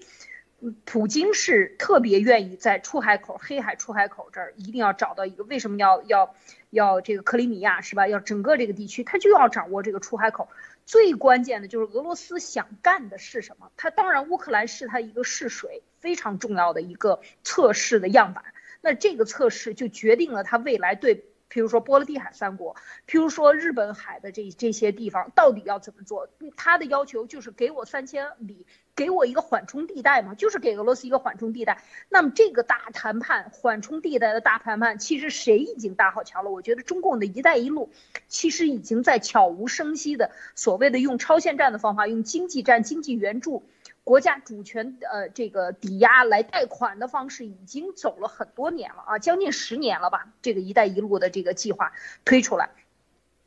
[0.85, 6.33] 普京是特别愿意在出海口、黑海出海口这儿一定要找到一个，为什么要要
[6.71, 8.07] 要这个克里米亚是吧？
[8.07, 10.49] 要整个这个地区，他就要掌握这个出海口。
[10.89, 13.71] 最关键的就是俄罗斯想干的是什么？
[13.77, 18.43] 它当然乌克兰是它一个试水非常重要的一个测试的样板。
[18.81, 22.75] 那这个测试就决定了它未来对，譬如说波罗的海三国，
[23.07, 26.27] 譬如说日本海的这这些地方到底要怎么做？
[26.57, 28.65] 它的要求就是给我三千里，
[28.99, 31.81] 给我一个缓冲地带嘛，就是给俄罗斯一个缓冲地带。
[32.09, 36.51] 那么这个大谈判，缓冲地带的大谈判，其实谁已经搭好桥了？
[36.51, 37.89] 我觉得中共的一带一路
[38.27, 43.63] 其实已经在悄无声息的所谓的用超限战的方法，用经济战、经济援助。
[44.03, 50.27] 国家主权呃这个抵押来贷款的方式已经走了很多年了啊，将近十年了吧？
[50.41, 51.93] 这个“一带一路”的这个计划
[52.25, 52.69] 推出来，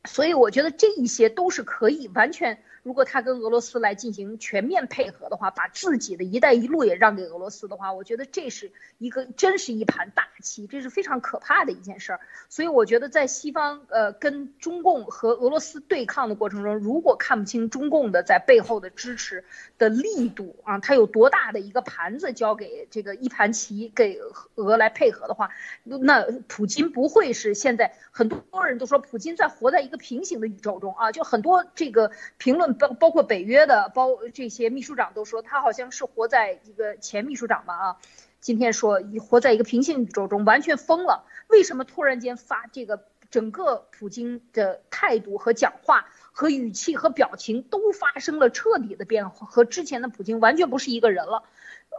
[0.07, 2.63] 所以我觉得这一些都是可以完全。
[2.83, 12.21] 如果他跟俄罗斯来进行全面配合的话，把自己的一带一路也让给俄罗斯的话，我觉得这是一个真是一盘大棋，这是非常可怕的一件事儿。
[12.49, 19.45] 所以我觉得在西方呃跟中共和俄罗斯对抗的过程中，如果看不清中共的在背后的支持
[19.79, 24.19] 的力度啊，他有多大的一个盘子交给这个一盘棋给
[24.57, 25.51] 俄来配合的话，
[25.85, 32.72] 那普京不会是现在很多人都说普京在活在一个平行的宇宙中啊，就很多这个评论。
[32.73, 37.97] 包包括北约的包这些秘书长都说他好像是活在一个前秘书长吧啊，
[38.41, 41.25] 今天说活在一个平行宇宙中，完全疯了。
[41.49, 51.43] 为什么突然间发这个整个普京的态度和讲话和语气和表情都发生了彻底的变化，和之前的普京完全不是一个人了。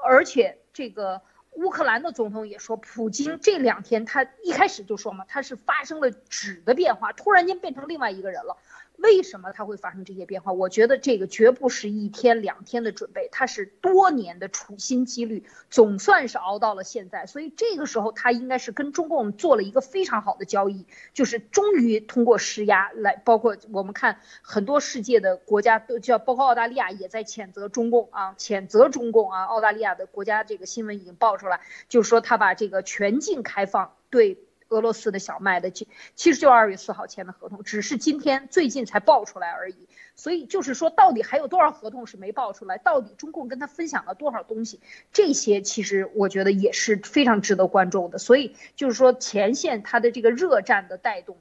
[0.05, 1.21] 而且这个
[1.51, 8.57] 乌克兰的总统也说，普京这两天他一开始就说嘛，他是发生了质的变化，突然间变成另外一个人了。
[8.97, 10.53] 为什么它会发生这些变化？
[10.53, 17.25] 我觉得这个绝不是一天两天的准备，它是多年的处心积虑，总算是熬到了现在。
[17.25, 29.43] 所以这个时候，他应该是跟中共做了一个非常好的交易，就是终于通过施压来，包括我们看很多世界的国家都叫，包括澳大利亚也在谴责中共啊，谴责中共啊。
[29.45, 31.59] 澳大利亚的国家这个新闻已经爆出来，
[31.89, 34.37] 就是说他把这个全境开放对。
[34.73, 39.87] 俄罗斯的小麦的，其其实就二月四号签的合同，只是今天最近才爆出来而已。
[40.15, 42.77] 所以就是说，到底还有多少合同是没爆出来？
[42.77, 44.79] 到底中共跟他分享了多少东西？
[45.11, 48.17] 这些其实我觉得也是非常值得关注的。
[48.17, 51.37] 所以就是说，前线它的这个热战的带动，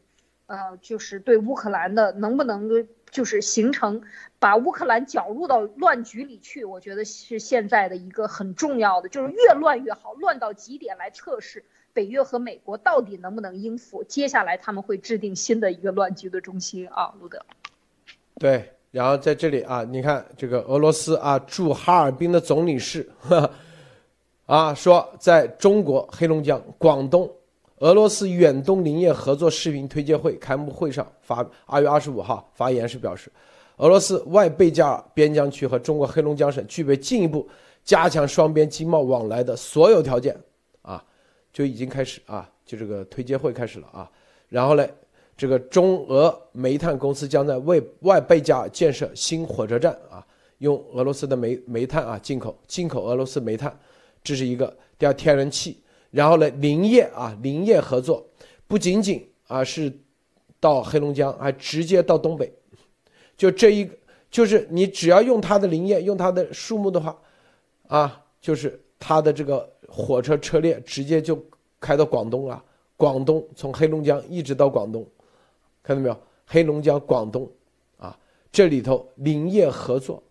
[0.47, 4.03] 呃，就是对乌克兰的能不能就是形成
[4.39, 6.65] 把乌克兰搅入到乱局里去？
[6.65, 11.63] 我觉得是现在的一个很重要的，就是越乱越好，乱到极点来测试。
[11.93, 14.03] 北约和美国到底能不能应付？
[14.05, 17.39] 接下来他们会制定新的一个乱局的中心啊，路德。
[18.39, 23.09] 对，然后在这里啊，你看这个俄罗斯啊驻哈尔滨的总领事
[24.47, 27.31] 啊说，在中国黑龙江、广东，
[27.79, 33.31] 俄罗斯远东林业合作视频推介会开幕会上发二月二十五号发言时表示，
[33.77, 37.47] 俄罗斯外贝加尔边疆区和中国黑龙江省具备进一步
[37.85, 40.35] 加强双边经贸往来的所有条件。
[41.53, 44.11] 就已经开始啊，就这个推介会开始了啊，
[44.49, 44.89] 然后呢，
[45.37, 50.27] 这个中俄煤炭公司将在为外贝加建设新火车站啊，
[50.59, 53.79] 用俄罗斯的煤煤炭啊进口进口俄罗斯煤炭，
[54.25, 55.81] 这是一个第二天然气，
[56.11, 58.27] 然后呢林业啊林业合作
[58.67, 59.93] 不仅仅啊是
[60.59, 62.53] 到黑龙江，还直接到东北，
[63.37, 63.91] 就这一
[64.31, 67.21] 就是你只要用它的林业用它的树木的话，
[67.89, 69.69] 啊就是他的这个。
[69.95, 71.39] 火车车列直接就
[71.79, 72.65] 开到广东了，
[72.97, 75.07] 广东从黑龙江一直到广东，
[75.83, 76.19] 看到没有？
[76.47, 77.47] 黑龙江、广东，
[77.99, 78.19] 啊，
[78.51, 80.23] 这里头林业合作，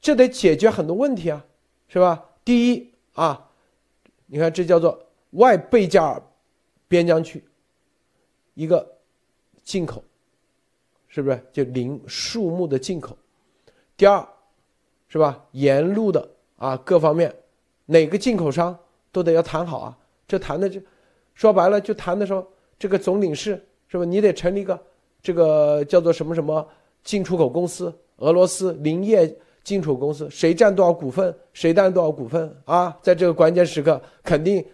[0.00, 1.44] 这得解决很多问题啊，
[1.88, 2.24] 是吧？
[2.44, 3.50] 第一啊，
[4.26, 6.22] 你看这叫做外贝加尔
[6.86, 7.42] 边疆区，
[8.54, 8.96] 一个
[9.64, 10.04] 进口，
[11.08, 13.18] 是不是就林树木的进口？
[13.96, 14.24] 第二，
[15.08, 15.44] 是吧？
[15.50, 17.34] 沿路的啊各方面。
[17.86, 18.76] 哪个进口商
[19.10, 19.96] 都得要谈好啊！
[20.28, 20.80] 这谈的就
[21.34, 22.46] 说白了，就谈的时候，
[22.78, 24.04] 这个总领事是吧？
[24.04, 24.78] 你得成立一个
[25.22, 26.66] 这个叫做什么什么
[27.04, 29.32] 进出口公司，俄罗斯林业
[29.62, 32.96] 进出口公司，谁占多少股份，谁占多少股份啊？
[33.00, 34.64] 在这个关键时刻，肯定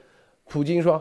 [0.48, 1.00] 普京说，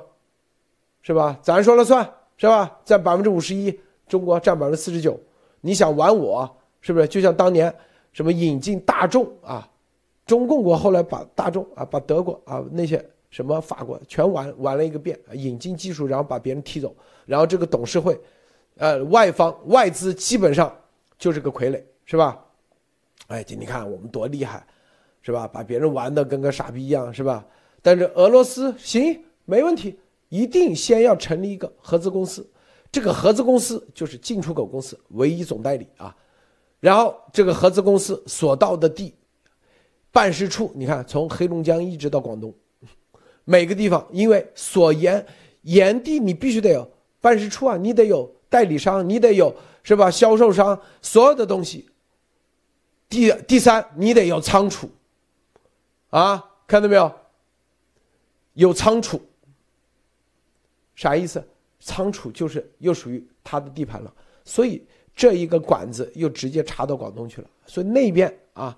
[1.02, 1.40] 是吧？
[1.42, 2.04] 咱说了算
[2.38, 2.80] 是吧？
[2.84, 5.20] 占百分之五十一，中国占百分之四十九，
[5.62, 7.08] 你想玩我是不是？
[7.08, 7.74] 就像当年
[8.12, 9.68] 什么引进大众啊？
[10.32, 16.96] 中共国后来把大众啊，把德国啊那些什么法国全玩玩了一个遍，引进技术，然后把别人踢走，
[17.26, 18.18] 然后这个董事会，
[18.78, 20.74] 呃，外方外资基本上
[21.18, 22.40] 就是个傀儡，是吧？
[23.28, 24.66] 哎，你看我们多厉害，
[25.22, 25.46] 是吧？
[25.46, 27.46] 把别人玩的跟个傻逼一样，是吧？
[27.82, 30.00] 但是俄罗斯行没问题，
[30.30, 32.50] 一定先要成立一个合资公司，
[32.90, 36.16] 这个合资公司就是进出口公司唯一总代理啊，
[36.80, 39.14] 然后这个合资公司所到的地。
[40.12, 42.54] 办事处，你看，从黑龙江一直到广东，
[43.46, 45.26] 每个地方，因为所沿
[45.62, 50.12] 沿地你必须得有办事处啊，你得有代理商，你得有是吧？
[50.12, 51.90] 销售商，所有的东西。
[53.08, 54.90] 第第三，你得有仓储，
[56.10, 57.10] 啊，看到没有？
[58.56, 59.22] 有仓储，
[60.94, 61.42] 啥意思？
[61.80, 64.14] 仓储就是又属于他的地盘了，
[64.44, 64.86] 所以
[65.16, 68.78] 这一个管子又直接插到广东去了，所以那边啊。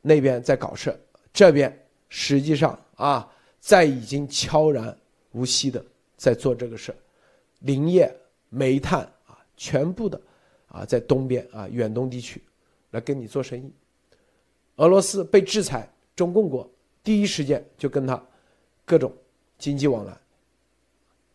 [0.00, 0.98] 那边在搞事，
[1.32, 3.30] 这边实际上啊，
[3.60, 4.96] 在已经悄然
[5.32, 5.84] 无息的
[6.16, 6.94] 在做这个事
[7.60, 8.14] 林业、
[8.48, 10.20] 煤炭啊，全部的
[10.68, 12.42] 啊，在东边啊，远东地区
[12.92, 13.72] 来跟你做生意。
[14.76, 16.68] 俄罗斯被制裁，中共国
[17.02, 18.22] 第一时间就跟他
[18.84, 19.12] 各种
[19.58, 20.16] 经济往来，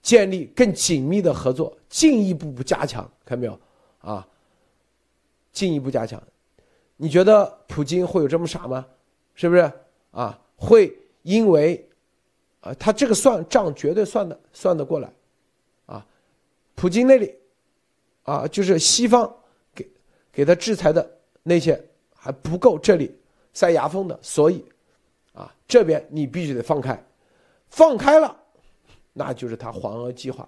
[0.01, 3.59] 建立更紧密的合作，进一步加强，看到没有
[3.99, 4.27] 啊？
[5.51, 6.21] 进一步加强。
[7.03, 8.87] 你觉得普京会有这么傻吗？
[9.35, 9.69] 是不是
[10.11, 10.39] 啊？
[10.55, 11.85] 会因为
[12.61, 15.11] 啊，他这个算账绝对算的算得过来
[15.85, 16.07] 啊。
[16.75, 17.35] 普京那里
[18.23, 19.29] 啊，就是西方
[19.75, 19.85] 给
[20.31, 21.77] 给他制裁的那些
[22.15, 23.13] 还不够，这里
[23.51, 24.63] 塞牙缝的，所以
[25.33, 26.97] 啊，这边你必须得放开，
[27.67, 28.33] 放开了，
[29.11, 30.47] 那就是他黄俄计划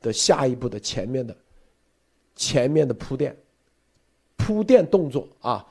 [0.00, 1.36] 的下一步的前面的
[2.34, 3.36] 前面的铺垫，
[4.38, 5.66] 铺垫动作啊，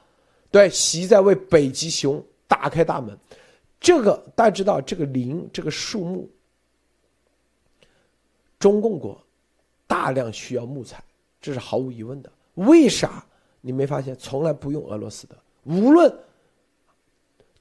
[0.51, 3.17] 对，习在为北极熊打开大门。
[3.79, 6.29] 这个大家知道，这个林这个树木，
[8.57, 9.21] 中共国
[9.87, 11.01] 大量需要木材，
[11.39, 12.31] 这是毫无疑问的。
[12.55, 13.25] 为啥
[13.61, 15.37] 你没发现从来不用俄罗斯的？
[15.63, 16.13] 无论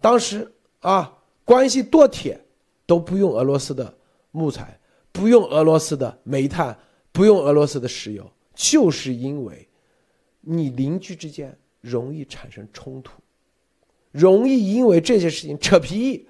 [0.00, 0.50] 当时
[0.80, 2.40] 啊关系多铁，
[2.84, 3.94] 都不用俄罗斯的
[4.32, 4.78] 木材，
[5.12, 6.76] 不用俄罗斯的煤炭，
[7.12, 9.68] 不用俄罗斯的石油，就是因为
[10.40, 13.20] 你邻居之间容易产生冲突。
[14.10, 16.26] 容易因为这些事情扯皮，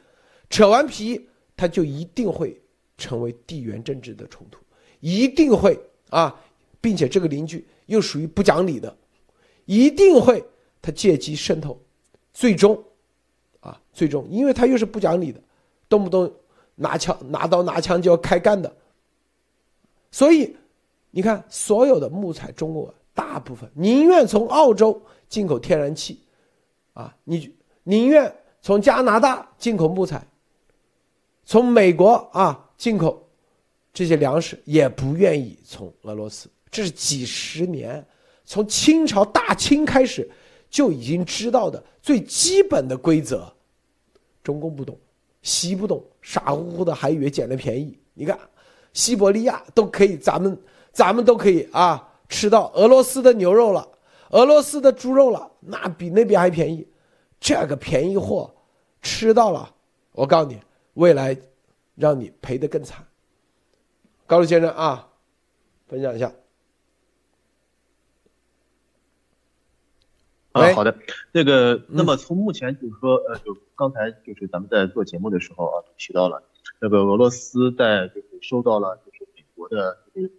[0.50, 2.60] 扯完皮，他就一定会
[2.96, 4.60] 成为地缘政治的冲突，
[5.00, 5.78] 一定会
[6.10, 6.38] 啊，
[6.80, 8.94] 并且这个邻居又属于不讲理的，
[9.64, 10.44] 一定会
[10.82, 11.80] 他借机渗透，
[12.34, 12.82] 最终，
[13.60, 15.40] 啊，最终，因为他又是不讲理的，
[15.88, 16.30] 动不动
[16.74, 18.76] 拿枪拿刀拿枪就要开干的，
[20.10, 20.56] 所以
[21.12, 26.22] 你看，所有的木材，中国大部分宁愿从澳洲进口天然气，
[26.92, 27.52] 啊，你。
[27.82, 28.30] 宁愿
[28.60, 30.22] 从加拿大进口木材，
[31.46, 33.26] 从美国啊进口
[33.94, 36.50] 这些粮食，也不愿意从俄罗斯。
[36.70, 38.06] 这是几十年，
[38.44, 40.30] 从清朝大清开始
[40.68, 43.50] 就已经知道的最基本的规则。
[44.42, 44.94] 中共不懂，
[45.40, 47.98] 西不懂，傻乎乎的还以为捡了便宜。
[48.12, 48.38] 你看，
[48.92, 50.58] 西伯利亚都可以，咱们
[50.92, 53.88] 咱们都可以啊，吃到俄罗斯的牛肉了，
[54.30, 56.86] 俄罗斯的猪肉了，那比那边还便宜。
[57.40, 58.52] 这个便宜货
[59.00, 59.74] 吃到了，
[60.12, 60.60] 我告诉你，
[60.94, 61.36] 未来
[61.94, 63.06] 让你赔得更惨。
[64.26, 65.08] 高路先生啊，
[65.86, 66.32] 分享一下。
[70.50, 70.98] 啊，好的，
[71.30, 76.42] 那个，那么从目前就是说，呃，就刚才就是咱们在做节目的时候啊，提到了
[76.80, 79.96] 那个俄罗斯在就是收到了就是美国的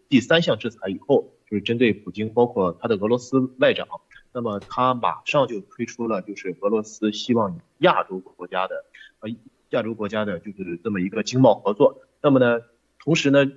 [0.09, 3.87] 第三项制裁以后，就是针对普京，包括他的俄罗斯外长。
[4.31, 8.85] 那么他马上就推出了，就是俄罗斯希望亚洲国家的，
[9.21, 9.29] 呃，
[9.71, 12.03] 亚洲国家的就是这么一个经贸合作。
[12.21, 12.61] 那么呢，
[12.99, 13.51] 同时呢，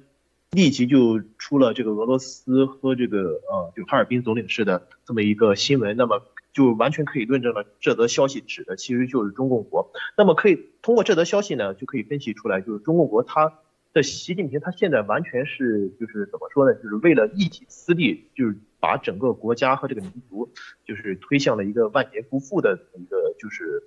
[0.51, 3.19] 立即就出了这个俄罗斯和这个
[3.51, 5.95] 呃，就哈尔滨总领事的这么一个新闻。
[5.99, 6.23] 那么
[6.55, 9.91] 就完全可以论证了，这则消息指的其实就是中共国。
[10.17, 13.59] 那么可以通过这则消息呢，就可以分析出来，就是中共国它
[13.93, 16.75] 的习近平他现在完全是就是怎么说呢？
[16.75, 18.57] 就是为了一己私利，就是。
[18.83, 20.53] 把整个国家和这个民族，
[20.85, 23.85] 就是推向了一个万劫不复的一个就是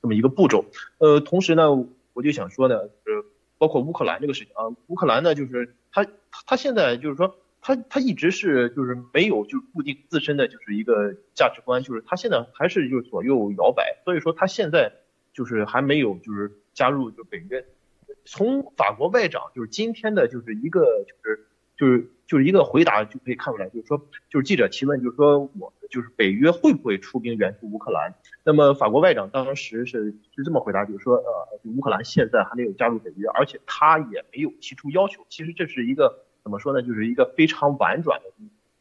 [0.00, 0.64] 这么一个步骤。
[0.98, 1.70] 呃，同时呢，
[2.12, 3.24] 我就想说呢，就是
[3.56, 6.04] 包括乌克兰这个事情啊，乌克兰呢，就是他
[6.44, 14.92] 他现在就是说他他一直是就是没有就是固定自身的就是一个价值观，就是他现在还是就是左右摇摆，所以说他现在
[15.32, 17.64] 就是还没有就是加入就北约。
[18.24, 21.46] 从法国外长就是今天的就是一个就是
[21.76, 22.08] 就是。
[22.24, 28.14] 就是一个回答就可以看出来，就是说，就是记者提问，就是说我就是北约会不会出兵援助乌克兰？
[28.42, 35.26] 那么法国外长当时是是这么回答，就是说，呃，乌克兰现在还没有加入北约，而且他也没有提出要求。
[35.28, 36.80] 其实这是一个怎么说呢？
[36.80, 38.30] 就是一个非常婉转的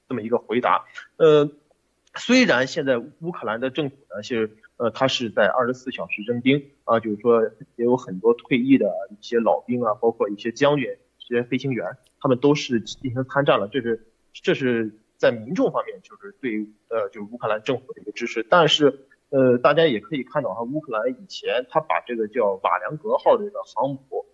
[0.08, 0.86] 这么一个回答。
[1.18, 1.52] 呃，
[2.16, 7.44] 虽然现在乌克兰的政府呢是呃，他是在二十四小时征兵啊，就是说
[7.76, 10.90] 也有很多退役的一些老兵啊，包括一些将军、
[11.20, 11.86] 一些飞行员。
[12.20, 24.26] 他们都是进行参战了，这是这是在民众方面就是对呃就是乌克兰政府的一个支持，但是呃大家也可以看到哈，乌克兰以前他把这个叫瓦良格号的这个航母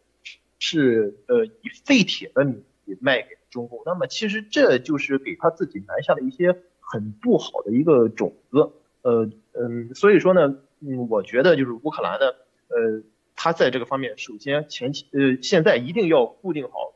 [0.60, 8.72] 是呃以废铁的名义卖给中共，那么其实这就是给他自己埋下了一些很不好的一个种子，
[9.10, 12.26] 呃嗯，所以说呢，嗯，我觉得就是乌克兰呢，
[12.68, 13.04] 呃，
[13.36, 16.94] 他在这个方面首先前期呃现在一定要固定好。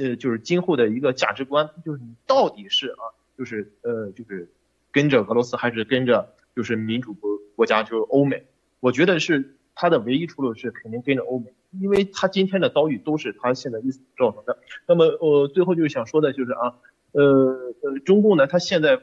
[0.00, 3.02] 呃，就是今后的一个价值观，就是你到底是啊，
[3.36, 4.48] 就是呃，就是
[4.92, 8.44] 跟着俄罗斯还是跟着就是民主国国家，就是欧美？
[8.78, 14.60] 我觉得是他的唯一出路是肯定跟着欧美，因为他今天的遭遇都是他现在一造成的。
[14.86, 16.78] 那么我最后就是想说的就是啊，
[17.12, 19.00] 呃呃，中共呢，他现在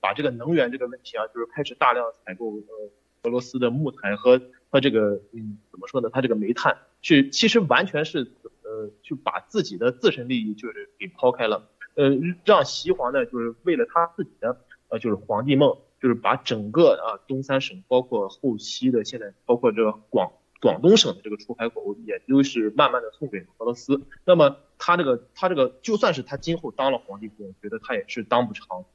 [0.00, 2.90] 把这个能源这个问题啊，就是开始大量采购呃
[3.24, 4.40] 俄罗斯的木材和
[4.70, 6.08] 和这个嗯怎么说呢？
[6.12, 8.32] 他这个煤炭是其实完全是。
[8.66, 12.10] 呃，去把自己的自身利益就是给抛开了，呃，
[12.46, 14.58] 让西皇呢，就是为了他自己的
[14.88, 20.32] 呃，就是皇帝梦，就是把整个啊东三省，包括后期的现在，包括这个广
[20.64, 24.00] 广东省的这个出海口，也就是慢慢的送给俄罗斯。
[24.24, 28.86] 那么他这个他这个，就算是他今后当了皇帝，我觉得他也是当不长，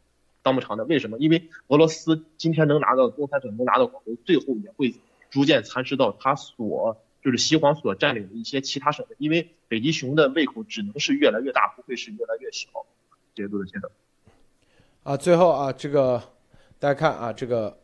[0.41, 0.83] 当不长的。
[0.85, 1.19] 为什么？
[1.19, 4.95] 因为俄罗斯今天能拿到东三省，能拿到广东，最后也会
[5.29, 6.97] 逐渐蚕食到他所。
[7.21, 12.69] 就是西方所占领的一些其他省份，因为北极熊的胃口只能是越来越大，不会是越来越小。
[13.35, 13.91] 这些都是真的。
[15.03, 16.23] 啊，最后啊，这个
[16.79, 17.77] 大家看啊，这个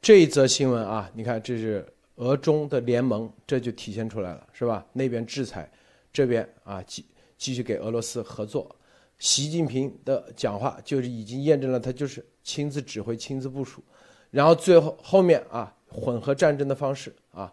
[0.00, 1.86] 这一则新闻啊，你看这是
[2.16, 4.84] 俄中的联盟，这就体现出来了，是吧？
[4.92, 5.70] 那边制裁，
[6.12, 7.04] 这边啊继
[7.36, 8.74] 继续给俄罗斯合作。
[9.18, 13.82] 习近平的讲话就是已经验证了，他就是亲自指挥、亲自部署。
[14.30, 17.52] 然后最后后面啊，混合战争的方式啊，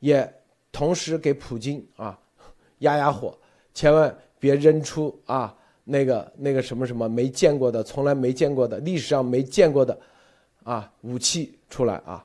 [0.00, 0.32] 也
[0.70, 2.18] 同时给普京啊
[2.78, 3.36] 压压火，
[3.74, 5.54] 千万别扔出啊。
[5.90, 9.98] 那个那个什么什么没见过的，从来没见过的，历史上没见过的，
[10.62, 12.22] 啊，武器出来啊，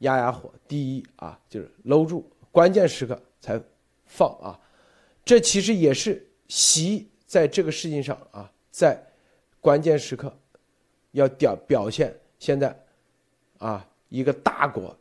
[0.00, 0.52] 压压火。
[0.68, 3.58] 第一啊，就是搂住，关键时刻才
[4.04, 4.60] 放啊。
[5.24, 9.02] 这其实也是习在这个事情上啊，在
[9.60, 10.36] 关键时刻
[11.12, 12.14] 要表表现。
[12.38, 12.78] 现在
[13.58, 14.96] 啊，一个大国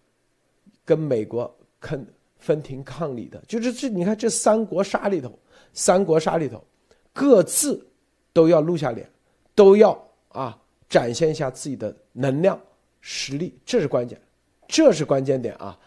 [0.85, 2.05] 跟美国肯
[2.37, 5.37] 分庭抗礼的，就是这你看这三国杀里头，
[5.73, 6.63] 三国杀里头。
[7.11, 7.85] 各自
[8.31, 9.09] 都要露下脸，
[9.55, 9.91] 都要
[10.29, 10.57] 啊
[10.87, 12.57] 展现一下自己的能量
[13.01, 14.21] 实力，这是关键，
[14.69, 15.77] 这是关键点啊！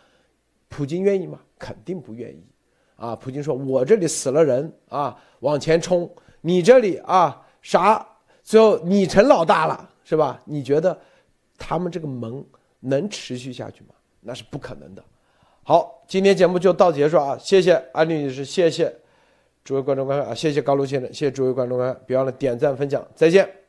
[0.69, 1.39] 普京愿意吗？
[1.57, 2.45] 肯定不愿意
[2.97, 3.15] 啊！
[3.15, 8.05] 普京说：“我这里死了人啊，往前冲，你这里啊啥？
[8.43, 10.43] 最后你成老大了是吧？
[10.45, 10.99] 你觉得
[11.57, 12.45] 他们这个盟
[12.81, 13.95] 能持续下去吗？
[14.21, 15.05] 那是不可能的。”
[15.63, 17.39] 好，今天节目就到结束啊！
[17.39, 18.93] 谢谢安利女士，谢谢。
[19.63, 23.62] 诸位观众观众啊，谢谢高卢先生，谢谢诸位观众观众，别忘了点赞分享，再见。